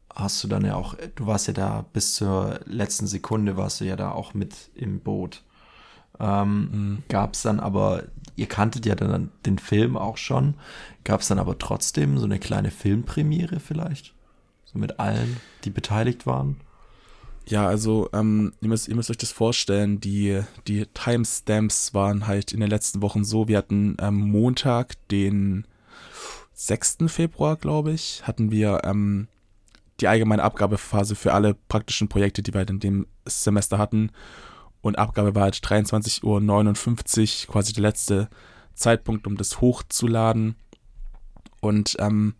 hast 0.10 0.44
du 0.44 0.48
dann 0.48 0.66
ja 0.66 0.74
auch, 0.74 0.96
du 1.16 1.28
warst 1.28 1.48
ja 1.48 1.54
da 1.54 1.86
bis 1.94 2.16
zur 2.16 2.62
letzten 2.66 3.06
Sekunde 3.06 3.58
warst 3.58 3.80
du 3.80 3.86
ja 3.86 3.96
da 3.96 4.12
auch 4.12 4.34
mit 4.34 4.72
im 4.74 5.02
Boot. 5.02 5.44
Ähm, 6.20 6.70
mhm. 6.72 7.04
Gab 7.10 7.36
es 7.36 7.44
dann 7.44 7.60
aber, 7.60 8.06
ihr 8.36 8.48
kanntet 8.48 8.88
ja 8.88 8.96
dann 8.96 9.30
den 9.46 9.60
Film 9.60 9.96
auch 9.96 10.18
schon, 10.18 10.56
gab 11.04 11.22
es 11.22 11.28
dann 11.28 11.38
aber 11.38 11.60
trotzdem 11.60 12.18
so 12.18 12.26
eine 12.26 12.40
kleine 12.40 12.72
Filmpremiere 12.72 13.60
vielleicht? 13.60 14.16
So 14.66 14.80
mit 14.80 15.00
allen, 15.00 15.38
die 15.64 15.70
beteiligt 15.70 16.26
waren? 16.26 16.62
Ja, 17.46 17.68
also 17.68 18.10
ähm, 18.14 18.54
ihr, 18.62 18.70
müsst, 18.70 18.88
ihr 18.88 18.96
müsst 18.96 19.10
euch 19.10 19.18
das 19.18 19.32
vorstellen, 19.32 20.00
die, 20.00 20.42
die 20.68 20.86
Timestamps 20.94 21.94
waren 21.94 22.26
halt 22.26 22.54
in 22.54 22.62
den 22.62 22.70
letzten 22.70 23.02
Wochen 23.02 23.24
so, 23.26 23.48
wir 23.48 23.58
hatten 23.58 23.98
ähm, 24.00 24.16
Montag, 24.16 24.96
den 25.10 25.68
6. 26.54 26.98
Februar, 27.08 27.58
glaube 27.58 27.92
ich, 27.92 28.26
hatten 28.26 28.50
wir 28.52 28.82
ähm, 28.86 29.28
die 30.00 30.08
allgemeine 30.08 30.44
Abgabephase 30.44 31.16
für 31.16 31.34
alle 31.34 31.56
praktischen 31.68 32.08
Projekte, 32.08 32.44
die 32.44 32.54
wir 32.54 32.60
halt 32.60 32.70
in 32.70 32.80
dem 32.80 33.08
Semester 33.26 33.78
hatten. 33.78 34.12
Und 34.82 34.98
Abgabe 34.98 35.36
war 35.36 35.44
halt 35.44 35.56
23.59 35.56 36.24
Uhr, 37.48 37.52
quasi 37.52 37.74
der 37.74 37.84
letzte 37.84 38.30
Zeitpunkt, 38.74 39.28
um 39.28 39.38
das 39.38 39.62
hochzuladen. 39.62 40.56
Und 41.62 41.96
ähm, 42.00 42.36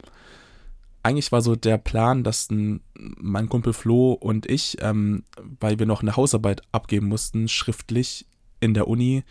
eigentlich 1.04 1.32
war 1.32 1.42
so 1.42 1.56
der 1.56 1.78
Plan, 1.78 2.24
dass 2.24 2.50
ein, 2.50 2.82
mein 2.96 3.50
Kumpel 3.50 3.74
Flo 3.74 4.14
und 4.14 4.50
ich, 4.50 4.78
ähm, 4.82 5.24
weil 5.60 5.78
wir 5.78 5.86
noch 5.86 6.02
eine 6.02 6.16
Hausarbeit 6.16 6.62
abgeben 6.72 7.08
mussten, 7.08 7.50
schriftlich 7.50 8.26
in 8.62 8.74
der 8.74 8.88
Uni, 8.88 9.24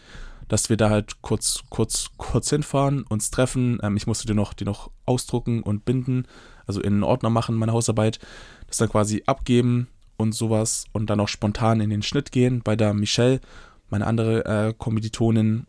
dass 0.49 0.69
wir 0.69 0.77
da 0.77 0.91
halt 0.91 1.23
kurz, 1.23 1.63
kurz, 1.71 2.11
kurz 2.19 2.51
hinfahren, 2.51 3.05
uns 3.05 3.31
treffen. 3.31 3.79
Ähm, 3.83 3.97
ich 3.97 4.07
musste 4.07 4.27
die 4.27 4.35
noch, 4.35 4.53
die 4.53 4.67
noch 4.67 4.91
ausdrucken 5.07 5.63
und 5.63 5.87
binden, 5.87 6.27
also 6.67 6.81
in 6.83 6.93
einen 6.93 7.03
Ordner 7.05 7.31
machen, 7.31 7.57
meine 7.57 7.73
Hausarbeit, 7.73 8.19
das 8.67 8.77
dann 8.77 8.91
quasi 8.91 9.23
abgeben 9.27 9.89
und 10.19 10.35
sowas 10.35 10.85
und 10.93 11.09
dann 11.09 11.21
auch 11.21 11.29
spontan 11.29 11.81
in 11.81 11.89
den 11.89 12.03
Schnitt 12.03 12.33
gehen. 12.33 12.61
Bei 12.63 12.77
der 12.77 12.93
Michelle, 12.93 13.41
meine 13.89 14.07
andere 14.07 14.45
äh, 14.45 14.75
Kommilitonin, 14.77 15.67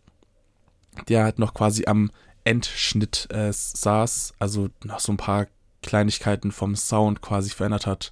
der 1.07 1.23
halt 1.23 1.39
noch 1.39 1.53
quasi 1.53 1.85
am 1.85 2.11
Endschnitt 2.43 3.29
äh, 3.31 3.53
saß, 3.53 4.33
also 4.37 4.67
noch 4.83 4.99
so 4.99 5.13
ein 5.13 5.17
paar 5.17 5.47
Kleinigkeiten 5.83 6.51
vom 6.51 6.75
Sound 6.75 7.21
quasi 7.21 7.51
verändert 7.51 7.85
hat 7.85 8.11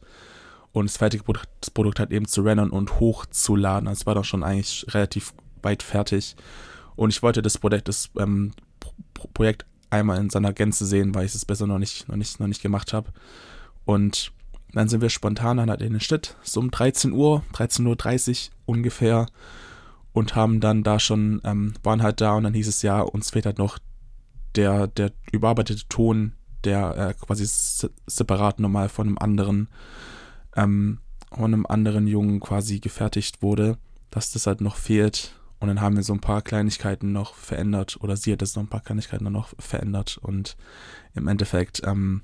und 0.71 0.89
das 0.89 0.97
fertige 0.97 1.23
Produkt, 1.23 1.49
das 1.59 1.71
Produkt 1.71 1.99
halt 1.99 2.11
eben 2.11 2.27
zu 2.27 2.41
rendern 2.41 2.69
und 2.69 2.99
hochzuladen. 2.99 3.87
Also 3.87 4.01
es 4.01 4.05
war 4.05 4.15
doch 4.15 4.25
schon 4.25 4.43
eigentlich 4.43 4.85
relativ 4.89 5.33
weit 5.63 5.83
fertig. 5.83 6.35
Und 6.95 7.09
ich 7.09 7.23
wollte 7.23 7.41
das 7.41 7.57
Projekt, 7.57 7.87
das 7.87 8.09
ähm, 8.17 8.51
Projekt 9.33 9.65
einmal 9.89 10.19
in 10.19 10.29
seiner 10.29 10.53
Gänze 10.53 10.85
sehen, 10.85 11.13
weil 11.13 11.25
ich 11.25 11.35
es 11.35 11.45
besser 11.45 11.67
noch 11.67 11.79
nicht, 11.79 12.07
noch 12.07 12.15
nicht, 12.15 12.39
noch 12.39 12.47
nicht 12.47 12.61
gemacht 12.61 12.93
habe. 12.93 13.11
Und 13.85 14.31
dann 14.73 14.87
sind 14.87 15.01
wir 15.01 15.09
spontan 15.09 15.57
dann 15.57 15.69
halt 15.69 15.81
in 15.81 15.93
den 15.93 15.99
Schnitt, 15.99 16.37
so 16.43 16.59
um 16.59 16.71
13 16.71 17.11
Uhr, 17.11 17.43
13.30 17.53 18.49
Uhr 18.49 18.53
ungefähr, 18.65 19.25
und 20.13 20.35
haben 20.35 20.59
dann 20.59 20.83
da 20.83 20.99
schon, 20.99 21.41
ähm, 21.43 21.73
waren 21.83 22.03
halt 22.03 22.21
da 22.21 22.33
und 22.33 22.43
dann 22.43 22.53
hieß 22.53 22.67
es 22.67 22.81
ja, 22.81 23.01
uns 23.01 23.31
fehlt 23.31 23.45
halt 23.45 23.57
noch 23.57 23.79
der, 24.55 24.87
der 24.87 25.11
überarbeitete 25.31 25.87
Ton, 25.87 26.33
der 26.63 26.97
äh, 26.97 27.13
quasi 27.13 27.45
separat 28.07 28.59
nochmal 28.59 28.89
von 28.89 29.07
einem 29.07 29.17
anderen, 29.17 29.69
ähm, 30.55 30.99
von 31.31 31.53
einem 31.53 31.65
anderen 31.65 32.07
Jungen 32.07 32.39
quasi 32.39 32.79
gefertigt 32.79 33.41
wurde, 33.41 33.77
dass 34.09 34.31
das 34.31 34.47
halt 34.47 34.61
noch 34.61 34.75
fehlt. 34.75 35.35
Und 35.59 35.67
dann 35.67 35.81
haben 35.81 35.95
wir 35.95 36.03
so 36.03 36.13
ein 36.13 36.21
paar 36.21 36.41
Kleinigkeiten 36.41 37.11
noch 37.11 37.35
verändert 37.35 37.97
oder 38.01 38.17
sie 38.17 38.31
hat 38.33 38.41
das 38.41 38.55
noch 38.55 38.63
ein 38.63 38.69
paar 38.69 38.81
Kleinigkeiten 38.81 39.31
noch 39.31 39.53
verändert 39.59 40.17
und 40.19 40.57
im 41.13 41.27
Endeffekt 41.27 41.83
ähm, 41.85 42.23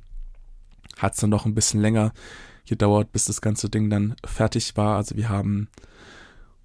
hat 0.98 1.14
es 1.14 1.20
dann 1.20 1.30
noch 1.30 1.46
ein 1.46 1.54
bisschen 1.54 1.80
länger 1.80 2.14
gedauert, 2.66 3.12
bis 3.12 3.26
das 3.26 3.42
ganze 3.42 3.70
Ding 3.70 3.90
dann 3.90 4.16
fertig 4.26 4.76
war. 4.76 4.98
Also 4.98 5.16
wir 5.16 5.30
haben 5.30 5.70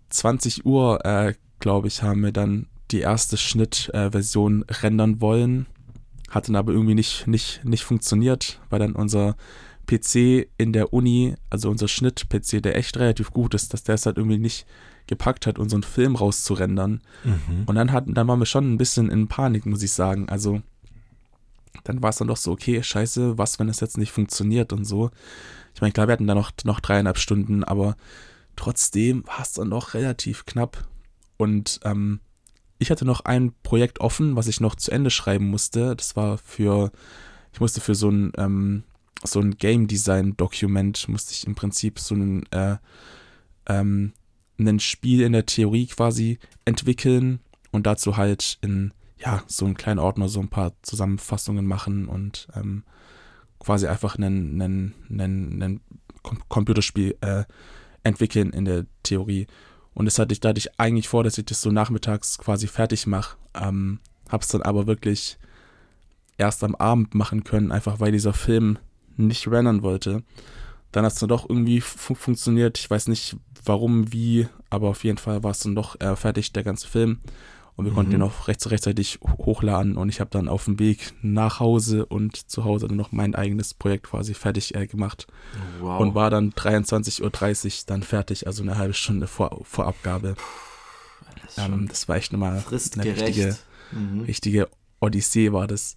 20 0.09 0.65
Uhr, 0.67 1.05
äh, 1.05 1.35
glaube 1.61 1.89
ich, 1.89 2.03
haben 2.03 2.23
wir 2.23 2.33
dann 2.33 2.67
die 2.91 3.01
erste 3.01 3.37
Schnittversion 3.37 4.65
äh, 4.69 4.73
rendern 4.73 5.21
wollen. 5.21 5.67
Hat 6.33 6.49
dann 6.49 6.57
aber 6.57 6.73
irgendwie 6.73 6.95
nicht, 6.95 7.27
nicht, 7.27 7.63
nicht 7.63 7.85
funktioniert, 7.85 8.59
weil 8.71 8.79
dann 8.79 8.95
unser 8.95 9.37
PC 9.87 10.49
in 10.57 10.73
der 10.73 10.95
Uni, 10.95 11.35
also 11.51 11.69
unser 11.69 11.89
Schnitt-PC, 11.89 12.63
der 12.63 12.77
echt 12.77 12.97
relativ 12.97 13.33
gut 13.33 13.53
ist, 13.53 13.75
dass 13.75 13.83
der 13.83 13.97
es 13.97 14.07
halt 14.07 14.17
irgendwie 14.17 14.39
nicht 14.39 14.67
gepackt 15.07 15.47
hat, 15.47 15.59
unseren 15.59 15.83
Film 15.83 16.17
rauszurendern. 16.17 17.03
Mhm. 17.23 17.65
Und 17.67 17.75
dann, 17.75 17.93
hat, 17.93 18.05
dann 18.07 18.27
waren 18.29 18.39
wir 18.39 18.47
schon 18.47 18.73
ein 18.73 18.79
bisschen 18.79 19.11
in 19.11 19.29
Panik, 19.29 19.67
muss 19.67 19.83
ich 19.83 19.93
sagen. 19.93 20.31
Also 20.31 20.63
dann 21.85 22.03
war 22.03 22.09
es 22.09 22.17
dann 22.17 22.29
doch 22.29 22.39
so, 22.39 22.53
okay, 22.53 22.83
scheiße, 22.83 23.37
was, 23.37 23.59
wenn 23.59 23.69
es 23.69 23.81
jetzt 23.81 23.99
nicht 23.99 24.13
funktioniert 24.13 24.73
und 24.73 24.87
so. 24.87 25.11
Ich 25.75 25.83
meine, 25.83 25.93
klar, 25.93 26.09
wir 26.09 26.13
hatten 26.13 26.27
da 26.27 26.35
noch, 26.35 26.53
noch 26.65 26.81
dreieinhalb 26.81 27.19
Stunden, 27.19 27.63
aber 27.63 27.97
trotzdem 28.57 29.27
war 29.27 29.43
es 29.43 29.53
dann 29.53 29.69
doch 29.69 29.93
relativ 29.93 30.47
knapp. 30.47 30.89
Und 31.37 31.81
ähm, 31.85 32.21
ich 32.83 32.91
hatte 32.91 33.05
noch 33.05 33.25
ein 33.25 33.53
Projekt 33.63 34.01
offen, 34.01 34.37
was 34.37 34.49
ich 34.49 34.61
noch 34.61 34.75
zu 34.75 34.91
Ende 34.91 35.11
schreiben 35.11 35.47
musste. 35.47 35.97
Das 35.97 36.17
war 36.17 36.39
für, 36.39 36.93
ich 37.53 37.61
musste 37.61 37.81
für 37.81 37.95
so 37.95 38.11
ein, 38.11 38.33
ähm, 38.37 38.83
so 39.25 39.41
ein 39.41 39.57
Game 39.57 39.87
Design 39.87 40.37
Dokument, 40.37 41.09
musste 41.09 41.33
ich 41.33 41.47
im 41.47 41.55
Prinzip 41.55 41.99
so 41.99 42.15
ein, 42.15 42.45
äh, 42.53 42.77
ähm, 43.67 44.13
ein 44.59 44.81
Spiel 44.81 45.23
in 45.23 45.33
der 45.33 45.47
Theorie 45.47 45.87
quasi 45.87 46.39
entwickeln 46.65 47.41
und 47.71 47.87
dazu 47.87 48.17
halt 48.17 48.59
in, 48.61 48.93
ja, 49.19 49.43
so 49.47 49.65
einen 49.65 49.77
kleinen 49.77 49.99
Ordner 49.99 50.29
so 50.29 50.41
ein 50.41 50.49
paar 50.49 50.73
Zusammenfassungen 50.83 51.67
machen 51.67 52.07
und 52.07 52.49
ähm, 52.55 52.85
quasi 53.59 53.87
einfach 53.87 54.17
einen, 54.17 54.61
einen, 54.61 54.95
einen, 55.09 55.63
einen 55.63 55.81
Computerspiel 56.49 57.17
äh, 57.21 57.45
entwickeln 58.03 58.51
in 58.51 58.65
der 58.65 58.87
Theorie. 59.03 59.47
Und 59.95 60.07
das 60.07 60.19
hatte 60.19 60.33
ich, 60.33 60.41
da 60.41 60.51
hatte 60.51 60.59
ich 60.59 60.79
eigentlich 60.81 61.09
vor, 61.09 61.25
dass 61.25 61.39
ich 61.39 61.45
das 61.45 61.61
so 61.61 61.71
nachmittags 61.71 62.39
quasi 62.39 62.67
fertig 62.67 63.07
mache. 63.07 63.37
Ähm, 63.55 64.01
hab's 64.29 64.49
dann 64.49 64.63
aber 64.63 64.87
wirklich 64.87 65.39
erst 66.39 66.65
am 66.65 66.75
Abend 66.75 67.15
machen 67.15 67.45
können, 67.45 67.73
einfach 67.73 68.01
weil 68.01 68.13
dieser 68.13 68.33
Film 68.33 68.79
nicht 69.17 69.49
rendern 69.49 69.83
wollte. 69.83 70.23
Dann 70.91 71.05
hat 71.05 71.13
es 71.13 71.19
dann 71.19 71.29
doch 71.29 71.49
irgendwie 71.49 71.81
fu 71.81 72.15
funktioniert. 72.15 72.79
Ich 72.79 72.91
weiß 72.91 73.09
nicht 73.09 73.37
warum, 73.65 74.13
wie, 74.13 74.49
aber 74.71 74.89
auf 74.89 75.05
jeden 75.05 75.19
Fall 75.19 75.43
war 75.43 75.53
es 75.53 75.61
dann 75.61 75.75
doch 75.75 76.01
äh, 76.01 76.17
fertig, 76.17 76.53
der 76.53 76.65
ganze 76.65 76.89
Film. 76.89 77.21
Und 77.75 77.87
wir 77.87 77.93
mhm. 77.93 77.97
konnten 77.97 78.13
ihn 78.13 78.23
auch 78.23 78.49
recht, 78.49 78.71
rechtzeitig 78.71 79.19
hochladen 79.23 79.97
und 79.97 80.09
ich 80.11 80.21
habe 80.21 80.31
dann 80.31 80.49
auf 80.49 80.67
dem 80.67 80.79
Weg 80.79 81.15
nach 81.23 81.59
Hause 81.59 82.05
und 82.05 82.51
zu 82.51 82.65
Hause 82.65 82.87
dann 82.87 82.99
noch 82.99 83.13
mein 83.13 83.35
eigenes 83.35 83.73
Projekt 83.73 84.05
quasi 84.05 84.35
fertig 84.35 84.75
äh, 84.75 84.87
gemacht. 84.87 85.27
Wow. 85.81 86.01
Und 86.01 86.15
war 86.15 86.29
dann 86.29 86.53
23.30 86.53 87.23
Uhr 87.23 87.85
dann 87.87 88.03
fertig, 88.03 88.47
also 88.47 88.63
eine 88.63 88.77
halbe 88.77 88.95
Stunde 88.95 89.27
vor, 89.27 89.61
vor 89.65 89.87
Abgabe. 89.87 90.35
Das, 91.43 91.59
ähm, 91.59 91.89
das 91.89 92.09
war 92.09 92.17
echt 92.17 92.33
nochmal 92.33 92.51
eine 92.53 93.05
richtige, 93.05 93.57
mhm. 93.91 94.21
richtige 94.21 94.69
Odyssee 95.01 95.53
war 95.53 95.67
das. 95.67 95.97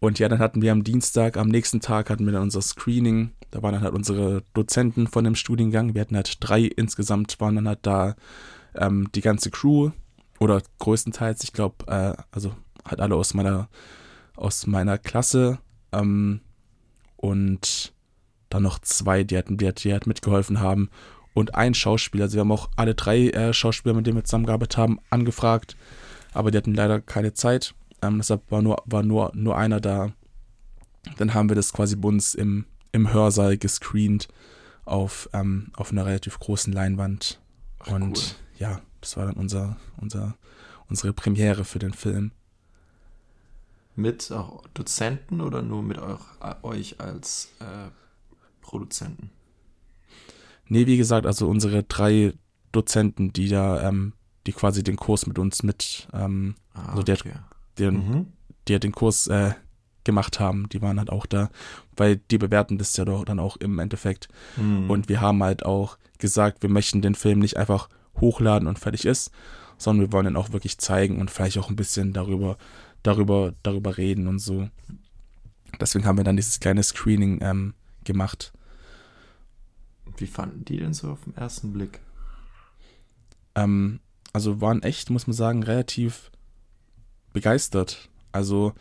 Und 0.00 0.18
ja, 0.18 0.28
dann 0.28 0.38
hatten 0.38 0.62
wir 0.62 0.72
am 0.72 0.84
Dienstag, 0.84 1.36
am 1.36 1.48
nächsten 1.48 1.80
Tag 1.80 2.10
hatten 2.10 2.24
wir 2.24 2.32
dann 2.32 2.42
unser 2.42 2.62
Screening. 2.62 3.32
Da 3.50 3.62
waren 3.62 3.74
dann 3.74 3.82
halt 3.82 3.94
unsere 3.94 4.42
Dozenten 4.54 5.06
von 5.06 5.24
dem 5.24 5.34
Studiengang. 5.34 5.94
Wir 5.94 6.02
hatten 6.02 6.16
halt 6.16 6.38
drei 6.40 6.62
insgesamt, 6.62 7.40
waren 7.40 7.56
dann 7.56 7.68
halt 7.68 7.80
da 7.82 8.16
ähm, 8.74 9.08
die 9.14 9.20
ganze 9.20 9.50
Crew 9.50 9.90
oder 10.40 10.62
größtenteils, 10.78 11.44
ich 11.44 11.52
glaube, 11.52 11.86
äh, 11.86 12.20
also 12.32 12.54
halt 12.84 13.00
alle 13.00 13.14
aus 13.14 13.34
meiner, 13.34 13.68
aus 14.34 14.66
meiner 14.66 14.98
Klasse 14.98 15.58
ähm, 15.92 16.40
und 17.16 17.92
dann 18.48 18.62
noch 18.64 18.80
zwei, 18.80 19.22
die, 19.22 19.36
hatten, 19.36 19.58
die, 19.58 19.72
die 19.72 19.92
halt 19.92 20.06
mitgeholfen 20.06 20.60
haben 20.60 20.90
und 21.34 21.54
ein 21.54 21.74
Schauspieler. 21.74 22.24
Also 22.24 22.34
wir 22.34 22.40
haben 22.40 22.52
auch 22.52 22.70
alle 22.74 22.94
drei 22.94 23.28
äh, 23.28 23.52
Schauspieler, 23.52 23.94
mit 23.94 24.06
denen 24.06 24.16
wir 24.16 24.24
zusammengearbeitet 24.24 24.78
haben, 24.78 24.98
angefragt, 25.10 25.76
aber 26.32 26.50
die 26.50 26.58
hatten 26.58 26.74
leider 26.74 27.00
keine 27.00 27.34
Zeit. 27.34 27.74
Ähm, 28.02 28.18
deshalb 28.18 28.50
war 28.50 28.62
nur, 28.62 28.82
war 28.86 29.02
nur, 29.02 29.30
nur 29.34 29.56
einer 29.56 29.80
da. 29.80 30.12
Dann 31.18 31.34
haben 31.34 31.48
wir 31.48 31.56
das 31.56 31.72
quasi 31.72 31.96
bei 31.96 32.08
uns 32.08 32.34
im, 32.34 32.64
im 32.92 33.12
Hörsaal 33.12 33.58
gescreent 33.58 34.28
auf, 34.86 35.28
ähm, 35.34 35.70
auf 35.76 35.92
einer 35.92 36.06
relativ 36.06 36.38
großen 36.38 36.72
Leinwand. 36.72 37.40
Ach, 37.80 37.92
und 37.92 38.18
cool. 38.18 38.58
ja, 38.58 38.80
das 39.00 39.16
war 39.16 39.26
dann 39.26 39.36
unser, 39.36 39.76
unser, 39.96 40.36
unsere 40.88 41.12
Premiere 41.12 41.64
für 41.64 41.78
den 41.78 41.92
Film. 41.92 42.32
Mit 43.96 44.30
auch 44.32 44.66
Dozenten 44.74 45.40
oder 45.40 45.62
nur 45.62 45.82
mit 45.82 45.98
euch, 45.98 46.20
euch 46.62 47.00
als 47.00 47.52
äh, 47.60 47.90
Produzenten? 48.60 49.30
Nee, 50.66 50.86
wie 50.86 50.96
gesagt, 50.96 51.26
also 51.26 51.48
unsere 51.48 51.82
drei 51.82 52.32
Dozenten, 52.72 53.32
die 53.32 53.48
da, 53.48 53.86
ähm, 53.88 54.12
die 54.46 54.52
quasi 54.52 54.84
den 54.84 54.96
Kurs 54.96 55.26
mit 55.26 55.38
uns 55.38 55.62
mit, 55.62 56.08
ähm, 56.12 56.54
ah, 56.72 56.90
also 56.90 57.02
der, 57.02 57.16
okay. 57.16 57.32
den, 57.78 57.94
mhm. 57.94 58.26
die 58.68 58.78
den 58.78 58.92
Kurs 58.92 59.26
äh, 59.26 59.54
gemacht 60.04 60.40
haben, 60.40 60.68
die 60.68 60.80
waren 60.80 60.98
halt 60.98 61.10
auch 61.10 61.26
da, 61.26 61.50
weil 61.96 62.16
die 62.16 62.38
bewerten 62.38 62.78
das 62.78 62.96
ja 62.96 63.04
doch 63.04 63.24
dann 63.24 63.38
auch 63.38 63.56
im 63.56 63.78
Endeffekt. 63.78 64.28
Mhm. 64.56 64.88
Und 64.88 65.08
wir 65.08 65.20
haben 65.20 65.42
halt 65.42 65.64
auch 65.64 65.98
gesagt, 66.18 66.62
wir 66.62 66.70
möchten 66.70 67.02
den 67.02 67.14
Film 67.14 67.40
nicht 67.40 67.56
einfach 67.56 67.88
hochladen 68.20 68.68
und 68.68 68.78
fertig 68.78 69.04
ist, 69.04 69.30
sondern 69.78 70.06
wir 70.06 70.12
wollen 70.12 70.26
dann 70.26 70.36
auch 70.36 70.52
wirklich 70.52 70.78
zeigen 70.78 71.20
und 71.20 71.30
vielleicht 71.30 71.58
auch 71.58 71.70
ein 71.70 71.76
bisschen 71.76 72.12
darüber, 72.12 72.58
darüber, 73.02 73.54
darüber 73.62 73.96
reden 73.96 74.28
und 74.28 74.38
so. 74.38 74.68
Deswegen 75.80 76.04
haben 76.04 76.18
wir 76.18 76.24
dann 76.24 76.36
dieses 76.36 76.60
kleine 76.60 76.82
Screening 76.82 77.40
ähm, 77.42 77.74
gemacht. 78.04 78.52
Wie 80.16 80.26
fanden 80.26 80.64
die 80.64 80.78
denn 80.78 80.92
so 80.92 81.10
auf 81.10 81.24
den 81.24 81.36
ersten 81.36 81.72
Blick? 81.72 82.00
Ähm, 83.54 84.00
also 84.32 84.60
waren 84.60 84.82
echt, 84.82 85.10
muss 85.10 85.26
man 85.26 85.34
sagen, 85.34 85.62
relativ 85.62 86.30
begeistert. 87.32 88.10
Also 88.32 88.74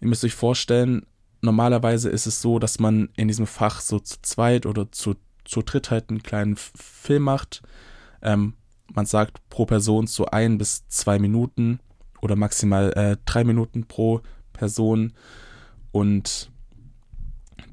ihr 0.00 0.08
müsst 0.08 0.24
euch 0.24 0.34
vorstellen, 0.34 1.06
normalerweise 1.40 2.10
ist 2.10 2.26
es 2.26 2.40
so, 2.40 2.58
dass 2.58 2.78
man 2.78 3.08
in 3.16 3.28
diesem 3.28 3.46
Fach 3.46 3.80
so 3.80 3.98
zu 4.00 4.18
zweit 4.22 4.66
oder 4.66 4.90
zu, 4.92 5.14
zu 5.44 5.62
dritt 5.62 5.90
halt 5.90 6.10
einen 6.10 6.22
kleinen 6.22 6.56
Film 6.56 7.24
macht, 7.24 7.62
ähm, 8.22 8.54
man 8.92 9.06
sagt 9.06 9.48
pro 9.48 9.66
Person 9.66 10.06
so 10.06 10.26
ein 10.26 10.58
bis 10.58 10.86
zwei 10.88 11.18
Minuten 11.18 11.80
oder 12.20 12.36
maximal 12.36 12.92
äh, 12.92 13.16
drei 13.24 13.44
Minuten 13.44 13.86
pro 13.86 14.20
Person. 14.52 15.12
Und 15.92 16.50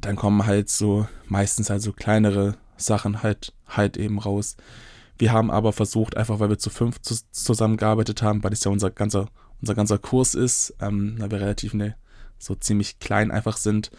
dann 0.01 0.15
kommen 0.15 0.45
halt 0.45 0.69
so 0.69 1.07
meistens 1.27 1.69
halt 1.69 1.95
kleinere 1.97 2.57
Sachen 2.77 3.23
halt 3.23 3.53
halt 3.67 3.97
eben 3.97 4.19
raus. 4.19 4.57
Wir 5.17 5.31
haben 5.31 5.51
aber 5.51 5.71
versucht, 5.71 6.17
einfach 6.17 6.39
weil 6.39 6.49
wir 6.49 6.57
zu 6.57 6.69
fünf 6.69 6.99
zu, 7.01 7.15
zusammengearbeitet 7.31 8.23
haben, 8.23 8.43
weil 8.43 8.53
es 8.53 8.63
ja 8.63 8.71
unser 8.71 8.89
ganzer, 8.89 9.29
unser 9.61 9.75
ganzer 9.75 9.99
Kurs 9.99 10.33
ist, 10.33 10.73
ähm, 10.81 11.17
da 11.19 11.29
wir 11.29 11.39
relativ 11.39 11.73
ne, 11.73 11.95
so 12.39 12.55
ziemlich 12.55 12.99
klein 12.99 13.29
einfach 13.29 13.57
sind 13.57 13.91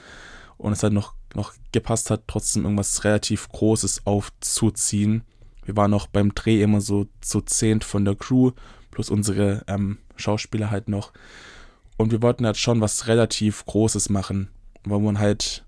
und 0.58 0.72
es 0.72 0.82
halt 0.82 0.92
noch, 0.92 1.14
noch 1.34 1.54
gepasst 1.70 2.10
hat, 2.10 2.24
trotzdem 2.26 2.64
irgendwas 2.64 3.04
relativ 3.04 3.48
Großes 3.48 4.04
aufzuziehen 4.04 5.22
wir 5.64 5.76
waren 5.76 5.90
noch 5.90 6.06
beim 6.06 6.34
Dreh 6.34 6.62
immer 6.62 6.80
so 6.80 7.06
zu 7.20 7.40
zehnt 7.40 7.84
von 7.84 8.04
der 8.04 8.16
Crew, 8.16 8.52
plus 8.90 9.10
unsere 9.10 9.64
ähm, 9.68 9.98
Schauspieler 10.16 10.70
halt 10.70 10.88
noch. 10.88 11.12
Und 11.96 12.10
wir 12.10 12.22
wollten 12.22 12.46
halt 12.46 12.56
schon 12.56 12.80
was 12.80 13.06
relativ 13.06 13.64
Großes 13.66 14.08
machen, 14.08 14.48
wo 14.84 14.98
man 14.98 15.18
halt 15.18 15.64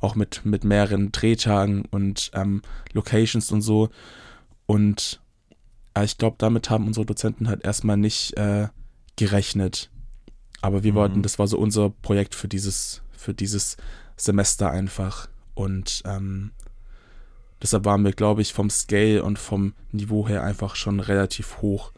auch 0.00 0.14
mit, 0.14 0.44
mit 0.44 0.64
mehreren 0.64 1.12
Drehtagen 1.12 1.84
und 1.90 2.30
ähm, 2.34 2.62
Locations 2.92 3.52
und 3.52 3.60
so. 3.62 3.90
Und 4.66 5.20
äh, 5.94 6.04
ich 6.04 6.16
glaube, 6.16 6.36
damit 6.38 6.70
haben 6.70 6.86
unsere 6.86 7.06
Dozenten 7.06 7.48
halt 7.48 7.64
erstmal 7.64 7.96
nicht 7.96 8.36
äh, 8.36 8.68
gerechnet. 9.16 9.90
Aber 10.62 10.82
wir 10.82 10.92
mhm. 10.92 10.96
wollten, 10.96 11.22
das 11.22 11.38
war 11.38 11.46
so 11.46 11.58
unser 11.58 11.90
Projekt 11.90 12.34
für 12.34 12.48
dieses, 12.48 13.02
für 13.10 13.34
dieses 13.34 13.76
Semester 14.16 14.70
einfach. 14.70 15.28
Und 15.54 16.02
ähm, 16.06 16.52
Deshalb 17.62 17.84
waren 17.84 18.04
wir, 18.04 18.12
glaube 18.12 18.42
ich, 18.42 18.52
vom 18.52 18.70
Scale 18.70 19.22
und 19.22 19.38
vom 19.38 19.74
Niveau 19.92 20.26
her 20.26 20.42
einfach 20.42 20.76
schon 20.76 21.00
relativ 21.00 21.60
hoch. 21.60 21.92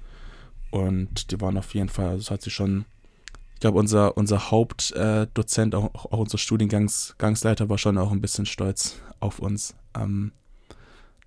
Und 0.71 1.31
die 1.31 1.41
waren 1.41 1.57
auf 1.57 1.75
jeden 1.75 1.89
Fall, 1.89 2.07
also 2.07 2.19
das 2.19 2.31
hat 2.31 2.43
sich 2.43 2.55
schon, 2.55 2.85
ich 3.55 3.61
glaube, 3.61 3.79
unser, 3.79 4.17
unser 4.17 4.51
Hauptdozent, 4.51 5.75
äh, 5.75 5.77
auch, 5.77 5.95
auch 5.95 6.19
unser 6.19 6.39
Studiengangsleiter 6.39 7.69
war 7.69 7.79
schon 7.79 7.99
auch 7.99 8.11
ein 8.11 8.21
bisschen 8.21 8.47
stolz 8.47 8.97
auf 9.21 9.39
uns, 9.39 9.75
ähm, 9.97 10.33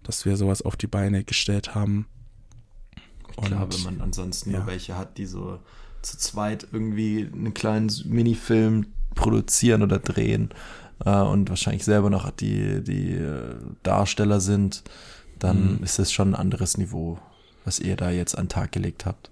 dass 0.04 0.26
wir 0.26 0.36
sowas 0.36 0.62
auf 0.62 0.76
die 0.76 0.88
Beine 0.88 1.24
gestellt 1.24 1.76
haben. 1.76 2.08
Und, 3.38 3.48
Klar, 3.48 3.68
wenn 3.72 3.84
man 3.84 4.02
ansonsten 4.02 4.52
ja. 4.52 4.60
nur 4.60 4.68
welche 4.68 4.98
hat, 4.98 5.18
die 5.18 5.26
so 5.26 5.60
zu 6.02 6.18
zweit 6.18 6.68
irgendwie 6.72 7.30
einen 7.32 7.54
kleinen 7.54 7.92
Minifilm 8.06 8.88
produzieren 9.16 9.82
oder 9.82 10.00
drehen 10.00 10.50
äh, 11.04 11.22
und 11.22 11.50
wahrscheinlich 11.50 11.84
selber 11.84 12.10
noch 12.10 12.30
die, 12.32 12.84
die 12.84 13.12
äh, 13.14 13.56
Darsteller 13.84 14.40
sind, 14.40 14.84
dann 15.40 15.78
mhm. 15.78 15.84
ist 15.84 16.00
das 16.00 16.12
schon 16.12 16.30
ein 16.30 16.36
anderes 16.36 16.78
Niveau, 16.78 17.20
was 17.64 17.80
ihr 17.80 17.96
da 17.96 18.12
jetzt 18.12 18.38
an 18.38 18.46
den 18.46 18.50
Tag 18.50 18.72
gelegt 18.72 19.06
habt. 19.06 19.32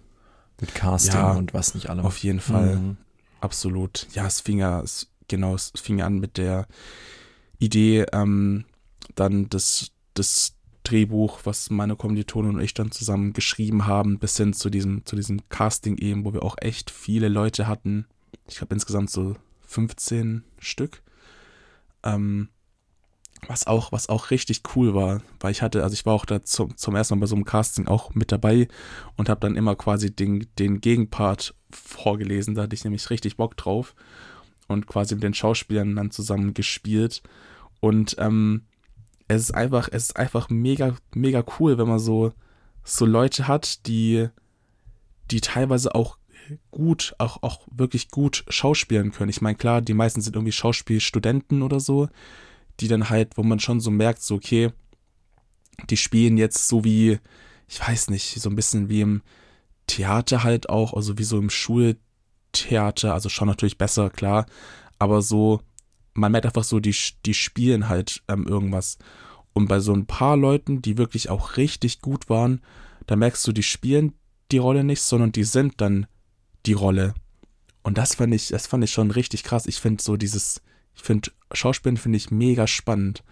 Mit 0.59 0.76
Casting 0.76 1.20
ja, 1.20 1.34
und 1.34 1.53
was 1.53 1.76
nicht 1.76 1.89
allem. 1.89 2.05
Auf 2.05 2.18
jeden 2.18 2.39
Fall. 2.39 2.76
Mhm. 2.76 2.97
Absolut. 3.41 4.07
Ja, 4.14 4.26
es 4.26 4.39
fing 4.39 4.59
ja, 4.59 4.82
es, 4.82 5.07
genau, 5.28 5.55
es 5.55 5.74
fing 5.76 6.01
an 6.01 6.20
mit 6.20 6.38
der 6.38 6.68
Idee, 7.59 8.05
ähm, 8.14 8.66
dann 9.16 9.49
das, 9.49 9.91
das 10.14 10.55
Drehbuch, 10.84 11.39
was 11.43 11.70
meine 11.70 11.95
Kommilitonen 11.95 12.55
und 12.55 12.61
ich 12.61 12.74
dann 12.74 12.91
zusammen 12.91 13.34
geschrieben 13.34 13.88
haben, 13.88 14.20
bis 14.20 14.38
hin 14.38 14.53
zu 14.53 14.70
diesem, 14.70 15.05
zu 15.05 15.16
diesem 15.16 15.47
Casting 15.49 15.97
eben, 15.97 16.26
wo 16.26 16.34
wir 16.34 16.43
auch 16.43 16.55
echt 16.59 16.91
viele 16.91 17.30
Leute 17.30 17.68
hatten. 17.68 18.05
Ich 18.47 18.57
glaube 18.57 18.74
insgesamt 18.74 19.09
so 19.09 19.36
15 19.68 20.43
Stück. 20.59 21.03
Ähm, 22.04 22.49
was 23.47 23.68
auch, 23.68 23.91
was 23.91 24.10
auch 24.10 24.32
richtig 24.32 24.62
cool 24.76 24.93
war, 24.93 25.22
weil 25.39 25.51
ich 25.51 25.62
hatte, 25.62 25.84
also 25.84 25.93
ich 25.93 26.06
war 26.06 26.14
auch 26.14 26.26
da 26.26 26.43
zum, 26.43 26.78
zum 26.78 26.95
ersten 26.95 27.16
Mal 27.16 27.22
bei 27.22 27.28
so 27.28 27.36
einem 27.36 27.45
Casting 27.45 27.88
auch 27.88 28.14
mit 28.14 28.32
dabei 28.32 28.68
und 29.18 29.30
habe 29.30 29.41
dann 29.41 29.56
immer 29.56 29.76
quasi 29.76 30.16
den, 30.16 30.47
den 30.60 30.82
Gegenpart 30.82 31.54
vorgelesen, 31.72 32.56
da 32.56 32.64
hatte 32.64 32.76
ich 32.76 32.84
nämlich 32.84 33.10
richtig 33.10 33.38
Bock 33.38 33.58
drauf 33.58 33.95
und 34.68 34.88
quasi 34.88 35.16
mit 35.16 35.24
den 35.24 35.34
Schauspielern 35.34 35.95
dann 35.95 36.12
zusammen 36.12 36.54
gespielt. 36.54 37.22
Und 37.80 38.16
ähm, 38.20 38.64
es 39.28 39.43
ist 39.43 39.51
einfach, 39.51 39.89
es 39.91 40.06
ist 40.06 40.18
einfach 40.18 40.49
mega, 40.49 40.95
mega 41.14 41.43
cool, 41.60 41.78
wenn 41.78 41.88
man 41.88 41.99
so, 41.99 42.34
so 42.84 43.06
Leute 43.06 43.47
hat, 43.47 43.88
die, 43.88 44.30
die 45.32 45.41
teilweise 45.41 45.95
auch 45.95 46.18
gut, 46.72 47.16
auch, 47.18 47.41
auch 47.44 47.62
wirklich 47.72 48.10
gut 48.10 48.44
schauspielen 48.50 49.12
können. 49.12 49.30
Ich 49.30 49.41
meine, 49.41 49.58
klar, 49.58 49.82
die 49.82 49.94
meisten 49.94 50.22
sind 50.22 50.36
irgendwie 50.36 50.52
Schauspielstudenten 50.52 51.62
oder 51.62 51.80
so, 51.80 52.10
die 52.80 52.88
dann 52.88 53.10
halt, 53.10 53.38
wo 53.38 53.44
man 53.44 53.60
schon 53.60 53.80
so 53.80 53.91
merkt, 53.91 54.22
so, 54.22 54.36
okay, 54.36 54.72
die 55.89 55.98
spielen 55.98 56.38
jetzt 56.38 56.68
so 56.68 56.84
wie, 56.84 57.20
ich 57.68 57.80
weiß 57.80 58.10
nicht, 58.10 58.41
so 58.41 58.50
ein 58.50 58.56
bisschen 58.56 58.89
wie 58.89 59.02
im 59.02 59.22
Theater 59.88 60.44
halt 60.44 60.70
auch, 60.70 60.94
also 60.94 61.18
wie 61.18 61.24
so 61.24 61.38
im 61.38 61.50
Schultheater, 61.50 63.14
also 63.14 63.30
schon 63.30 63.48
natürlich 63.48 63.78
besser, 63.78 64.10
klar, 64.10 64.46
aber 65.00 65.22
so, 65.22 65.62
man 66.14 66.32
merkt 66.32 66.46
einfach 66.46 66.64
so, 66.64 66.80
die, 66.80 66.96
die 67.26 67.34
spielen 67.34 67.89
halt 67.89 68.24
ähm, 68.28 68.46
irgendwas. 68.48 68.98
Und 69.54 69.68
bei 69.68 69.80
so 69.80 69.94
ein 69.94 70.06
paar 70.06 70.38
Leuten, 70.38 70.82
die 70.82 70.98
wirklich 70.98 71.30
auch 71.30 71.58
richtig 71.58 72.02
gut 72.02 72.30
waren, 72.30 72.62
da 73.06 73.16
merkst 73.16 73.46
du, 73.46 73.52
die 73.52 73.64
spielen 73.64 74.14
die 74.52 74.58
Rolle 74.58 74.84
nicht, 74.84 75.02
sondern 75.02 75.32
die 75.32 75.44
sind 75.44 75.82
dann 75.82 76.08
die 76.66 76.74
Rolle. 76.74 77.14
Und 77.84 77.97
das 77.97 78.16
fand 78.16 78.34
ich, 78.34 78.49
das 78.49 78.68
fand 78.68 78.84
ich 78.84 78.91
schon 78.91 79.11
richtig 79.11 79.43
krass. 79.43 79.66
Ich 79.66 79.80
finde 79.80 80.01
so 80.01 80.18
dieses, 80.18 80.61
ich 80.95 81.03
finde 81.03 81.32
Schauspielen 81.51 81.97
finde 81.97 82.18
ich 82.18 82.32
mega 82.32 82.68
spannend. 82.68 83.24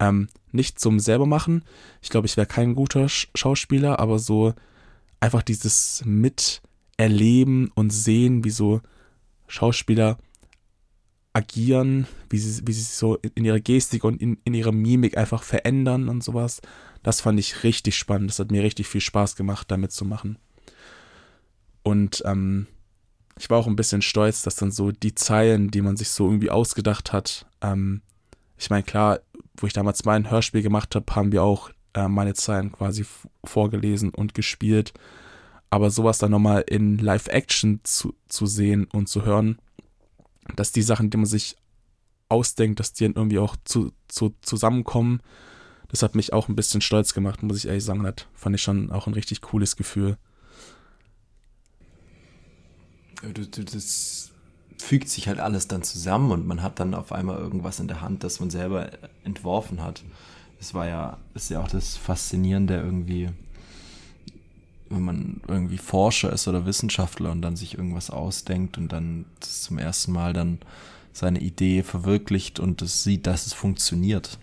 Ähm, 0.00 0.28
nicht 0.52 0.78
zum 0.78 1.00
selber 1.00 1.26
machen. 1.26 1.64
Ich 2.00 2.08
glaube, 2.08 2.26
ich 2.26 2.36
wäre 2.36 2.46
kein 2.46 2.74
guter 2.74 3.08
Schauspieler, 3.08 3.98
aber 3.98 4.18
so 4.18 4.54
einfach 5.20 5.42
dieses 5.42 6.02
Miterleben 6.04 7.70
und 7.74 7.90
sehen, 7.90 8.44
wie 8.44 8.50
so 8.50 8.80
Schauspieler 9.48 10.18
agieren, 11.32 12.06
wie 12.30 12.38
sie, 12.38 12.66
wie 12.66 12.72
sie 12.72 12.82
sich 12.82 12.94
so 12.94 13.16
in 13.16 13.44
ihrer 13.44 13.60
Gestik 13.60 14.04
und 14.04 14.20
in, 14.20 14.38
in 14.44 14.54
ihrer 14.54 14.72
Mimik 14.72 15.16
einfach 15.16 15.42
verändern 15.42 16.08
und 16.08 16.22
sowas. 16.22 16.60
Das 17.02 17.20
fand 17.20 17.38
ich 17.38 17.62
richtig 17.64 17.96
spannend. 17.96 18.30
Das 18.30 18.38
hat 18.38 18.50
mir 18.50 18.62
richtig 18.62 18.86
viel 18.86 19.00
Spaß 19.00 19.36
gemacht, 19.36 19.70
damit 19.70 19.92
zu 19.92 20.04
machen. 20.04 20.38
Und 21.88 22.22
ähm, 22.26 22.66
ich 23.38 23.48
war 23.48 23.56
auch 23.56 23.66
ein 23.66 23.76
bisschen 23.76 24.02
stolz, 24.02 24.42
dass 24.42 24.56
dann 24.56 24.70
so 24.70 24.92
die 24.92 25.14
Zeilen, 25.14 25.70
die 25.70 25.80
man 25.80 25.96
sich 25.96 26.10
so 26.10 26.26
irgendwie 26.26 26.50
ausgedacht 26.50 27.14
hat, 27.14 27.46
ähm, 27.62 28.02
ich 28.58 28.68
meine, 28.68 28.82
klar, 28.82 29.20
wo 29.56 29.66
ich 29.66 29.72
damals 29.72 30.04
mein 30.04 30.30
Hörspiel 30.30 30.60
gemacht 30.60 30.94
habe, 30.94 31.06
haben 31.14 31.32
wir 31.32 31.42
auch 31.42 31.70
äh, 31.94 32.08
meine 32.08 32.34
Zeilen 32.34 32.72
quasi 32.72 33.06
vorgelesen 33.42 34.10
und 34.10 34.34
gespielt. 34.34 34.92
Aber 35.70 35.88
sowas 35.88 36.18
dann 36.18 36.32
nochmal 36.32 36.62
in 36.66 36.98
Live-Action 36.98 37.80
zu, 37.84 38.14
zu 38.28 38.44
sehen 38.44 38.84
und 38.92 39.08
zu 39.08 39.24
hören, 39.24 39.58
dass 40.56 40.72
die 40.72 40.82
Sachen, 40.82 41.08
die 41.08 41.16
man 41.16 41.24
sich 41.24 41.56
ausdenkt, 42.28 42.80
dass 42.80 42.92
die 42.92 43.04
dann 43.04 43.14
irgendwie 43.14 43.38
auch 43.38 43.56
zu, 43.64 43.92
zu, 44.08 44.34
zusammenkommen, 44.42 45.22
das 45.88 46.02
hat 46.02 46.14
mich 46.14 46.34
auch 46.34 46.48
ein 46.48 46.56
bisschen 46.56 46.82
stolz 46.82 47.14
gemacht, 47.14 47.42
muss 47.42 47.56
ich 47.56 47.66
ehrlich 47.66 47.84
sagen. 47.84 48.02
Das 48.02 48.26
fand 48.34 48.56
ich 48.56 48.62
schon 48.62 48.90
auch 48.90 49.06
ein 49.06 49.14
richtig 49.14 49.40
cooles 49.40 49.76
Gefühl. 49.76 50.18
Das 53.22 54.30
fügt 54.78 55.08
sich 55.08 55.28
halt 55.28 55.40
alles 55.40 55.68
dann 55.68 55.82
zusammen 55.82 56.30
und 56.30 56.46
man 56.46 56.62
hat 56.62 56.80
dann 56.80 56.94
auf 56.94 57.12
einmal 57.12 57.38
irgendwas 57.38 57.80
in 57.80 57.88
der 57.88 58.00
Hand, 58.00 58.24
das 58.24 58.40
man 58.40 58.50
selber 58.50 58.90
entworfen 59.24 59.82
hat. 59.82 60.04
Das 60.58 60.74
war 60.74 60.86
ja, 60.86 61.18
ist 61.34 61.50
ja 61.50 61.60
auch 61.60 61.68
das 61.68 61.96
Faszinierende 61.96 62.76
irgendwie, 62.76 63.30
wenn 64.88 65.02
man 65.02 65.40
irgendwie 65.46 65.78
Forscher 65.78 66.32
ist 66.32 66.48
oder 66.48 66.66
Wissenschaftler 66.66 67.30
und 67.30 67.42
dann 67.42 67.56
sich 67.56 67.76
irgendwas 67.76 68.10
ausdenkt 68.10 68.78
und 68.78 68.92
dann 68.92 69.24
zum 69.40 69.78
ersten 69.78 70.12
Mal 70.12 70.32
dann 70.32 70.58
seine 71.12 71.40
Idee 71.40 71.82
verwirklicht 71.82 72.60
und 72.60 72.82
es 72.82 73.02
sieht, 73.02 73.26
dass 73.26 73.46
es 73.46 73.52
funktioniert. 73.52 74.38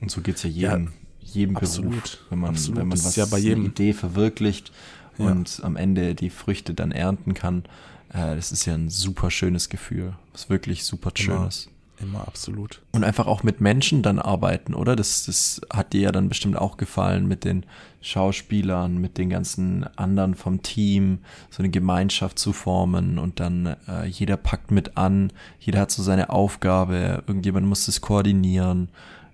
Und 0.00 0.10
so 0.10 0.20
geht 0.20 0.36
es 0.36 0.42
ja 0.42 0.50
jedem, 0.50 0.84
ja, 0.84 0.92
jedem 1.32 1.56
absolut, 1.56 1.90
Beruf, 1.90 2.18
wenn 2.30 2.38
man, 2.40 2.50
absolut. 2.50 2.80
wenn 2.80 2.88
man 2.88 2.98
was, 2.98 3.16
ja 3.16 3.26
bei 3.26 3.38
jedem. 3.38 3.60
eine 3.60 3.68
Idee 3.68 3.92
verwirklicht 3.92 4.72
ja. 5.18 5.26
und 5.26 5.60
am 5.62 5.76
Ende 5.76 6.14
die 6.14 6.30
Früchte 6.30 6.74
dann 6.74 6.92
ernten 6.92 7.34
kann. 7.34 7.64
Äh, 8.10 8.36
das 8.36 8.52
ist 8.52 8.64
ja 8.66 8.74
ein 8.74 8.88
super 8.88 9.30
schönes 9.30 9.68
Gefühl. 9.68 10.14
Das 10.32 10.44
ist 10.44 10.50
wirklich 10.50 10.84
super 10.84 11.10
schönes. 11.14 11.68
Immer 12.00 12.28
absolut. 12.28 12.80
Und 12.92 13.02
einfach 13.02 13.26
auch 13.26 13.42
mit 13.42 13.60
Menschen 13.60 14.02
dann 14.02 14.20
arbeiten, 14.20 14.74
oder? 14.74 14.94
Das, 14.94 15.24
das 15.26 15.60
hat 15.72 15.92
dir 15.92 16.02
ja 16.02 16.12
dann 16.12 16.28
bestimmt 16.28 16.56
auch 16.56 16.76
gefallen 16.76 17.26
mit 17.26 17.44
den 17.44 17.66
Schauspielern, 18.00 18.98
mit 18.98 19.18
den 19.18 19.30
ganzen 19.30 19.84
anderen 19.96 20.36
vom 20.36 20.62
Team, 20.62 21.18
so 21.50 21.60
eine 21.60 21.70
Gemeinschaft 21.70 22.38
zu 22.38 22.52
formen 22.52 23.18
und 23.18 23.40
dann 23.40 23.76
äh, 23.88 24.06
jeder 24.06 24.36
packt 24.36 24.70
mit 24.70 24.96
an, 24.96 25.32
jeder 25.58 25.80
hat 25.80 25.90
so 25.90 26.04
seine 26.04 26.30
Aufgabe, 26.30 27.24
irgendjemand 27.26 27.66
muss 27.66 27.86
das 27.86 28.00
koordinieren 28.00 28.90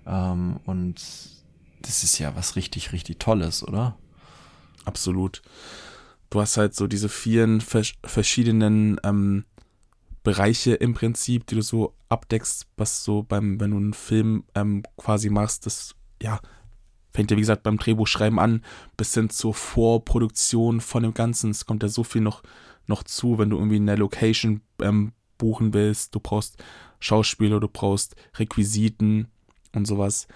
ähm, 0.07 0.59
und 0.65 0.95
das 1.83 2.03
ist 2.03 2.17
ja 2.17 2.35
was 2.35 2.55
richtig, 2.55 2.91
richtig 2.93 3.19
Tolles, 3.19 3.65
oder? 3.67 3.95
Absolut. 4.85 5.43
Du 6.29 6.41
hast 6.41 6.57
halt 6.57 6.75
so 6.75 6.87
diese 6.87 7.09
vielen 7.09 7.61
verschiedenen 7.61 8.99
ähm, 9.03 9.45
Bereiche 10.23 10.73
im 10.73 10.93
Prinzip, 10.93 11.45
die 11.47 11.55
du 11.55 11.61
so 11.61 11.95
abdeckst, 12.09 12.67
was 12.77 13.03
so 13.03 13.23
beim, 13.23 13.59
wenn 13.59 13.71
du 13.71 13.77
einen 13.77 13.93
Film 13.93 14.43
ähm, 14.55 14.83
quasi 14.97 15.29
machst, 15.29 15.65
das, 15.65 15.95
ja, 16.21 16.39
fängt 17.13 17.31
ja 17.31 17.37
wie 17.37 17.41
gesagt 17.41 17.63
beim 17.63 17.77
Drehbuchschreiben 17.77 18.39
an, 18.39 18.61
bis 18.97 19.13
hin 19.13 19.29
zur 19.29 19.53
Vorproduktion 19.53 20.81
von 20.81 21.03
dem 21.03 21.13
Ganzen. 21.13 21.51
Es 21.51 21.65
kommt 21.65 21.83
ja 21.83 21.89
so 21.89 22.03
viel 22.03 22.21
noch, 22.21 22.43
noch 22.87 23.03
zu, 23.03 23.37
wenn 23.37 23.49
du 23.49 23.57
irgendwie 23.57 23.77
eine 23.77 23.95
Location 23.95 24.61
ähm, 24.81 25.13
buchen 25.37 25.73
willst. 25.73 26.13
Du 26.13 26.19
brauchst 26.19 26.61
Schauspieler, 26.99 27.59
du 27.59 27.67
brauchst 27.67 28.15
Requisiten 28.37 29.27
und 29.73 29.85
sowas. 29.85 30.27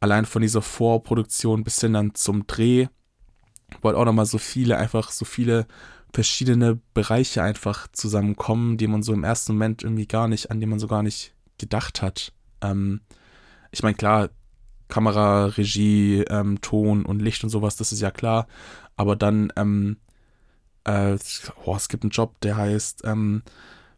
Allein 0.00 0.24
von 0.24 0.42
dieser 0.42 0.62
Vorproduktion 0.62 1.64
bis 1.64 1.80
hin 1.80 1.92
dann 1.92 2.14
zum 2.14 2.46
Dreh, 2.46 2.88
wo 3.80 3.88
halt 3.88 3.96
auch 3.96 4.04
nochmal 4.04 4.26
so 4.26 4.38
viele, 4.38 4.76
einfach 4.76 5.10
so 5.10 5.24
viele 5.24 5.66
verschiedene 6.12 6.78
Bereiche 6.94 7.42
einfach 7.42 7.88
zusammenkommen, 7.92 8.76
die 8.76 8.86
man 8.86 9.02
so 9.02 9.12
im 9.12 9.24
ersten 9.24 9.52
Moment 9.52 9.82
irgendwie 9.82 10.06
gar 10.06 10.28
nicht, 10.28 10.50
an 10.50 10.60
die 10.60 10.66
man 10.66 10.78
so 10.78 10.86
gar 10.86 11.02
nicht 11.02 11.34
gedacht 11.58 12.02
hat. 12.02 12.32
Ähm, 12.60 13.00
ich 13.70 13.82
meine, 13.82 13.94
klar, 13.94 14.28
Kamera, 14.88 15.46
Regie, 15.46 16.22
ähm, 16.28 16.60
Ton 16.60 17.06
und 17.06 17.20
Licht 17.22 17.42
und 17.44 17.50
sowas, 17.50 17.76
das 17.76 17.92
ist 17.92 18.00
ja 18.00 18.10
klar. 18.10 18.46
Aber 18.96 19.16
dann, 19.16 19.50
ähm, 19.56 19.96
äh, 20.84 21.16
oh, 21.64 21.74
es 21.76 21.88
gibt 21.88 22.04
einen 22.04 22.10
Job, 22.10 22.38
der 22.42 22.56
heißt, 22.58 23.02
ähm, 23.04 23.42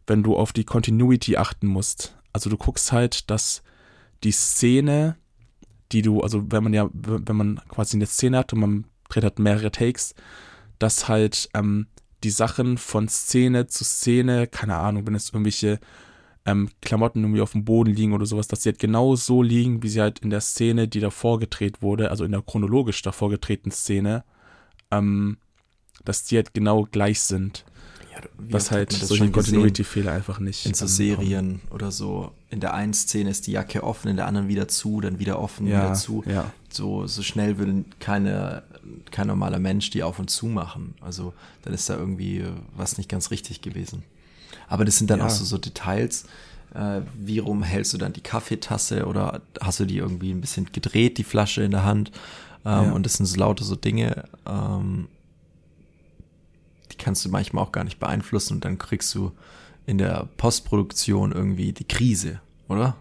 wenn 0.07 0.23
du 0.23 0.37
auf 0.37 0.53
die 0.53 0.63
Continuity 0.63 1.35
achten 1.35 1.67
musst. 1.67 2.17
Also 2.31 2.49
du 2.49 2.57
guckst 2.57 2.93
halt, 2.93 3.29
dass 3.29 3.61
die 4.23 4.31
Szene, 4.31 5.17
die 5.91 6.01
du, 6.01 6.21
also 6.21 6.49
wenn 6.51 6.63
man 6.63 6.73
ja, 6.73 6.89
wenn 6.93 7.35
man 7.35 7.61
quasi 7.67 7.97
eine 7.97 8.05
Szene 8.05 8.37
hat 8.37 8.53
und 8.53 8.59
man 8.59 8.85
dreht 9.09 9.23
halt 9.23 9.39
mehrere 9.39 9.71
Takes, 9.71 10.15
dass 10.79 11.07
halt 11.07 11.49
ähm, 11.53 11.87
die 12.23 12.29
Sachen 12.31 12.77
von 12.77 13.07
Szene 13.07 13.67
zu 13.67 13.83
Szene, 13.83 14.47
keine 14.47 14.75
Ahnung, 14.75 15.05
wenn 15.05 15.15
es 15.15 15.29
irgendwelche 15.29 15.79
ähm, 16.45 16.69
Klamotten 16.81 17.23
irgendwie 17.23 17.41
auf 17.41 17.53
dem 17.53 17.65
Boden 17.65 17.91
liegen 17.91 18.13
oder 18.13 18.25
sowas, 18.25 18.47
dass 18.47 18.63
sie 18.63 18.69
halt 18.69 18.79
genau 18.79 19.15
so 19.15 19.41
liegen, 19.41 19.83
wie 19.83 19.89
sie 19.89 20.01
halt 20.01 20.19
in 20.19 20.29
der 20.29 20.41
Szene, 20.41 20.87
die 20.87 20.99
davor 20.99 21.39
gedreht 21.39 21.81
wurde, 21.81 22.11
also 22.11 22.23
in 22.23 22.31
der 22.31 22.41
chronologisch 22.41 23.01
davor 23.01 23.29
gedrehten 23.29 23.71
Szene, 23.71 24.23
ähm, 24.91 25.37
dass 26.03 26.23
die 26.23 26.35
halt 26.37 26.53
genau 26.53 26.87
gleich 26.89 27.21
sind. 27.21 27.65
Ja, 28.13 28.21
was 28.37 28.71
halt 28.71 28.93
solche 28.93 29.29
Continuity-Fehler 29.29 30.11
einfach 30.11 30.39
nicht. 30.39 30.65
In 30.65 30.73
so 30.73 30.87
Serien 30.87 31.61
oder 31.69 31.91
so. 31.91 32.31
In 32.49 32.59
der 32.61 32.73
einen 32.73 32.93
Szene 32.93 33.29
ist 33.31 33.45
die 33.47 33.51
Jacke 33.51 33.83
offen, 33.83 34.07
in 34.07 34.15
der 34.15 34.27
anderen 34.27 34.47
wieder 34.47 34.67
zu, 34.67 35.01
dann 35.01 35.19
wieder 35.19 35.39
offen, 35.39 35.67
ja, 35.67 35.83
wieder 35.83 35.93
zu. 35.95 36.23
Ja. 36.25 36.51
So, 36.69 37.07
so 37.07 37.23
schnell 37.23 37.57
will 37.57 37.83
keine 37.99 38.63
kein 39.11 39.27
normaler 39.27 39.59
Mensch 39.59 39.89
die 39.89 40.03
auf 40.03 40.19
und 40.19 40.29
zu 40.29 40.47
machen. 40.47 40.95
Also 41.01 41.33
dann 41.63 41.73
ist 41.73 41.89
da 41.89 41.97
irgendwie 41.97 42.45
was 42.75 42.97
nicht 42.97 43.09
ganz 43.09 43.31
richtig 43.31 43.61
gewesen. 43.61 44.03
Aber 44.67 44.85
das 44.85 44.97
sind 44.97 45.09
dann 45.09 45.19
ja. 45.19 45.25
auch 45.25 45.29
so, 45.29 45.45
so 45.45 45.57
Details. 45.57 46.25
Äh, 46.73 47.01
wie 47.17 47.39
rum 47.39 47.63
hältst 47.63 47.93
du 47.93 47.97
dann 47.97 48.13
die 48.13 48.21
Kaffeetasse 48.21 49.05
oder 49.05 49.41
hast 49.61 49.79
du 49.79 49.85
die 49.85 49.97
irgendwie 49.97 50.31
ein 50.31 50.41
bisschen 50.41 50.71
gedreht, 50.71 51.17
die 51.17 51.23
Flasche 51.23 51.63
in 51.63 51.71
der 51.71 51.83
Hand? 51.83 52.11
Ähm, 52.65 52.85
ja. 52.85 52.91
Und 52.91 53.05
das 53.05 53.15
sind 53.15 53.25
so 53.27 53.37
lauter 53.37 53.63
so 53.63 53.75
Dinge, 53.75 54.25
ähm, 54.45 55.07
die 56.91 56.97
kannst 56.97 57.23
du 57.23 57.29
manchmal 57.29 57.63
auch 57.63 57.71
gar 57.71 57.83
nicht 57.83 57.99
beeinflussen 57.99 58.55
und 58.55 58.65
dann 58.65 58.77
kriegst 58.77 59.13
du 59.15 59.31
in 59.85 59.97
der 59.97 60.27
Postproduktion 60.37 61.31
irgendwie 61.31 61.71
die 61.71 61.87
Krise, 61.87 62.41
oder? 62.67 62.95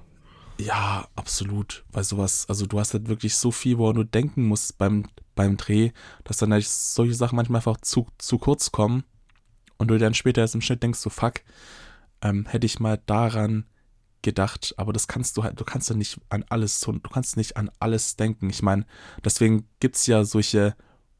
Ja, 0.58 1.08
absolut. 1.16 1.84
Weil 1.90 2.04
sowas, 2.04 2.48
also 2.48 2.66
du 2.66 2.78
hast 2.78 2.94
halt 2.94 3.08
wirklich 3.08 3.34
so 3.36 3.50
viel, 3.50 3.78
wo 3.78 3.92
du 3.92 4.04
denken 4.04 4.44
musst 4.44 4.78
beim, 4.78 5.06
beim 5.34 5.56
Dreh, 5.56 5.90
dass 6.22 6.36
dann 6.38 6.52
halt 6.52 6.64
solche 6.66 7.14
Sachen 7.14 7.34
manchmal 7.36 7.58
einfach 7.58 7.78
zu, 7.78 8.06
zu 8.18 8.38
kurz 8.38 8.70
kommen 8.70 9.02
und 9.78 9.88
du 9.88 9.98
dann 9.98 10.14
später 10.14 10.42
erst 10.42 10.54
im 10.54 10.60
Schnitt 10.60 10.82
denkst, 10.82 11.00
so 11.00 11.10
fuck, 11.10 11.40
ähm, 12.22 12.46
hätte 12.46 12.66
ich 12.66 12.78
mal 12.78 13.00
daran 13.06 13.66
gedacht, 14.22 14.74
aber 14.78 14.92
das 14.92 15.08
kannst 15.08 15.36
du 15.36 15.42
halt, 15.44 15.60
du 15.60 15.64
kannst 15.64 15.90
ja 15.90 15.96
nicht 15.96 16.20
an 16.30 16.44
alles, 16.48 16.80
du 16.80 16.98
kannst 17.00 17.36
nicht 17.36 17.56
an 17.56 17.70
alles 17.78 18.16
denken. 18.16 18.48
Ich 18.48 18.62
meine, 18.62 18.86
deswegen 19.24 19.68
gibt 19.80 19.96
es 19.96 20.06
ja 20.06 20.24
solche 20.24 20.76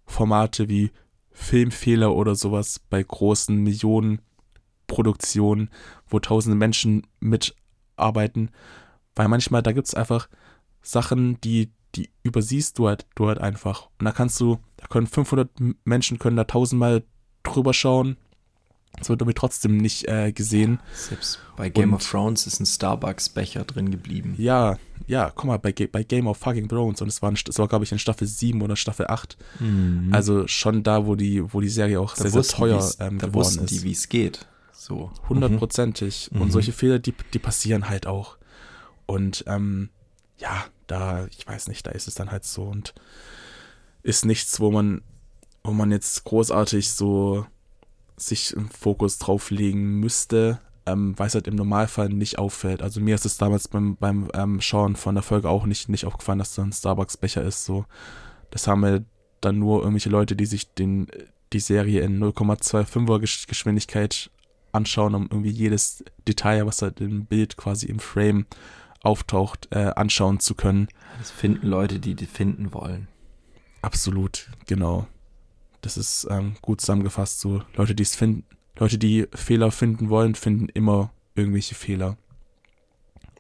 Formate 0.07 0.69
wie 0.69 0.93
Filmfehler 1.31 2.15
oder 2.15 2.35
sowas 2.37 2.81
bei 2.89 3.03
großen 3.03 3.57
Millionenproduktionen, 3.57 5.71
wo 6.07 6.21
tausende 6.21 6.57
Menschen 6.57 7.07
mitarbeiten, 7.21 8.51
weil 9.17 9.29
manchmal 9.29 9.63
da 9.63 9.73
gibt 9.73 9.87
es 9.87 9.95
einfach 9.95 10.29
Sachen, 10.83 11.41
die, 11.43 11.71
die 11.95 12.11
übersiehst 12.23 12.79
du 12.79 12.89
halt, 12.89 13.07
du 13.15 13.29
halt 13.29 13.39
einfach. 13.39 13.89
Und 13.99 14.05
da 14.07 14.13
kannst 14.13 14.41
du, 14.41 14.59
da 14.77 14.87
können 14.87 15.07
500 15.07 15.51
Menschen 15.85 16.19
können 16.19 16.37
da 16.37 16.45
tausendmal 16.45 17.05
drüber 17.43 17.75
schauen 17.75 18.17
es 19.01 19.09
wird 19.09 19.21
aber 19.23 19.35
trotzdem 19.35 19.77
nicht 19.77 20.09
äh, 20.09 20.33
gesehen. 20.33 20.79
Selbst 20.95 21.41
bei 21.57 21.69
Game 21.69 21.91
und, 21.91 21.97
of 21.97 22.09
Thrones 22.09 22.47
ist 22.47 22.61
ein 22.61 22.67
Starbucks-Becher 22.67 23.65
drin 23.65 23.91
geblieben. 23.91 24.35
Ja, 24.39 24.79
ja, 25.07 25.33
guck 25.35 25.47
mal, 25.47 25.59
bei, 25.59 25.73
bei 25.73 26.05
Game 26.05 26.27
of 26.27 26.39
fucking 26.39 26.69
Thrones 26.69 27.03
und 27.03 27.09
es 27.09 27.21
war, 27.21 27.33
war 27.33 27.69
glaube 27.69 27.85
ich, 27.85 27.93
in 27.93 27.99
Staffel 27.99 28.27
7 28.27 28.63
oder 28.63 28.77
Staffel 28.77 29.07
8. 29.09 29.37
Mhm. 29.61 30.11
Also 30.13 30.47
schon 30.47 30.83
da, 30.83 31.07
wo 31.07 31.17
die, 31.17 31.43
wo 31.53 31.61
die 31.61 31.69
Serie 31.69 32.01
auch 32.01 32.15
da 32.15 32.23
sehr, 32.23 32.43
sehr 32.43 32.57
teuer 32.57 32.91
ähm, 33.01 33.19
da 33.19 33.27
geworden 33.27 33.65
ist. 33.65 33.71
die, 33.71 33.83
wie 33.83 33.93
es 33.93 34.09
geht. 34.09 34.47
So. 34.73 35.11
Hundertprozentig. 35.29 36.31
Mhm. 36.33 36.43
Und 36.43 36.53
solche 36.53 36.73
Fehler, 36.73 36.99
die, 36.99 37.15
die 37.33 37.39
passieren 37.39 37.89
halt 37.89 38.07
auch. 38.07 38.37
Und 39.07 39.45
ähm, 39.47 39.91
ja, 40.39 40.65
da, 40.87 41.27
ich 41.27 41.47
weiß 41.47 41.69
nicht, 41.69 41.87
da 41.87 41.91
ist 41.91 42.09
es 42.09 42.15
dann 42.15 42.31
halt 42.31 42.45
so 42.45 42.65
und 42.65 42.95
ist 44.03 44.25
nichts, 44.25 44.61
wo 44.61 44.71
man, 44.71 45.03
wo 45.63 45.73
man 45.73 45.91
jetzt 45.91 46.25
großartig 46.25 46.91
so 46.91 47.47
sich 48.17 48.57
einen 48.57 48.69
Fokus 48.69 49.19
drauf 49.19 49.51
legen 49.51 49.99
müsste, 50.01 50.61
ähm, 50.87 51.19
weil 51.19 51.29
es 51.29 51.35
halt 51.35 51.49
im 51.49 51.57
Normalfall 51.57 52.11
nicht 52.11 52.39
auffällt. 52.39 52.83
Also 52.83 53.01
mir 53.01 53.15
ist 53.15 53.25
es 53.25 53.39
damals 53.39 53.69
beim, 53.69 53.97
beim 53.97 54.29
ähm, 54.35 54.61
Schauen 54.61 54.97
von 54.97 55.15
der 55.15 55.23
Folge 55.23 55.49
auch 55.49 55.67
nicht, 55.67 55.89
nicht 55.89 56.05
aufgefallen, 56.05 56.39
dass 56.39 56.55
da 56.55 56.63
ein 56.63 56.73
Starbucks-Becher 56.73 57.43
ist. 57.43 57.65
So. 57.65 57.87
Das 58.51 58.67
haben 58.67 58.81
wir 58.81 59.05
dann 59.41 59.59
nur 59.59 59.81
irgendwelche 59.81 60.11
Leute, 60.11 60.37
die 60.37 60.47
sich 60.47 60.73
den, 60.75 61.09
die 61.53 61.61
Serie 61.61 62.03
in 62.03 62.23
0,25er 62.23 63.49
Geschwindigkeit 63.49 64.31
anschauen, 64.73 65.15
um 65.15 65.25
irgendwie 65.25 65.51
jedes 65.51 66.05
Detail, 66.27 66.67
was 66.67 66.83
halt 66.83 67.01
im 67.01 67.27
Bild 67.27 67.57
quasi 67.57 67.87
im 67.87 67.99
Frame 67.99 68.47
auftaucht, 69.05 69.69
äh, 69.71 69.93
anschauen 69.97 70.41
zu 70.41 70.55
können. 70.55 70.89
Das 71.19 71.31
finden 71.31 71.67
Leute, 71.67 72.01
die 72.01 72.15
die 72.15 72.27
finden 72.27 72.73
wollen. 72.73 73.09
Absolut, 73.83 74.51
genau. 74.67 75.07
Das 75.83 75.97
ist 75.97 76.27
ähm, 76.31 76.57
gut 76.63 76.81
zusammengefasst. 76.81 77.41
So 77.41 77.63
Leute, 77.75 77.95
die 77.95 78.03
es 78.03 78.17
finden, 78.17 78.45
Leute, 78.79 78.99
die 78.99 79.27
Fehler 79.35 79.71
finden 79.71 80.09
wollen, 80.09 80.35
finden 80.35 80.69
immer 80.69 81.13
irgendwelche 81.35 81.75
Fehler. 81.75 82.17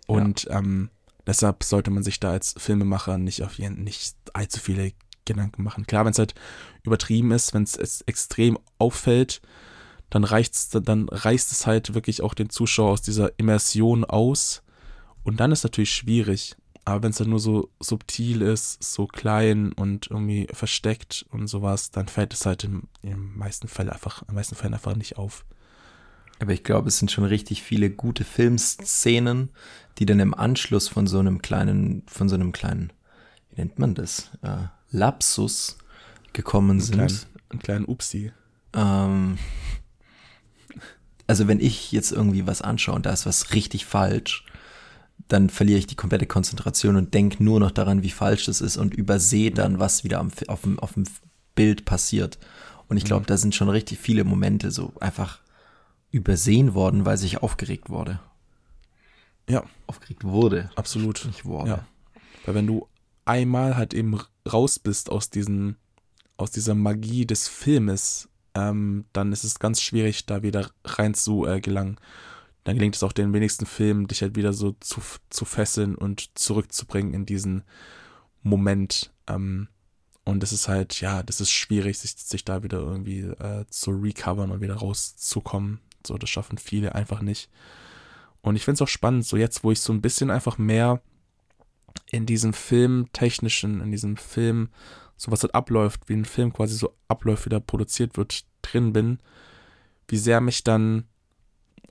Und 0.07 0.45
ja. 0.45 0.59
ähm, 0.59 0.91
deshalb 1.27 1.65
sollte 1.65 1.91
man 1.91 2.03
sich 2.03 2.21
da 2.21 2.31
als 2.31 2.55
Filmemacher 2.59 3.19
nicht 3.19 3.43
auf 3.43 3.55
jeden 3.55 3.85
nicht 3.85 4.15
allzu 4.35 4.61
viele 4.61 4.93
Gedanken 5.25 5.63
machen. 5.63 5.87
Klar, 5.87 6.05
wenn 6.05 6.13
es 6.13 6.19
halt 6.19 6.35
übertrieben 6.83 7.31
ist, 7.33 7.55
wenn 7.55 7.63
es 7.63 8.03
extrem 8.03 8.59
auffällt, 8.79 9.41
dann 10.11 10.25
reicht's, 10.25 10.69
dann 10.69 11.09
reißt 11.09 11.51
es 11.51 11.67
halt 11.67 11.95
wirklich 11.95 12.23
auch 12.23 12.35
den 12.35 12.51
Zuschauer 12.51 12.93
aus 12.93 13.03
dieser 13.03 13.33
Immersion 13.39 14.05
aus. 14.05 14.63
Und 15.25 15.41
dann 15.41 15.53
ist 15.53 15.65
natürlich 15.65 15.93
schwierig. 15.93 16.57
Aber 16.85 17.03
wenn 17.03 17.11
es 17.11 17.17
dann 17.17 17.31
nur 17.31 17.41
so 17.41 17.71
subtil 17.81 18.43
ist, 18.43 18.83
so 18.83 19.07
klein 19.07 19.73
und 19.73 20.11
irgendwie 20.11 20.47
versteckt 20.53 21.25
und 21.31 21.47
sowas, 21.47 21.91
dann 21.91 22.09
fällt 22.09 22.35
es 22.35 22.45
halt 22.45 22.65
im, 22.65 22.89
im 23.01 23.37
meisten 23.39 23.69
Fall 23.69 23.89
einfach, 23.89 24.23
in 24.29 24.35
meisten 24.35 24.55
Fällen 24.55 24.75
einfach 24.75 24.95
nicht 24.95 25.17
auf. 25.17 25.47
Aber 26.41 26.53
ich 26.53 26.63
glaube, 26.63 26.89
es 26.89 26.99
sind 26.99 27.11
schon 27.11 27.25
richtig 27.25 27.63
viele 27.63 27.91
gute 27.91 28.25
Filmszenen, 28.25 29.51
die 29.99 30.05
dann 30.05 30.21
im 30.21 30.35
Anschluss 30.35 30.89
von 30.89 31.07
so 31.07 31.19
einem 31.19 31.41
kleinen, 31.41 32.03
von 32.07 32.29
so 32.29 32.35
einem 32.35 32.53
kleinen, 32.53 32.93
wie 33.51 33.63
nennt 33.63 33.79
man 33.79 33.95
das, 33.95 34.31
äh, 34.43 34.67
Lapsus 34.91 35.79
gekommen 36.35 36.81
sind. 36.81 37.01
Ein 37.01 37.07
kleinen, 37.07 37.27
einen 37.49 37.61
kleinen 37.61 37.85
Upsi. 37.87 38.33
Ähm, 38.75 39.39
also 41.27 41.49
wenn 41.49 41.61
ich 41.61 41.93
jetzt 41.93 42.13
irgendwie 42.13 42.47
was 42.47 42.61
anschaue 42.61 42.97
und 42.97 43.07
da 43.07 43.13
ist 43.13 43.25
was 43.25 43.55
richtig 43.55 43.87
falsch, 43.87 44.45
dann 45.29 45.49
verliere 45.49 45.79
ich 45.79 45.87
die 45.87 45.97
komplette 45.97 46.27
Konzentration 46.27 46.97
und 46.97 47.15
denke 47.15 47.43
nur 47.43 47.61
noch 47.61 47.71
daran, 47.71 48.03
wie 48.03 48.11
falsch 48.11 48.47
das 48.47 48.61
ist 48.61 48.77
und 48.77 48.95
übersehe 48.95 49.51
dann, 49.51 49.79
was 49.79 50.05
wieder 50.05 50.21
am, 50.21 50.31
auf, 50.49 50.63
dem, 50.63 50.79
auf 50.79 50.95
dem 50.95 51.05
Bild 51.55 51.85
passiert. 51.85 52.39
Und 52.89 52.99
ich 52.99 53.05
glaube, 53.05 53.23
mhm. 53.23 53.27
da 53.27 53.37
sind 53.37 53.55
schon 53.55 53.71
richtig 53.71 53.99
viele 53.99 54.25
Momente 54.25 54.71
so 54.71 54.93
einfach 55.01 55.41
übersehen 56.11 56.75
worden, 56.75 57.07
weil 57.07 57.17
sich 57.17 57.43
aufgeregt 57.43 57.89
wurde. 57.89 58.21
Ja. 59.49 59.65
Aufgeregt 59.87 60.25
wurde. 60.25 60.71
Absolut. 60.77 61.25
Nicht 61.27 61.45
wurde. 61.45 61.71
Ja. 61.71 61.87
Weil 62.45 62.55
wenn 62.55 62.67
du 62.67 62.87
einmal 63.25 63.77
halt 63.77 63.95
eben 63.95 64.21
raus 64.51 64.79
bist 64.79 65.11
aus 65.11 65.31
diesen, 65.31 65.77
aus 66.37 66.51
dieser 66.51 66.75
Magie 66.75 67.27
des 67.27 67.49
Filmes, 67.49 68.29
ähm, 68.55 69.07
dann 69.13 69.33
ist 69.33 69.45
es 69.45 69.59
ganz 69.59 69.81
schwierig, 69.81 70.27
da 70.27 70.43
wieder 70.43 70.71
rein 70.85 71.15
zu 71.15 71.47
äh, 71.47 71.61
gelangen 71.61 71.97
dann 72.65 72.77
gelingt 72.77 72.97
es 72.97 73.03
auch 73.03 73.13
den 73.13 73.33
wenigsten 73.33 73.67
Filmen, 73.67 74.09
dich 74.09 74.23
halt 74.23 74.37
wieder 74.37 74.53
so 74.53 74.73
zu, 74.81 75.01
zu 75.31 75.45
fesseln 75.45 75.95
und 75.95 76.37
zurückzubringen 76.37 77.13
in 77.13 77.27
diesen 77.27 77.63
Moment. 78.43 79.13
Ähm, 79.27 79.69
und 80.25 80.43
es 80.43 80.53
ist 80.53 80.69
halt, 80.69 81.01
ja, 81.01 81.23
das 81.23 81.43
ist 81.43 81.51
schwierig, 81.51 81.99
sich, 81.99 82.17
sich 82.17 82.45
da 82.45 82.63
wieder 82.63 82.79
irgendwie 82.79 83.21
äh, 83.21 83.67
zu 83.69 83.91
recovern 83.91 84.51
und 84.51 84.63
wieder 84.63 84.77
rauszukommen. 84.77 85.81
So, 86.07 86.17
das 86.17 86.31
schaffen 86.31 86.57
viele 86.57 86.95
einfach 86.95 87.21
nicht. 87.21 87.51
Und 88.41 88.57
ich 88.57 88.65
finde 88.65 88.77
es 88.77 88.83
auch 88.83 88.89
spannend, 88.89 89.27
so 89.27 89.37
jetzt, 89.37 89.63
wo 89.63 89.71
ich 89.71 89.81
so 89.81 89.93
ein 89.93 90.03
bisschen 90.03 90.31
einfach 90.31 90.57
mehr 90.57 91.03
in 92.11 92.25
diesem 92.27 92.55
Filmtechnischen, 92.55 93.81
in 93.81 93.91
diesem 93.91 94.17
Film, 94.17 94.71
so 95.17 95.31
was 95.31 95.43
halt 95.43 95.55
abläuft, 95.55 96.09
wie 96.09 96.15
ein 96.15 96.25
Film 96.25 96.53
quasi 96.53 96.77
so 96.77 96.95
abläuft, 97.09 97.45
wie 97.45 97.51
der 97.51 97.61
produziert 97.61 98.17
wird, 98.17 98.45
drin 98.63 98.93
bin, 98.93 99.19
wie 100.09 100.19
sehr 100.19 100.41
mich 100.41 100.65
dann 100.65 101.05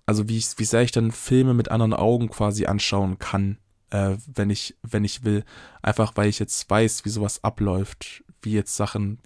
also 0.06 0.28
wie, 0.28 0.38
ich, 0.38 0.58
wie 0.58 0.66
sehr 0.66 0.82
ich 0.82 0.92
dann 0.92 1.12
Filme 1.12 1.54
mit 1.54 1.70
anderen 1.72 1.94
Augen 1.94 2.30
quasi 2.30 2.66
anschauen 2.66 3.20
kann, 3.20 3.58
äh, 3.90 4.18
wenn 4.34 4.50
ich, 4.50 4.76
wenn 4.84 5.04
ich 5.06 5.24
will. 5.24 5.44
Einfach 5.82 6.14
weil 6.16 6.30
ich 6.30 6.40
jetzt 6.40 6.70
weiß, 6.70 7.06
wie 7.06 7.10
sowas 7.10 7.44
abläuft, 7.44 8.24
wie 8.42 8.54
jetzt 8.54 8.76
Sachen 8.76 9.20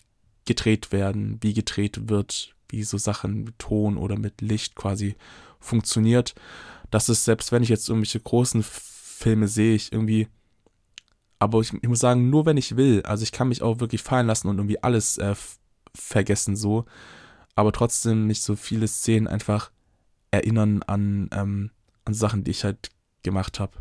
gedreht 0.45 0.91
werden, 0.91 1.37
wie 1.41 1.53
gedreht 1.53 2.09
wird, 2.09 2.55
wie 2.69 2.83
so 2.83 2.97
Sachen 2.97 3.43
mit 3.43 3.59
Ton 3.59 3.97
oder 3.97 4.17
mit 4.17 4.41
Licht 4.41 4.75
quasi 4.75 5.15
funktioniert. 5.59 6.35
Das 6.91 7.09
ist, 7.09 7.25
selbst 7.25 7.51
wenn 7.51 7.63
ich 7.63 7.69
jetzt 7.69 7.89
irgendwelche 7.89 8.19
großen 8.19 8.63
Filme 8.63 9.47
sehe, 9.47 9.75
ich 9.75 9.91
irgendwie. 9.91 10.27
Aber 11.39 11.59
ich, 11.59 11.73
ich 11.73 11.87
muss 11.89 11.99
sagen, 11.99 12.29
nur 12.29 12.45
wenn 12.45 12.57
ich 12.57 12.77
will. 12.77 13.01
Also 13.03 13.23
ich 13.23 13.31
kann 13.31 13.49
mich 13.49 13.61
auch 13.61 13.79
wirklich 13.79 14.01
fallen 14.01 14.27
lassen 14.27 14.47
und 14.47 14.57
irgendwie 14.57 14.81
alles 14.81 15.17
äh, 15.17 15.35
vergessen 15.93 16.55
so. 16.55 16.85
Aber 17.55 17.71
trotzdem 17.71 18.27
nicht 18.27 18.41
so 18.41 18.55
viele 18.55 18.87
Szenen 18.87 19.27
einfach 19.27 19.71
erinnern 20.37 20.83
an, 20.83 21.29
ähm, 21.31 21.71
an 22.05 22.13
Sachen, 22.13 22.43
die 22.43 22.51
ich 22.51 22.63
halt 22.63 22.89
gemacht 23.23 23.59
habe 23.59 23.73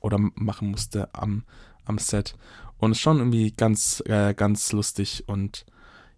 oder 0.00 0.18
machen 0.18 0.70
musste 0.70 1.12
am, 1.14 1.44
am 1.84 1.98
Set. 1.98 2.36
Und 2.78 2.92
ist 2.92 3.00
schon 3.00 3.18
irgendwie 3.18 3.50
ganz, 3.50 4.02
äh, 4.06 4.34
ganz 4.34 4.72
lustig 4.72 5.24
und 5.26 5.66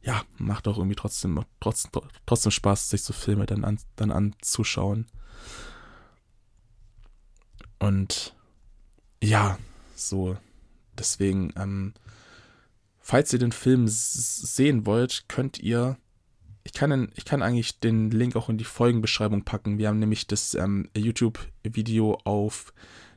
ja, 0.03 0.23
macht 0.39 0.67
auch 0.67 0.79
irgendwie 0.79 0.97
trotzdem, 0.97 1.45
trotzdem, 1.61 1.91
trotzdem 2.27 2.51
Spaß, 2.51 2.91
sich 2.91 3.03
so 3.03 3.13
Filme 3.13 3.47
dann, 3.47 3.65
an, 3.65 3.79
dann 3.97 4.11
anzuschauen. 4.11 5.07
Und 7.79 8.35
ja, 9.23 9.59
so, 9.95 10.37
deswegen, 10.99 11.53
ähm, 11.57 11.95
falls 12.99 13.33
ihr 13.33 13.39
den 13.39 13.53
Film 13.53 13.87
sehen 13.89 14.87
wollt, 14.87 15.25
könnt 15.29 15.59
ihr 15.59 15.97
ich 16.65 16.73
kann, 16.73 17.11
ich 17.15 17.25
kann 17.25 17.43
eigentlich 17.43 17.81
den 17.81 18.11
Link 18.11 18.37
auch 18.37 18.49
in 18.49 18.59
die 18.59 18.65
Folgenbeschreibung 18.65 19.45
packen. 19.45 19.79
Wir 19.79 19.89
haben 19.89 19.99
nämlich 19.99 20.27
das 20.27 20.55
ähm, 20.55 20.89
YouTube-Video 20.97 22.19
auf 22.25 22.73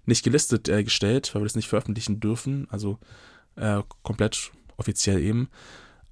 nicht 0.06 0.24
gelistet 0.24 0.70
äh, 0.70 0.84
gestellt, 0.84 1.34
weil 1.34 1.42
wir 1.42 1.46
das 1.46 1.56
nicht 1.56 1.68
veröffentlichen 1.68 2.20
dürfen. 2.20 2.68
Also 2.70 3.00
äh, 3.56 3.82
komplett 4.02 4.52
offiziell 4.78 5.20
eben. 5.20 5.50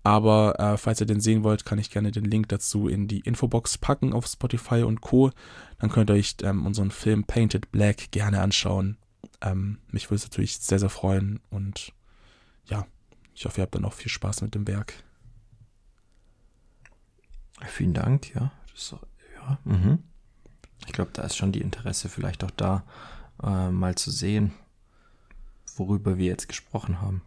Aber 0.03 0.59
äh, 0.59 0.77
falls 0.77 0.99
ihr 0.99 1.05
den 1.05 1.21
sehen 1.21 1.43
wollt, 1.43 1.65
kann 1.65 1.77
ich 1.77 1.91
gerne 1.91 2.11
den 2.11 2.25
Link 2.25 2.49
dazu 2.49 2.88
in 2.88 3.07
die 3.07 3.19
Infobox 3.19 3.77
packen 3.77 4.13
auf 4.13 4.25
Spotify 4.25 4.84
und 4.84 5.01
Co. 5.01 5.32
Dann 5.79 5.91
könnt 5.91 6.09
ihr 6.09 6.15
euch 6.15 6.36
ähm, 6.43 6.65
unseren 6.65 6.91
Film 6.91 7.23
Painted 7.23 7.71
Black 7.71 8.11
gerne 8.11 8.41
anschauen. 8.41 8.97
Ähm, 9.41 9.77
mich 9.89 10.09
würde 10.09 10.15
es 10.15 10.23
natürlich 10.23 10.57
sehr, 10.57 10.79
sehr 10.79 10.89
freuen 10.89 11.39
und 11.49 11.93
ja, 12.65 12.88
ich 13.36 13.45
hoffe, 13.45 13.61
ihr 13.61 13.63
habt 13.63 13.75
dann 13.75 13.86
auch 13.86 13.93
viel 13.93 14.09
Spaß 14.09 14.41
mit 14.41 14.55
dem 14.55 14.67
Werk. 14.67 15.03
Vielen 17.68 17.93
Dank, 17.93 18.34
ja. 18.34 18.51
Das, 18.72 18.95
ja. 19.36 19.59
Mhm. 19.64 19.99
Ich 20.86 20.93
glaube, 20.93 21.12
da 21.14 21.24
ist 21.24 21.38
schon 21.38 21.51
die 21.51 21.62
Interesse 21.62 22.09
vielleicht 22.09 22.43
auch 22.43 22.51
da, 22.51 22.84
äh, 23.43 23.70
mal 23.70 23.95
zu 23.95 24.12
sehen, 24.12 24.53
worüber 25.76 26.18
wir 26.18 26.26
jetzt 26.26 26.47
gesprochen 26.47 27.01
haben. 27.01 27.22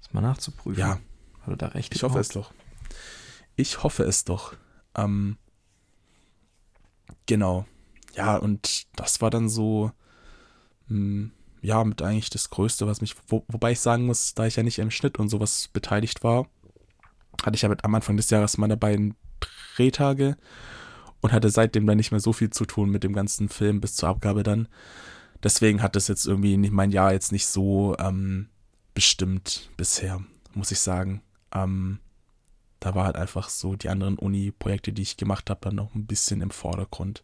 Das 0.00 0.12
mal 0.12 0.20
nachzuprüfen. 0.20 0.80
Ja. 0.80 0.98
Hat 1.40 1.48
er 1.48 1.56
da 1.56 1.66
recht? 1.68 1.94
Ich 1.94 2.02
hoffe 2.02 2.18
es 2.18 2.28
doch. 2.28 2.52
Ich 3.56 3.82
hoffe 3.82 4.04
es 4.04 4.24
doch. 4.24 4.54
Ähm, 4.94 5.36
genau. 7.26 7.66
Ja, 8.14 8.36
und 8.36 8.86
das 8.96 9.20
war 9.20 9.30
dann 9.30 9.48
so, 9.48 9.90
mh, 10.88 10.96
hm, 10.96 11.32
ja, 11.62 11.82
mit 11.84 12.02
eigentlich 12.02 12.30
das 12.30 12.50
Größte, 12.50 12.86
was 12.86 13.00
mich, 13.00 13.14
wo, 13.28 13.44
wobei 13.48 13.72
ich 13.72 13.80
sagen 13.80 14.06
muss, 14.06 14.34
da 14.34 14.46
ich 14.46 14.56
ja 14.56 14.64
nicht 14.64 14.80
im 14.80 14.90
Schnitt 14.90 15.18
und 15.18 15.28
sowas 15.28 15.68
beteiligt 15.68 16.24
war, 16.24 16.48
hatte 17.44 17.54
ich 17.54 17.62
ja 17.62 17.68
mit 17.68 17.84
am 17.84 17.94
Anfang 17.94 18.16
des 18.16 18.30
Jahres 18.30 18.58
meine 18.58 18.76
beiden 18.76 19.14
Drehtage 19.76 20.36
und 21.20 21.32
hatte 21.32 21.50
seitdem 21.50 21.86
dann 21.86 21.96
nicht 21.96 22.10
mehr 22.10 22.20
so 22.20 22.32
viel 22.32 22.50
zu 22.50 22.64
tun 22.64 22.90
mit 22.90 23.04
dem 23.04 23.12
ganzen 23.12 23.48
Film 23.48 23.80
bis 23.80 23.94
zur 23.94 24.08
Abgabe 24.08 24.42
dann. 24.42 24.68
Deswegen 25.42 25.82
hat 25.82 25.96
das 25.96 26.08
jetzt 26.08 26.26
irgendwie 26.26 26.56
nicht, 26.56 26.72
mein 26.72 26.90
Jahr 26.90 27.12
jetzt 27.12 27.32
nicht 27.32 27.46
so 27.46 27.96
ähm, 27.98 28.48
bestimmt 28.94 29.70
bisher, 29.76 30.22
muss 30.54 30.70
ich 30.70 30.80
sagen. 30.80 31.22
Ähm, 31.52 31.98
da 32.80 32.94
war 32.94 33.04
halt 33.04 33.16
einfach 33.16 33.48
so 33.48 33.76
die 33.76 33.88
anderen 33.88 34.18
Uni-Projekte, 34.18 34.92
die 34.92 35.02
ich 35.02 35.16
gemacht 35.16 35.50
habe, 35.50 35.60
dann 35.62 35.76
noch 35.76 35.94
ein 35.94 36.06
bisschen 36.06 36.40
im 36.40 36.50
Vordergrund. 36.50 37.22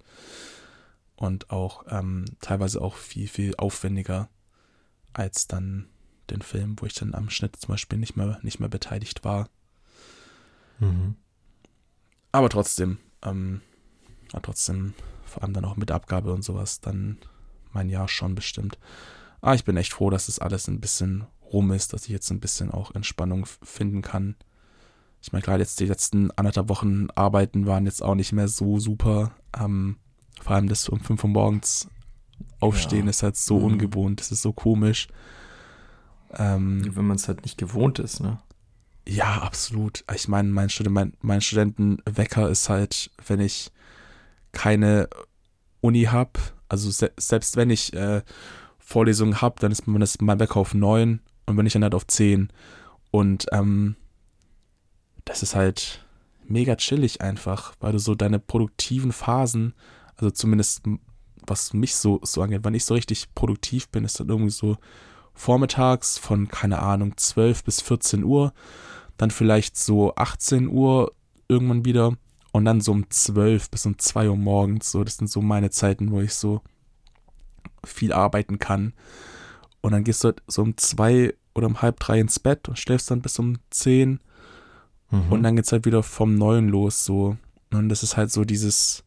Und 1.16 1.50
auch 1.50 1.84
ähm, 1.88 2.26
teilweise 2.40 2.80
auch 2.80 2.94
viel, 2.94 3.26
viel 3.26 3.54
aufwendiger 3.56 4.28
als 5.12 5.48
dann 5.48 5.88
den 6.30 6.42
Film, 6.42 6.76
wo 6.78 6.86
ich 6.86 6.94
dann 6.94 7.14
am 7.14 7.30
Schnitt 7.30 7.56
zum 7.56 7.72
Beispiel 7.72 7.98
nicht 7.98 8.16
mehr, 8.16 8.38
nicht 8.42 8.60
mehr 8.60 8.68
beteiligt 8.68 9.24
war. 9.24 9.48
Mhm. 10.78 11.16
Aber 12.32 12.48
trotzdem, 12.48 12.98
ähm, 13.22 13.60
ja, 14.32 14.40
trotzdem, 14.40 14.94
vor 15.24 15.42
allem 15.42 15.54
dann 15.54 15.64
auch 15.64 15.76
mit 15.76 15.90
Abgabe 15.90 16.32
und 16.32 16.42
sowas, 16.42 16.80
dann 16.80 17.18
mein 17.72 17.88
Jahr 17.88 18.08
schon 18.08 18.34
bestimmt. 18.34 18.78
Aber 19.40 19.54
ich 19.54 19.64
bin 19.64 19.76
echt 19.76 19.92
froh, 19.92 20.10
dass 20.10 20.26
das 20.26 20.38
alles 20.38 20.68
ein 20.68 20.80
bisschen 20.80 21.26
rum 21.52 21.70
ist, 21.70 21.92
dass 21.92 22.04
ich 22.04 22.10
jetzt 22.10 22.30
ein 22.30 22.40
bisschen 22.40 22.70
auch 22.70 22.94
Entspannung 22.94 23.46
finden 23.46 24.02
kann. 24.02 24.36
Ich 25.22 25.32
meine, 25.32 25.42
gerade 25.42 25.62
jetzt 25.62 25.80
die 25.80 25.86
letzten 25.86 26.30
anderthalb 26.32 26.68
Wochen 26.68 27.08
Arbeiten 27.14 27.66
waren 27.66 27.86
jetzt 27.86 28.02
auch 28.02 28.14
nicht 28.14 28.32
mehr 28.32 28.48
so 28.48 28.78
super. 28.78 29.32
Ähm, 29.58 29.96
vor 30.40 30.54
allem 30.54 30.68
das 30.68 30.88
um 30.88 31.00
5 31.00 31.24
Uhr 31.24 31.30
morgens 31.30 31.88
aufstehen 32.60 33.04
ja. 33.04 33.10
ist 33.10 33.22
halt 33.22 33.36
so 33.36 33.58
mhm. 33.58 33.64
ungewohnt, 33.64 34.20
das 34.20 34.30
ist 34.30 34.42
so 34.42 34.52
komisch. 34.52 35.08
Ähm, 36.34 36.94
Wenn 36.94 37.06
man 37.06 37.16
es 37.16 37.26
halt 37.26 37.42
nicht 37.42 37.58
gewohnt 37.58 37.98
ist, 37.98 38.20
ne? 38.20 38.38
Ja, 39.10 39.38
absolut. 39.38 40.04
Ich 40.14 40.28
meine, 40.28 40.50
mein, 40.50 40.68
Student, 40.68 40.94
mein, 40.94 41.12
mein 41.22 41.40
Studentenwecker 41.40 42.50
ist 42.50 42.68
halt, 42.68 43.10
wenn 43.26 43.40
ich 43.40 43.72
keine 44.52 45.08
Uni 45.80 46.04
habe, 46.04 46.38
also 46.68 46.90
se 46.90 47.10
selbst 47.16 47.56
wenn 47.56 47.70
ich 47.70 47.94
äh, 47.94 48.20
Vorlesungen 48.78 49.40
habe, 49.40 49.60
dann 49.60 49.72
ist 49.72 49.86
mein 49.86 50.40
Wecker 50.40 50.58
auf 50.58 50.74
9 50.74 51.20
und 51.46 51.56
wenn 51.56 51.64
ich 51.64 51.72
dann 51.72 51.84
halt 51.84 51.94
auf 51.94 52.06
10. 52.06 52.52
Und 53.10 53.46
ähm, 53.50 53.96
das 55.24 55.42
ist 55.42 55.54
halt 55.54 56.04
mega 56.46 56.76
chillig 56.76 57.22
einfach, 57.22 57.72
weil 57.80 57.92
du 57.92 57.98
so 57.98 58.14
deine 58.14 58.38
produktiven 58.38 59.12
Phasen, 59.12 59.72
also 60.16 60.30
zumindest 60.30 60.82
was 61.46 61.72
mich 61.72 61.96
so, 61.96 62.20
so 62.24 62.42
angeht, 62.42 62.60
wann 62.62 62.74
ich 62.74 62.84
so 62.84 62.92
richtig 62.92 63.34
produktiv 63.34 63.88
bin, 63.88 64.04
ist 64.04 64.20
dann 64.20 64.28
irgendwie 64.28 64.50
so 64.50 64.76
vormittags 65.32 66.18
von, 66.18 66.48
keine 66.48 66.80
Ahnung, 66.80 67.16
12 67.16 67.64
bis 67.64 67.80
14 67.80 68.22
Uhr, 68.22 68.52
dann 69.18 69.30
vielleicht 69.30 69.76
so 69.76 70.14
18 70.14 70.68
Uhr 70.68 71.12
irgendwann 71.48 71.84
wieder 71.84 72.16
und 72.52 72.64
dann 72.64 72.80
so 72.80 72.92
um 72.92 73.08
12 73.10 73.70
bis 73.70 73.84
um 73.84 73.98
2 73.98 74.30
Uhr 74.30 74.36
morgens, 74.36 74.90
so, 74.90 75.04
das 75.04 75.18
sind 75.18 75.28
so 75.28 75.42
meine 75.42 75.70
Zeiten, 75.70 76.10
wo 76.10 76.20
ich 76.20 76.34
so 76.34 76.62
viel 77.84 78.12
arbeiten 78.12 78.58
kann. 78.58 78.94
Und 79.80 79.92
dann 79.92 80.04
gehst 80.04 80.24
du 80.24 80.28
halt 80.28 80.42
so 80.46 80.62
um 80.62 80.76
2 80.76 81.34
oder 81.54 81.66
um 81.66 81.82
halb 81.82 82.00
drei 82.00 82.20
ins 82.20 82.38
Bett 82.38 82.68
und 82.68 82.78
schläfst 82.78 83.10
dann 83.10 83.20
bis 83.22 83.38
um 83.38 83.58
10 83.70 84.20
mhm. 85.10 85.22
und 85.30 85.42
dann 85.42 85.56
geht's 85.56 85.72
halt 85.72 85.84
wieder 85.84 86.02
vom 86.02 86.34
Neuen 86.34 86.68
los, 86.68 87.04
so. 87.04 87.36
Und 87.72 87.88
das 87.88 88.02
ist 88.02 88.16
halt 88.16 88.30
so 88.30 88.44
dieses 88.44 89.04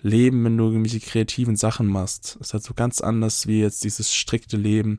Leben, 0.00 0.44
wenn 0.44 0.56
du 0.56 0.64
irgendwelche 0.64 1.00
kreativen 1.00 1.56
Sachen 1.56 1.86
machst. 1.86 2.36
Das 2.40 2.48
ist 2.48 2.54
halt 2.54 2.64
so 2.64 2.74
ganz 2.74 3.00
anders 3.00 3.46
wie 3.46 3.60
jetzt 3.60 3.84
dieses 3.84 4.14
strikte 4.14 4.56
Leben, 4.56 4.98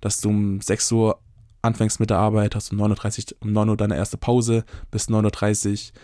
dass 0.00 0.20
du 0.20 0.30
um 0.30 0.60
6 0.60 0.92
Uhr 0.92 1.20
anfängst 1.66 2.00
mit 2.00 2.10
der 2.10 2.18
Arbeit, 2.18 2.54
hast 2.54 2.72
um 2.72 2.80
9.30 2.80 3.32
Uhr, 3.32 3.38
um 3.40 3.52
9 3.52 3.68
Uhr 3.68 3.76
deine 3.76 3.96
erste 3.96 4.16
Pause 4.16 4.64
bis 4.90 5.08
9.30 5.08 5.70
Uhr, 5.70 6.00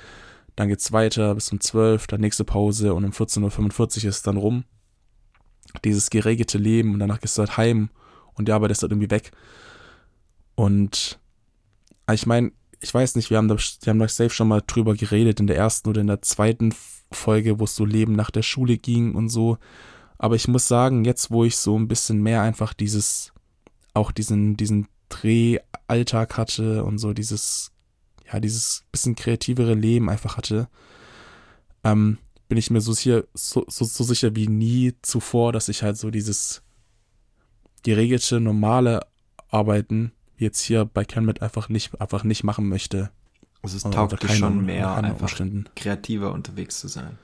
dann 0.56 0.68
geht's 0.68 0.92
weiter 0.92 1.34
bis 1.34 1.50
um 1.50 1.60
12 1.60 2.02
Uhr, 2.02 2.06
dann 2.08 2.20
nächste 2.20 2.44
Pause 2.44 2.94
und 2.94 3.04
um 3.04 3.10
14.45 3.10 3.80
Uhr 3.80 3.86
ist 3.86 4.04
es 4.04 4.22
dann 4.22 4.36
rum. 4.36 4.64
Dieses 5.84 6.10
geregelte 6.10 6.58
Leben 6.58 6.92
und 6.92 6.98
danach 6.98 7.20
gehst 7.20 7.38
du 7.38 7.40
halt 7.40 7.56
heim 7.56 7.88
und 8.34 8.48
die 8.48 8.52
Arbeit 8.52 8.70
ist 8.70 8.82
halt 8.82 8.92
irgendwie 8.92 9.10
weg. 9.10 9.30
Und 10.54 11.18
ich 12.12 12.26
meine, 12.26 12.52
ich 12.80 12.92
weiß 12.92 13.14
nicht, 13.14 13.30
wir 13.30 13.38
haben 13.38 13.48
da, 13.48 13.56
wir 13.56 13.90
haben 13.90 13.98
da 13.98 14.08
safe 14.08 14.30
schon 14.30 14.48
mal 14.48 14.62
drüber 14.66 14.94
geredet 14.94 15.40
in 15.40 15.46
der 15.46 15.56
ersten 15.56 15.88
oder 15.88 16.00
in 16.00 16.08
der 16.08 16.20
zweiten 16.22 16.74
Folge, 17.12 17.58
wo 17.58 17.64
es 17.64 17.76
so 17.76 17.84
Leben 17.84 18.12
nach 18.12 18.30
der 18.30 18.42
Schule 18.42 18.76
ging 18.76 19.14
und 19.14 19.28
so. 19.28 19.58
Aber 20.18 20.36
ich 20.36 20.48
muss 20.48 20.68
sagen, 20.68 21.04
jetzt, 21.04 21.30
wo 21.30 21.44
ich 21.44 21.56
so 21.56 21.78
ein 21.78 21.88
bisschen 21.88 22.22
mehr 22.22 22.42
einfach 22.42 22.74
dieses, 22.74 23.32
auch 23.94 24.12
diesen, 24.12 24.56
diesen 24.56 24.88
Drehalltag 25.12 26.36
hatte 26.36 26.84
und 26.84 26.98
so 26.98 27.12
dieses, 27.12 27.72
ja, 28.32 28.40
dieses 28.40 28.84
bisschen 28.90 29.14
kreativere 29.14 29.74
Leben 29.74 30.08
einfach 30.08 30.36
hatte, 30.36 30.68
ähm, 31.84 32.18
bin 32.48 32.58
ich 32.58 32.70
mir 32.70 32.80
so 32.80 32.92
sicher, 32.92 33.24
so, 33.34 33.64
so, 33.68 33.84
so 33.84 34.04
sicher 34.04 34.34
wie 34.36 34.48
nie 34.48 34.94
zuvor, 35.02 35.52
dass 35.52 35.68
ich 35.68 35.82
halt 35.82 35.96
so 35.96 36.10
dieses 36.10 36.62
geregelte, 37.82 38.40
normale 38.40 39.06
Arbeiten 39.48 40.12
jetzt 40.36 40.60
hier 40.60 40.84
bei 40.84 41.04
CanMed 41.04 41.42
einfach 41.42 41.68
nicht, 41.68 42.00
einfach 42.00 42.24
nicht 42.24 42.44
machen 42.44 42.68
möchte. 42.68 43.10
Also 43.62 43.76
es 43.76 43.82
taugt 43.84 44.22
dir 44.22 44.28
schon 44.28 44.64
mehr, 44.64 44.94
einfach 44.94 45.22
Umständen. 45.22 45.68
kreativer 45.76 46.32
unterwegs 46.32 46.80
zu 46.80 46.88
sein. 46.88 47.18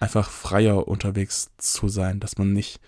Einfach 0.00 0.30
freier 0.30 0.88
unterwegs 0.88 1.50
zu 1.58 1.88
sein, 1.88 2.18
dass 2.18 2.38
man 2.38 2.52
nicht, 2.52 2.80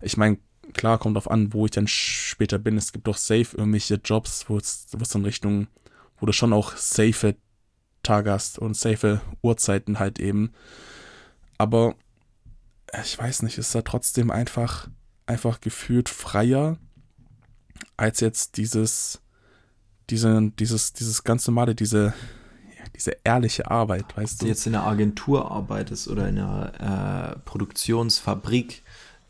ich 0.00 0.16
meine, 0.16 0.38
klar, 0.72 0.98
kommt 0.98 1.16
auf 1.16 1.30
an, 1.30 1.52
wo 1.52 1.64
ich 1.64 1.72
dann 1.72 1.86
später 1.88 2.58
bin. 2.58 2.76
Es 2.76 2.92
gibt 2.92 3.06
doch 3.06 3.16
safe 3.16 3.56
irgendwelche 3.56 3.96
Jobs, 3.96 4.48
wo 4.48 4.56
es, 4.56 4.86
in 5.14 5.24
Richtung, 5.24 5.66
wo 6.18 6.26
du 6.26 6.32
schon 6.32 6.52
auch 6.52 6.76
safe 6.76 7.36
Tage 8.02 8.30
hast 8.30 8.58
und 8.58 8.76
safe 8.76 9.20
Uhrzeiten 9.42 9.98
halt 9.98 10.18
eben. 10.18 10.52
Aber 11.58 11.94
ich 13.02 13.18
weiß 13.18 13.42
nicht, 13.42 13.58
ist 13.58 13.74
da 13.74 13.82
trotzdem 13.82 14.30
einfach, 14.30 14.88
einfach 15.26 15.60
gefühlt 15.60 16.08
freier 16.08 16.78
als 17.96 18.20
jetzt 18.20 18.56
dieses, 18.56 19.20
diese, 20.10 20.52
dieses, 20.58 20.92
dieses 20.92 21.24
ganz 21.24 21.46
normale, 21.46 21.74
diese, 21.74 22.14
diese 22.94 23.16
ehrliche 23.24 23.70
Arbeit, 23.70 24.16
weißt 24.16 24.34
Ob 24.34 24.40
du? 24.40 24.46
jetzt 24.46 24.66
in 24.66 24.74
einer 24.74 24.86
Agentur 24.86 25.50
arbeitest 25.50 26.08
oder 26.08 26.28
in 26.28 26.38
einer 26.38 27.34
äh, 27.34 27.38
Produktionsfabrik, 27.40 28.82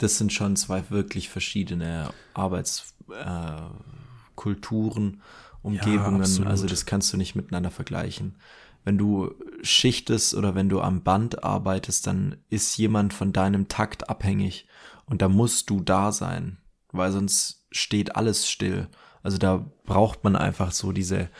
das 0.05 0.19
sind 0.19 0.33
schon 0.33 0.55
zwei 0.55 0.89
wirklich 0.91 1.29
verschiedene 1.31 2.11
Arbeitskulturen, 2.35 5.15
äh, 5.15 5.17
Umgebungen. 5.63 6.23
Ja, 6.23 6.47
also 6.47 6.67
das 6.67 6.87
kannst 6.87 7.13
du 7.13 7.17
nicht 7.17 7.35
miteinander 7.35 7.71
vergleichen. 7.71 8.37
Wenn 8.85 8.99
du 8.99 9.35
schichtest 9.63 10.35
oder 10.35 10.55
wenn 10.55 10.69
du 10.69 10.83
am 10.83 11.03
Band 11.03 11.43
arbeitest, 11.43 12.07
dann 12.07 12.37
ist 12.51 12.77
jemand 12.77 13.15
von 13.15 13.33
deinem 13.33 13.69
Takt 13.69 14.11
abhängig 14.11 14.69
und 15.07 15.23
da 15.23 15.31
musst 15.31 15.71
du 15.71 15.81
da 15.81 16.13
sein, 16.13 16.59
weil 16.93 17.11
sonst 17.11 17.65
steht 17.71 18.15
alles 18.15 18.47
still. 18.49 18.89
Also 19.23 19.39
da 19.39 19.65
braucht 19.87 20.23
man 20.23 20.37
einfach 20.37 20.73
so 20.73 20.93
diese, 20.93 21.31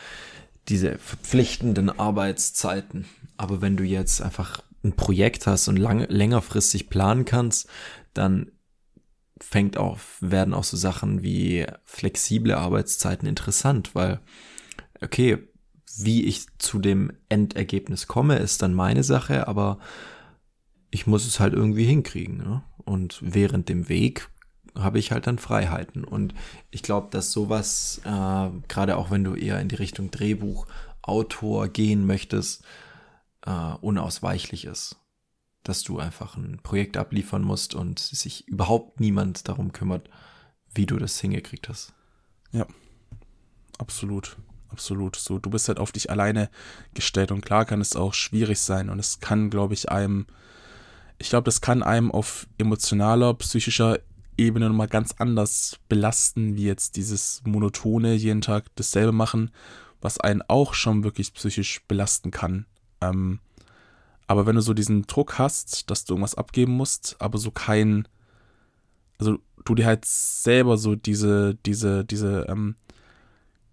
diese 0.69 0.97
verpflichtenden 0.97 1.99
Arbeitszeiten. 1.99 3.05
Aber 3.37 3.61
wenn 3.61 3.77
du 3.77 3.83
jetzt 3.83 4.23
einfach 4.23 4.63
ein 4.83 4.95
Projekt 4.95 5.45
hast 5.45 5.67
und 5.67 5.77
lang, 5.77 6.07
längerfristig 6.09 6.89
planen 6.89 7.25
kannst, 7.25 7.69
dann 8.15 8.51
fängt 9.41 9.77
auch, 9.77 9.99
werden 10.21 10.53
auch 10.53 10.63
so 10.63 10.77
Sachen 10.77 11.23
wie 11.23 11.65
flexible 11.83 12.53
Arbeitszeiten 12.53 13.27
interessant, 13.27 13.95
weil, 13.95 14.19
okay, 15.01 15.47
wie 15.97 16.25
ich 16.25 16.45
zu 16.57 16.79
dem 16.79 17.11
Endergebnis 17.29 18.07
komme, 18.07 18.37
ist 18.37 18.61
dann 18.61 18.73
meine 18.73 19.03
Sache, 19.03 19.47
aber 19.47 19.79
ich 20.91 21.07
muss 21.07 21.25
es 21.25 21.39
halt 21.39 21.53
irgendwie 21.53 21.85
hinkriegen. 21.85 22.37
Ne? 22.37 22.63
Und 22.77 23.19
während 23.21 23.69
dem 23.69 23.89
Weg 23.89 24.29
habe 24.77 24.99
ich 24.99 25.11
halt 25.11 25.27
dann 25.27 25.39
Freiheiten. 25.39 26.03
Und 26.03 26.33
ich 26.71 26.83
glaube, 26.83 27.07
dass 27.11 27.31
sowas, 27.31 28.01
äh, 28.03 28.49
gerade 28.67 28.97
auch 28.97 29.11
wenn 29.11 29.23
du 29.23 29.35
eher 29.35 29.59
in 29.59 29.69
die 29.69 29.75
Richtung 29.75 30.11
Drehbuch, 30.11 30.67
Autor 31.01 31.67
gehen 31.67 32.05
möchtest, 32.05 32.63
äh, 33.45 33.73
unausweichlich 33.81 34.65
ist. 34.65 34.97
Dass 35.65 35.83
du 35.83 35.99
einfach 35.99 36.37
ein 36.37 36.59
Projekt 36.63 36.95
abliefern 36.95 37.41
musst 37.41 37.75
und 37.75 37.99
sich 37.99 38.47
überhaupt 38.47 39.01
niemand 39.01 39.49
darum 39.49 39.73
kümmert, 39.73 40.09
wie 40.73 40.85
du 40.85 40.97
das 40.97 41.19
hingekriegt 41.19 41.67
hast. 41.67 41.93
Ja, 42.53 42.65
absolut. 43.77 44.37
Absolut. 44.69 45.15
So, 45.15 45.39
du 45.39 45.49
bist 45.49 45.67
halt 45.67 45.79
auf 45.79 45.91
dich 45.91 46.09
alleine 46.09 46.49
gestellt 46.93 47.31
und 47.31 47.41
klar 47.41 47.65
kann 47.65 47.81
es 47.81 47.95
auch 47.95 48.13
schwierig 48.13 48.59
sein 48.59 48.89
und 48.89 48.99
es 48.99 49.19
kann, 49.19 49.49
glaube 49.49 49.73
ich, 49.73 49.89
einem, 49.89 50.25
ich 51.17 51.29
glaube, 51.29 51.45
das 51.45 51.61
kann 51.61 51.81
einem 51.81 52.11
auf 52.11 52.47
emotionaler, 52.57 53.33
psychischer 53.35 53.99
Ebene 54.37 54.67
nochmal 54.67 54.89
ganz 54.89 55.13
anders 55.17 55.79
belasten, 55.87 56.57
wie 56.57 56.65
jetzt 56.65 56.97
dieses 56.97 57.41
monotone, 57.45 58.15
jeden 58.15 58.41
Tag 58.41 58.65
dasselbe 58.75 59.13
machen, 59.13 59.51
was 60.01 60.19
einen 60.19 60.41
auch 60.41 60.73
schon 60.73 61.03
wirklich 61.03 61.33
psychisch 61.33 61.81
belasten 61.87 62.31
kann. 62.31 62.65
Ähm, 63.01 63.39
aber 64.27 64.45
wenn 64.45 64.55
du 64.55 64.61
so 64.61 64.73
diesen 64.73 65.03
Druck 65.03 65.37
hast, 65.37 65.89
dass 65.89 66.05
du 66.05 66.13
irgendwas 66.13 66.35
abgeben 66.35 66.73
musst, 66.73 67.15
aber 67.19 67.37
so 67.37 67.51
kein, 67.51 68.07
also 69.19 69.37
du 69.63 69.75
dir 69.75 69.85
halt 69.85 70.05
selber 70.05 70.77
so 70.77 70.95
diese, 70.95 71.55
diese, 71.65 72.05
diese 72.05 72.45
ähm, 72.49 72.75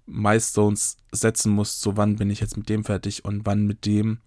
Milestones 0.07 0.97
setzen 1.11 1.53
musst, 1.53 1.81
so 1.81 1.97
wann 1.97 2.17
bin 2.17 2.31
ich 2.31 2.41
jetzt 2.41 2.57
mit 2.57 2.69
dem 2.69 2.85
fertig 2.85 3.25
und 3.25 3.47
wann 3.47 3.67
mit 3.67 3.87
dem, 3.87 4.19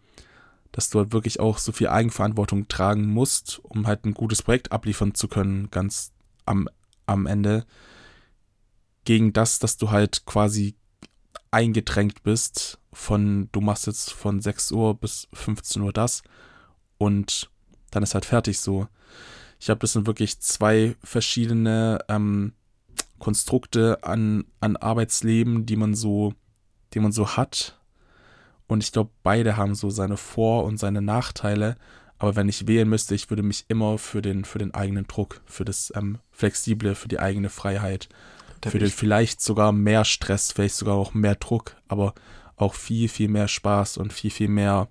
dass 0.71 0.89
du 0.89 0.99
halt 0.99 1.13
wirklich 1.13 1.39
auch 1.39 1.57
so 1.57 1.71
viel 1.71 1.87
Eigenverantwortung 1.87 2.67
tragen 2.67 3.07
musst, 3.07 3.59
um 3.63 3.87
halt 3.87 4.05
ein 4.05 4.13
gutes 4.13 4.41
Projekt 4.41 4.71
abliefern 4.71 5.13
zu 5.13 5.27
können, 5.27 5.69
ganz 5.71 6.11
am, 6.45 6.67
am 7.05 7.27
Ende, 7.27 7.65
gegen 9.05 9.33
das, 9.33 9.59
dass 9.59 9.77
du 9.77 9.91
halt 9.91 10.25
quasi 10.25 10.75
eingedrängt 11.55 12.21
bist 12.21 12.79
von, 12.91 13.47
du 13.53 13.61
machst 13.61 13.87
jetzt 13.87 14.11
von 14.11 14.41
6 14.41 14.73
Uhr 14.73 14.93
bis 14.93 15.29
15 15.31 15.81
Uhr 15.81 15.93
das 15.93 16.21
und 16.97 17.49
dann 17.91 18.03
ist 18.03 18.13
halt 18.13 18.25
fertig 18.25 18.59
so. 18.59 18.87
Ich 19.57 19.69
habe 19.69 19.79
das 19.79 19.93
sind 19.93 20.05
wirklich 20.05 20.41
zwei 20.41 20.97
verschiedene 21.01 21.99
ähm, 22.09 22.51
Konstrukte 23.19 24.03
an, 24.03 24.43
an 24.59 24.75
Arbeitsleben, 24.75 25.65
die 25.65 25.77
man 25.77 25.95
so, 25.95 26.33
die 26.93 26.99
man 26.99 27.13
so 27.13 27.37
hat. 27.37 27.79
Und 28.67 28.83
ich 28.83 28.91
glaube, 28.91 29.11
beide 29.23 29.55
haben 29.55 29.75
so 29.75 29.89
seine 29.89 30.17
Vor- 30.17 30.65
und 30.65 30.77
seine 30.77 31.01
Nachteile. 31.01 31.75
Aber 32.17 32.35
wenn 32.35 32.49
ich 32.49 32.67
wählen 32.67 32.89
müsste, 32.89 33.15
ich 33.15 33.29
würde 33.29 33.43
mich 33.43 33.63
immer 33.69 33.97
für 33.97 34.21
den, 34.21 34.43
für 34.43 34.59
den 34.59 34.73
eigenen 34.73 35.07
Druck, 35.07 35.41
für 35.45 35.63
das 35.63 35.93
ähm, 35.95 36.17
Flexible, 36.31 36.95
für 36.95 37.07
die 37.07 37.19
eigene 37.19 37.49
Freiheit, 37.49 38.09
für 38.71 38.79
den 38.79 38.89
vielleicht 38.89 39.41
sogar 39.41 39.71
mehr 39.71 40.05
Stress, 40.05 40.51
vielleicht 40.51 40.75
sogar 40.75 40.95
auch 40.95 41.13
mehr 41.13 41.35
Druck, 41.35 41.75
aber 41.87 42.13
auch 42.55 42.73
viel, 42.73 43.09
viel 43.09 43.27
mehr 43.27 43.47
Spaß 43.47 43.97
und 43.97 44.13
viel, 44.13 44.31
viel 44.31 44.47
mehr 44.47 44.89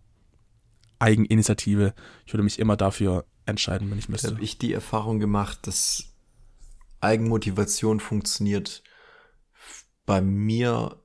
Eigeninitiative. 0.99 1.95
Ich 2.27 2.33
würde 2.33 2.45
mich 2.45 2.59
immer 2.59 2.77
dafür 2.77 3.25
entscheiden, 3.47 3.91
wenn 3.91 3.99
ich 3.99 4.09
müsste. 4.09 4.31
Habe 4.33 4.43
ich 4.43 4.59
die 4.59 4.73
Erfahrung 4.73 5.19
gemacht, 5.19 5.67
dass 5.67 6.15
Eigenmotivation 7.01 8.01
funktioniert 8.01 8.83
bei 10.07 10.21
mir 10.21 11.03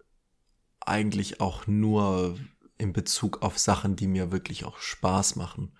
eigentlich 0.80 1.42
auch 1.42 1.68
nur 1.68 2.38
in 2.78 2.94
Bezug 2.94 3.42
auf 3.42 3.60
Sachen, 3.60 3.96
die 3.96 4.08
mir 4.08 4.32
wirklich 4.32 4.64
auch 4.66 4.80
Spaß 4.80 5.36
machen. 5.36 5.78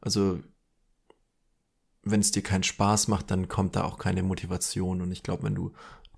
Also 0.00 0.40
wenn 2.02 2.20
es 2.20 2.32
dir 2.32 2.42
keinen 2.42 2.64
Spaß 2.64 3.08
macht, 3.08 3.30
dann 3.30 3.48
kommt 3.48 3.76
da 3.76 3.84
auch 3.84 3.98
keine 3.98 4.22
Motivation. 4.22 5.00
Und 5.00 5.12
ich 5.12 5.22
glaube, 5.22 5.44
wenn 5.44 5.54
du 5.54 5.72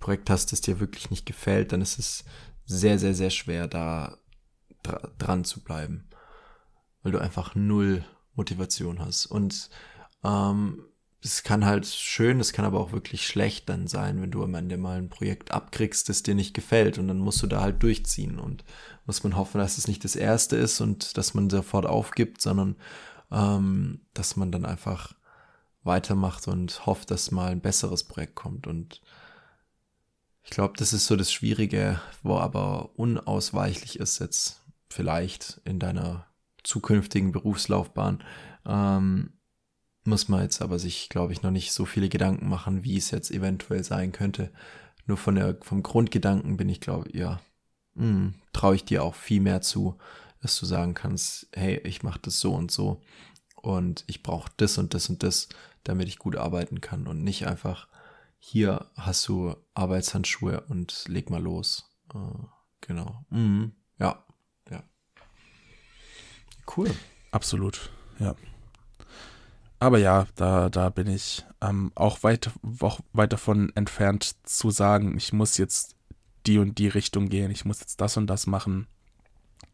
Projekt 0.04 0.28
hast, 0.28 0.52
das 0.52 0.60
dir 0.60 0.80
wirklich 0.80 1.10
nicht 1.10 1.24
gefällt, 1.24 1.72
dann 1.72 1.80
ist 1.80 1.98
es 1.98 2.24
sehr, 2.66 2.98
sehr, 2.98 3.14
sehr 3.14 3.30
schwer, 3.30 3.68
da 3.68 4.18
dra 4.82 5.00
dran 5.16 5.44
zu 5.44 5.64
bleiben. 5.64 6.10
Weil 7.02 7.12
du 7.12 7.18
einfach 7.18 7.54
null 7.54 8.04
Motivation 8.34 8.98
hast. 8.98 9.24
Und 9.24 9.70
ähm, 10.22 10.84
es 11.22 11.42
kann 11.42 11.64
halt 11.64 11.86
schön, 11.86 12.38
es 12.38 12.52
kann 12.52 12.66
aber 12.66 12.80
auch 12.80 12.92
wirklich 12.92 13.26
schlecht 13.26 13.70
dann 13.70 13.86
sein, 13.86 14.20
wenn 14.20 14.30
du 14.30 14.44
am 14.44 14.54
Ende 14.54 14.76
mal 14.76 14.98
ein 14.98 15.08
Projekt 15.08 15.52
abkriegst, 15.52 16.06
das 16.10 16.22
dir 16.22 16.34
nicht 16.34 16.52
gefällt 16.52 16.98
und 16.98 17.08
dann 17.08 17.18
musst 17.18 17.42
du 17.42 17.46
da 17.46 17.62
halt 17.62 17.82
durchziehen 17.82 18.38
und 18.38 18.62
muss 19.06 19.24
man 19.24 19.36
hoffen, 19.36 19.58
dass 19.58 19.78
es 19.78 19.88
nicht 19.88 20.04
das 20.04 20.16
erste 20.16 20.56
ist 20.56 20.82
und 20.82 21.16
dass 21.16 21.32
man 21.32 21.48
sofort 21.48 21.86
aufgibt, 21.86 22.42
sondern 22.42 22.76
ähm, 23.32 24.02
dass 24.12 24.36
man 24.36 24.52
dann 24.52 24.66
einfach 24.66 25.14
weitermacht 25.82 26.46
und 26.46 26.84
hofft, 26.84 27.10
dass 27.10 27.30
mal 27.30 27.52
ein 27.52 27.62
besseres 27.62 28.04
Projekt 28.04 28.34
kommt 28.34 28.66
und 28.66 29.00
ich 30.44 30.50
glaube, 30.50 30.74
das 30.76 30.92
ist 30.92 31.06
so 31.06 31.16
das 31.16 31.32
Schwierige, 31.32 32.00
wo 32.22 32.36
aber 32.36 32.90
unausweichlich 32.96 33.98
ist 33.98 34.18
jetzt 34.20 34.60
vielleicht 34.88 35.60
in 35.64 35.78
deiner 35.78 36.26
zukünftigen 36.62 37.32
Berufslaufbahn, 37.32 38.22
ähm, 38.66 39.32
muss 40.04 40.28
man 40.28 40.42
jetzt 40.42 40.60
aber 40.60 40.78
sich, 40.78 41.08
glaube 41.08 41.32
ich, 41.32 41.42
noch 41.42 41.50
nicht 41.50 41.72
so 41.72 41.86
viele 41.86 42.10
Gedanken 42.10 42.48
machen, 42.48 42.84
wie 42.84 42.96
es 42.96 43.10
jetzt 43.10 43.30
eventuell 43.30 43.84
sein 43.84 44.12
könnte. 44.12 44.52
Nur 45.06 45.16
von 45.16 45.34
der, 45.34 45.56
vom 45.62 45.82
Grundgedanken 45.82 46.56
bin 46.56 46.68
ich, 46.68 46.80
glaube 46.80 47.08
ich, 47.08 47.14
ja, 47.14 47.40
hm, 47.96 48.34
traue 48.52 48.76
ich 48.76 48.84
dir 48.84 49.02
auch 49.02 49.14
viel 49.14 49.40
mehr 49.40 49.62
zu, 49.62 49.96
dass 50.42 50.58
du 50.58 50.66
sagen 50.66 50.92
kannst, 50.92 51.48
hey, 51.54 51.80
ich 51.84 52.02
mache 52.02 52.20
das 52.20 52.38
so 52.40 52.54
und 52.54 52.70
so 52.70 53.00
und 53.56 54.04
ich 54.08 54.22
brauche 54.22 54.50
das 54.58 54.76
und 54.76 54.92
das 54.92 55.08
und 55.08 55.22
das, 55.22 55.48
damit 55.84 56.08
ich 56.08 56.18
gut 56.18 56.36
arbeiten 56.36 56.82
kann 56.82 57.06
und 57.06 57.24
nicht 57.24 57.46
einfach, 57.46 57.88
hier 58.46 58.90
hast 58.94 59.26
du 59.26 59.56
Arbeitshandschuhe 59.72 60.60
und 60.68 61.06
leg 61.08 61.30
mal 61.30 61.42
los. 61.42 61.90
Uh, 62.12 62.44
genau. 62.82 63.24
Mhm. 63.30 63.72
Ja, 63.98 64.22
ja. 64.70 64.82
Cool. 66.76 66.90
Absolut, 67.30 67.90
ja. 68.18 68.36
Aber 69.80 69.98
ja, 69.98 70.26
da, 70.36 70.68
da 70.68 70.90
bin 70.90 71.06
ich 71.06 71.44
ähm, 71.62 71.90
auch, 71.94 72.22
weit, 72.22 72.50
auch 72.80 73.00
weit 73.14 73.32
davon 73.32 73.72
entfernt 73.76 74.36
zu 74.46 74.70
sagen, 74.70 75.16
ich 75.16 75.32
muss 75.32 75.56
jetzt 75.56 75.96
die 76.46 76.58
und 76.58 76.76
die 76.76 76.88
Richtung 76.88 77.30
gehen, 77.30 77.50
ich 77.50 77.64
muss 77.64 77.80
jetzt 77.80 78.02
das 78.02 78.18
und 78.18 78.26
das 78.26 78.46
machen. 78.46 78.86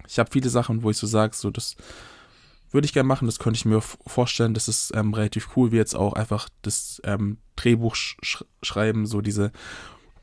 Ich 0.07 0.21
habe 0.21 0.31
viele 0.31 0.49
Sachen, 0.49 0.85
wo 0.85 0.91
ich 0.91 0.97
so 0.97 1.09
sage, 1.09 1.35
so 1.35 1.51
das 1.51 1.75
würde 2.71 2.85
ich 2.85 2.93
gerne 2.93 3.07
machen, 3.07 3.27
das 3.27 3.39
könnte 3.39 3.57
ich 3.57 3.64
mir 3.64 3.81
vorstellen, 3.81 4.55
das 4.55 4.68
ist 4.68 4.93
ähm, 4.95 5.14
relativ 5.14 5.57
cool, 5.57 5.73
wie 5.73 5.77
jetzt 5.77 5.95
auch 5.95 6.12
einfach 6.12 6.49
das 6.62 7.01
ähm, 7.05 7.39
Drehbuch 7.57 7.95
sch 7.95 8.45
schreiben, 8.62 9.07
so 9.07 9.21
diese 9.21 9.53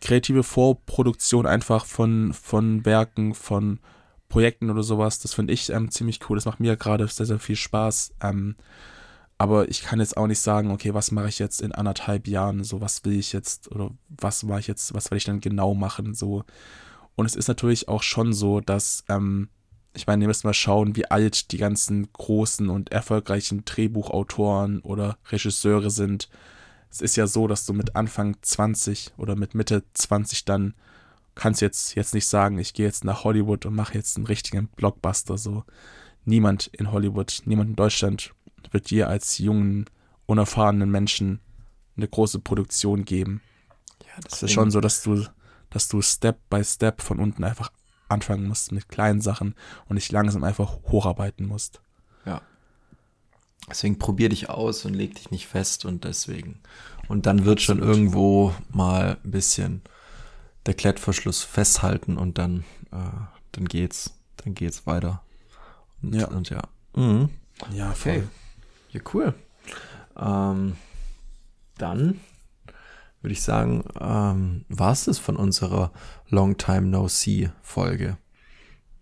kreative 0.01 0.43
Vorproduktion 0.43 1.45
einfach 1.45 1.85
von, 1.85 2.33
von 2.33 2.85
Werken, 2.85 3.33
von 3.33 3.79
Projekten 4.29 4.69
oder 4.69 4.83
sowas, 4.83 5.19
das 5.19 5.33
finde 5.33 5.53
ich 5.53 5.69
ähm, 5.69 5.91
ziemlich 5.91 6.19
cool, 6.29 6.37
das 6.37 6.45
macht 6.45 6.59
mir 6.59 6.75
gerade 6.75 7.07
sehr, 7.07 7.25
sehr 7.25 7.39
viel 7.39 7.55
Spaß. 7.55 8.13
Ähm, 8.21 8.55
aber 9.37 9.69
ich 9.69 9.83
kann 9.83 9.99
jetzt 9.99 10.17
auch 10.17 10.27
nicht 10.27 10.39
sagen, 10.39 10.71
okay, 10.71 10.93
was 10.93 11.11
mache 11.11 11.29
ich 11.29 11.39
jetzt 11.39 11.61
in 11.61 11.71
anderthalb 11.71 12.27
Jahren, 12.27 12.63
so 12.63 12.81
was 12.81 13.05
will 13.05 13.17
ich 13.17 13.33
jetzt 13.33 13.71
oder 13.71 13.91
was 14.09 14.43
mache 14.43 14.61
ich 14.61 14.67
jetzt, 14.67 14.93
was 14.93 15.05
werde 15.05 15.17
ich 15.17 15.25
dann 15.25 15.41
genau 15.41 15.75
machen, 15.75 16.13
so. 16.13 16.43
Und 17.15 17.25
es 17.25 17.35
ist 17.35 17.47
natürlich 17.47 17.87
auch 17.87 18.03
schon 18.03 18.33
so, 18.33 18.61
dass, 18.61 19.03
ähm, 19.09 19.49
ich 19.93 20.07
meine, 20.07 20.23
ihr 20.23 20.27
müsst 20.27 20.43
mal 20.43 20.53
schauen, 20.53 20.95
wie 20.95 21.09
alt 21.09 21.51
die 21.51 21.57
ganzen 21.57 22.11
großen 22.13 22.69
und 22.69 22.91
erfolgreichen 22.91 23.65
Drehbuchautoren 23.65 24.81
oder 24.81 25.17
Regisseure 25.31 25.89
sind. 25.89 26.29
Es 26.89 27.01
ist 27.01 27.15
ja 27.15 27.27
so, 27.27 27.47
dass 27.47 27.65
du 27.65 27.73
mit 27.73 27.95
Anfang 27.95 28.37
20 28.41 29.13
oder 29.17 29.35
mit 29.35 29.55
Mitte 29.55 29.83
20 29.93 30.45
dann 30.45 30.73
kannst 31.37 31.61
jetzt 31.61 31.95
jetzt 31.95 32.13
nicht 32.13 32.27
sagen, 32.27 32.57
ich 32.57 32.73
gehe 32.73 32.85
jetzt 32.85 33.03
nach 33.03 33.23
Hollywood 33.23 33.65
und 33.65 33.75
mache 33.75 33.93
jetzt 33.93 34.17
einen 34.17 34.25
richtigen 34.25 34.67
Blockbuster 34.67 35.37
so. 35.37 35.63
Niemand 36.25 36.67
in 36.67 36.91
Hollywood, 36.91 37.43
niemand 37.45 37.69
in 37.69 37.75
Deutschland 37.75 38.33
wird 38.71 38.89
dir 38.89 39.07
als 39.07 39.37
jungen, 39.37 39.85
unerfahrenen 40.25 40.89
Menschen 40.89 41.39
eine 41.95 42.07
große 42.07 42.39
Produktion 42.39 43.05
geben. 43.05 43.41
Ja, 44.05 44.21
das 44.23 44.43
ist 44.43 44.51
schon 44.51 44.71
so, 44.71 44.81
dass 44.81 45.01
du, 45.03 45.25
dass 45.69 45.87
du 45.87 46.01
Step 46.01 46.37
by 46.49 46.63
Step 46.63 47.01
von 47.01 47.19
unten 47.19 47.43
einfach 47.43 47.71
anfangen 48.09 48.47
musst 48.47 48.71
mit 48.71 48.89
kleinen 48.89 49.21
Sachen 49.21 49.55
und 49.87 49.95
dich 49.95 50.11
langsam 50.11 50.43
einfach 50.43 50.77
hocharbeiten 50.83 51.47
musst. 51.47 51.81
Ja. 52.25 52.41
Deswegen 53.69 53.99
probier 53.99 54.29
dich 54.29 54.49
aus 54.49 54.85
und 54.85 54.93
leg 54.93 55.15
dich 55.15 55.31
nicht 55.31 55.47
fest 55.47 55.85
und 55.85 56.03
deswegen. 56.03 56.59
Und 57.07 57.25
dann 57.25 57.45
wird 57.45 57.61
schon 57.61 57.79
irgendwo 57.79 58.53
mal 58.69 59.17
ein 59.23 59.31
bisschen 59.31 59.81
der 60.65 60.73
Klettverschluss 60.73 61.43
festhalten 61.43 62.17
und 62.17 62.37
dann, 62.37 62.63
äh, 62.91 63.09
dann 63.53 63.65
geht's, 63.65 64.13
dann 64.37 64.53
geht's 64.53 64.85
weiter. 64.85 65.21
Und, 66.01 66.15
ja. 66.15 66.27
Und 66.27 66.49
ja. 66.49 66.61
Mhm. 66.95 67.29
Ja, 67.73 67.91
voll. 67.93 68.11
Okay. 68.11 68.23
Ja, 68.91 69.01
cool. 69.13 69.33
Ähm, 70.17 70.77
dann 71.77 72.19
würde 73.27 73.33
ich 73.33 73.41
sagen, 73.41 73.83
ähm, 73.99 74.63
war 74.69 74.93
es 74.93 75.03
das 75.03 75.19
von 75.19 75.35
unserer 75.35 75.91
Long 76.29 76.55
Time 76.55 76.83
No 76.83 77.09
See 77.09 77.49
Folge 77.61 78.15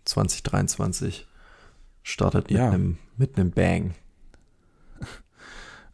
2023. 0.06 1.28
Startet 2.02 2.50
mit, 2.50 2.58
ja. 2.58 2.72
einem, 2.72 2.98
mit 3.18 3.38
einem 3.38 3.52
Bang. 3.52 3.94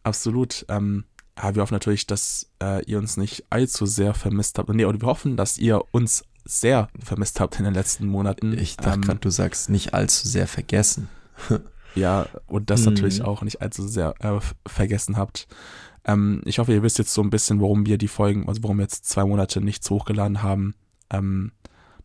Absolut. 0.02 0.64
Ähm, 0.70 1.04
ja, 1.36 1.54
wir 1.54 1.60
hoffen 1.60 1.74
natürlich, 1.74 2.06
dass 2.06 2.50
äh, 2.62 2.82
ihr 2.86 2.96
uns 2.96 3.18
nicht 3.18 3.44
allzu 3.50 3.84
sehr 3.84 4.14
vermisst 4.14 4.58
habt. 4.58 4.70
Nee, 4.70 4.86
und 4.86 5.02
wir 5.02 5.08
hoffen, 5.08 5.36
dass 5.36 5.58
ihr 5.58 5.82
uns 5.90 6.24
sehr 6.46 6.88
vermisst 6.98 7.38
habt 7.38 7.58
in 7.58 7.66
den 7.66 7.74
letzten 7.74 8.06
Monaten. 8.06 8.56
Ich 8.56 8.78
dachte 8.78 8.94
ähm, 8.94 9.02
gerade, 9.02 9.20
du 9.20 9.28
sagst 9.28 9.68
nicht 9.68 9.92
allzu 9.92 10.26
sehr 10.26 10.46
vergessen. 10.46 11.10
ja, 11.94 12.28
und 12.46 12.70
das 12.70 12.80
mhm. 12.80 12.94
natürlich 12.94 13.20
auch 13.20 13.42
nicht 13.42 13.60
allzu 13.60 13.86
sehr 13.86 14.14
äh, 14.20 14.40
vergessen 14.66 15.18
habt. 15.18 15.48
Ähm, 16.04 16.42
ich 16.44 16.58
hoffe, 16.58 16.72
ihr 16.72 16.82
wisst 16.82 16.98
jetzt 16.98 17.14
so 17.14 17.22
ein 17.22 17.30
bisschen, 17.30 17.60
warum 17.60 17.86
wir 17.86 17.98
die 17.98 18.08
Folgen, 18.08 18.48
also 18.48 18.62
warum 18.62 18.78
wir 18.78 18.84
jetzt 18.84 19.06
zwei 19.06 19.24
Monate 19.24 19.60
nichts 19.60 19.88
hochgeladen 19.90 20.42
haben. 20.42 20.74
Ähm, 21.10 21.52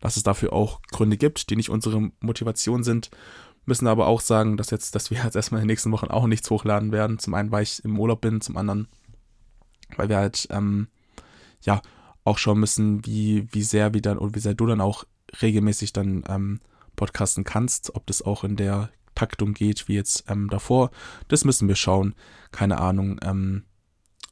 dass 0.00 0.16
es 0.16 0.22
dafür 0.22 0.52
auch 0.52 0.80
Gründe 0.90 1.16
gibt, 1.16 1.50
die 1.50 1.56
nicht 1.56 1.70
unsere 1.70 2.12
Motivation 2.20 2.84
sind. 2.84 3.10
Müssen 3.66 3.86
aber 3.86 4.06
auch 4.06 4.20
sagen, 4.20 4.56
dass 4.56 4.70
jetzt, 4.70 4.94
dass 4.94 5.10
wir 5.10 5.22
jetzt 5.22 5.36
erstmal 5.36 5.60
in 5.60 5.64
den 5.66 5.72
nächsten 5.72 5.92
Wochen 5.92 6.06
auch 6.06 6.26
nichts 6.26 6.48
hochladen 6.50 6.92
werden. 6.92 7.18
Zum 7.18 7.34
einen, 7.34 7.50
weil 7.50 7.64
ich 7.64 7.84
im 7.84 7.98
Urlaub 7.98 8.20
bin, 8.20 8.40
zum 8.40 8.56
anderen, 8.56 8.88
weil 9.96 10.08
wir 10.08 10.16
halt, 10.16 10.46
ähm, 10.50 10.88
ja, 11.62 11.82
auch 12.24 12.38
schauen 12.38 12.60
müssen, 12.60 13.04
wie, 13.06 13.48
wie 13.52 13.62
sehr 13.62 13.94
wir 13.94 14.02
dann 14.02 14.18
und 14.18 14.34
wie 14.34 14.40
sehr 14.40 14.54
du 14.54 14.66
dann 14.66 14.80
auch 14.80 15.04
regelmäßig 15.42 15.92
dann 15.92 16.24
ähm, 16.28 16.60
podcasten 16.94 17.44
kannst, 17.44 17.94
ob 17.94 18.06
das 18.06 18.22
auch 18.22 18.44
in 18.44 18.56
der 18.56 18.90
Taktung 19.14 19.54
geht, 19.54 19.88
wie 19.88 19.94
jetzt 19.94 20.24
ähm, 20.28 20.48
davor. 20.48 20.90
Das 21.28 21.44
müssen 21.44 21.68
wir 21.68 21.76
schauen. 21.76 22.14
Keine 22.52 22.78
Ahnung. 22.78 23.18
Ähm, 23.22 23.64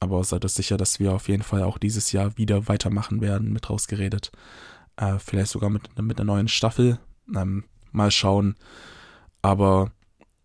aber 0.00 0.22
seid 0.24 0.44
euch 0.44 0.52
sicher, 0.52 0.76
dass 0.76 1.00
wir 1.00 1.12
auf 1.12 1.28
jeden 1.28 1.42
Fall 1.42 1.62
auch 1.62 1.78
dieses 1.78 2.12
Jahr 2.12 2.36
wieder 2.36 2.68
weitermachen 2.68 3.20
werden, 3.20 3.52
mit 3.52 3.70
rausgeredet. 3.70 4.30
Äh, 4.96 5.18
vielleicht 5.18 5.50
sogar 5.50 5.70
mit, 5.70 6.00
mit 6.00 6.18
einer 6.18 6.32
neuen 6.32 6.48
Staffel. 6.48 6.98
Ähm, 7.34 7.64
mal 7.92 8.10
schauen. 8.10 8.56
Aber 9.42 9.90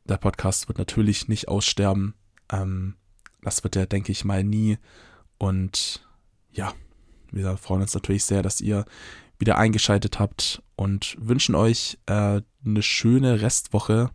der 0.06 0.18
Podcast 0.18 0.68
wird 0.68 0.78
natürlich 0.78 1.28
nicht 1.28 1.48
aussterben. 1.48 2.16
Ähm, 2.52 2.96
das 3.42 3.64
wird 3.64 3.76
er, 3.76 3.86
denke 3.86 4.12
ich 4.12 4.26
mal, 4.26 4.44
nie. 4.44 4.78
Und 5.38 6.06
ja, 6.52 6.74
wir 7.32 7.58
freuen 7.58 7.82
uns 7.82 7.94
natürlich 7.94 8.26
sehr, 8.26 8.42
dass 8.42 8.62
ihr 8.62 8.86
wieder 9.40 9.58
eingeschaltet 9.58 10.20
habt 10.20 10.62
und 10.76 11.18
wünschen 11.20 11.56
euch 11.56 11.98
äh, 12.06 12.42
eine 12.64 12.82
schöne 12.84 13.42
Restwoche, 13.42 14.12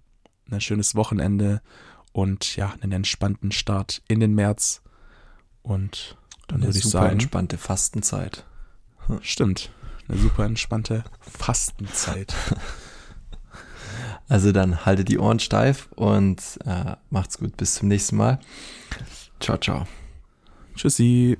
ein 0.50 0.60
schönes 0.60 0.94
Wochenende 0.94 1.60
und 2.12 2.56
ja, 2.56 2.74
einen 2.80 2.92
entspannten 2.92 3.50
Start 3.50 4.02
in 4.08 4.20
den 4.20 4.34
März. 4.34 4.82
Und 5.66 6.16
dann 6.46 6.58
eine 6.58 6.68
würde 6.68 6.78
ich 6.78 6.84
super 6.84 7.00
sagen. 7.00 7.12
entspannte 7.14 7.58
Fastenzeit. 7.58 8.44
Stimmt. 9.20 9.72
Eine 10.08 10.18
super 10.18 10.44
entspannte 10.44 11.04
Fastenzeit. 11.20 12.34
Also 14.28 14.50
dann 14.50 14.84
haltet 14.84 15.08
die 15.08 15.18
Ohren 15.20 15.38
steif 15.38 15.88
und 15.94 16.42
äh, 16.64 16.96
macht's 17.10 17.38
gut. 17.38 17.56
Bis 17.56 17.76
zum 17.76 17.86
nächsten 17.86 18.16
Mal. 18.16 18.40
Ciao, 19.38 19.56
ciao. 19.56 19.86
Tschüssi. 20.74 21.38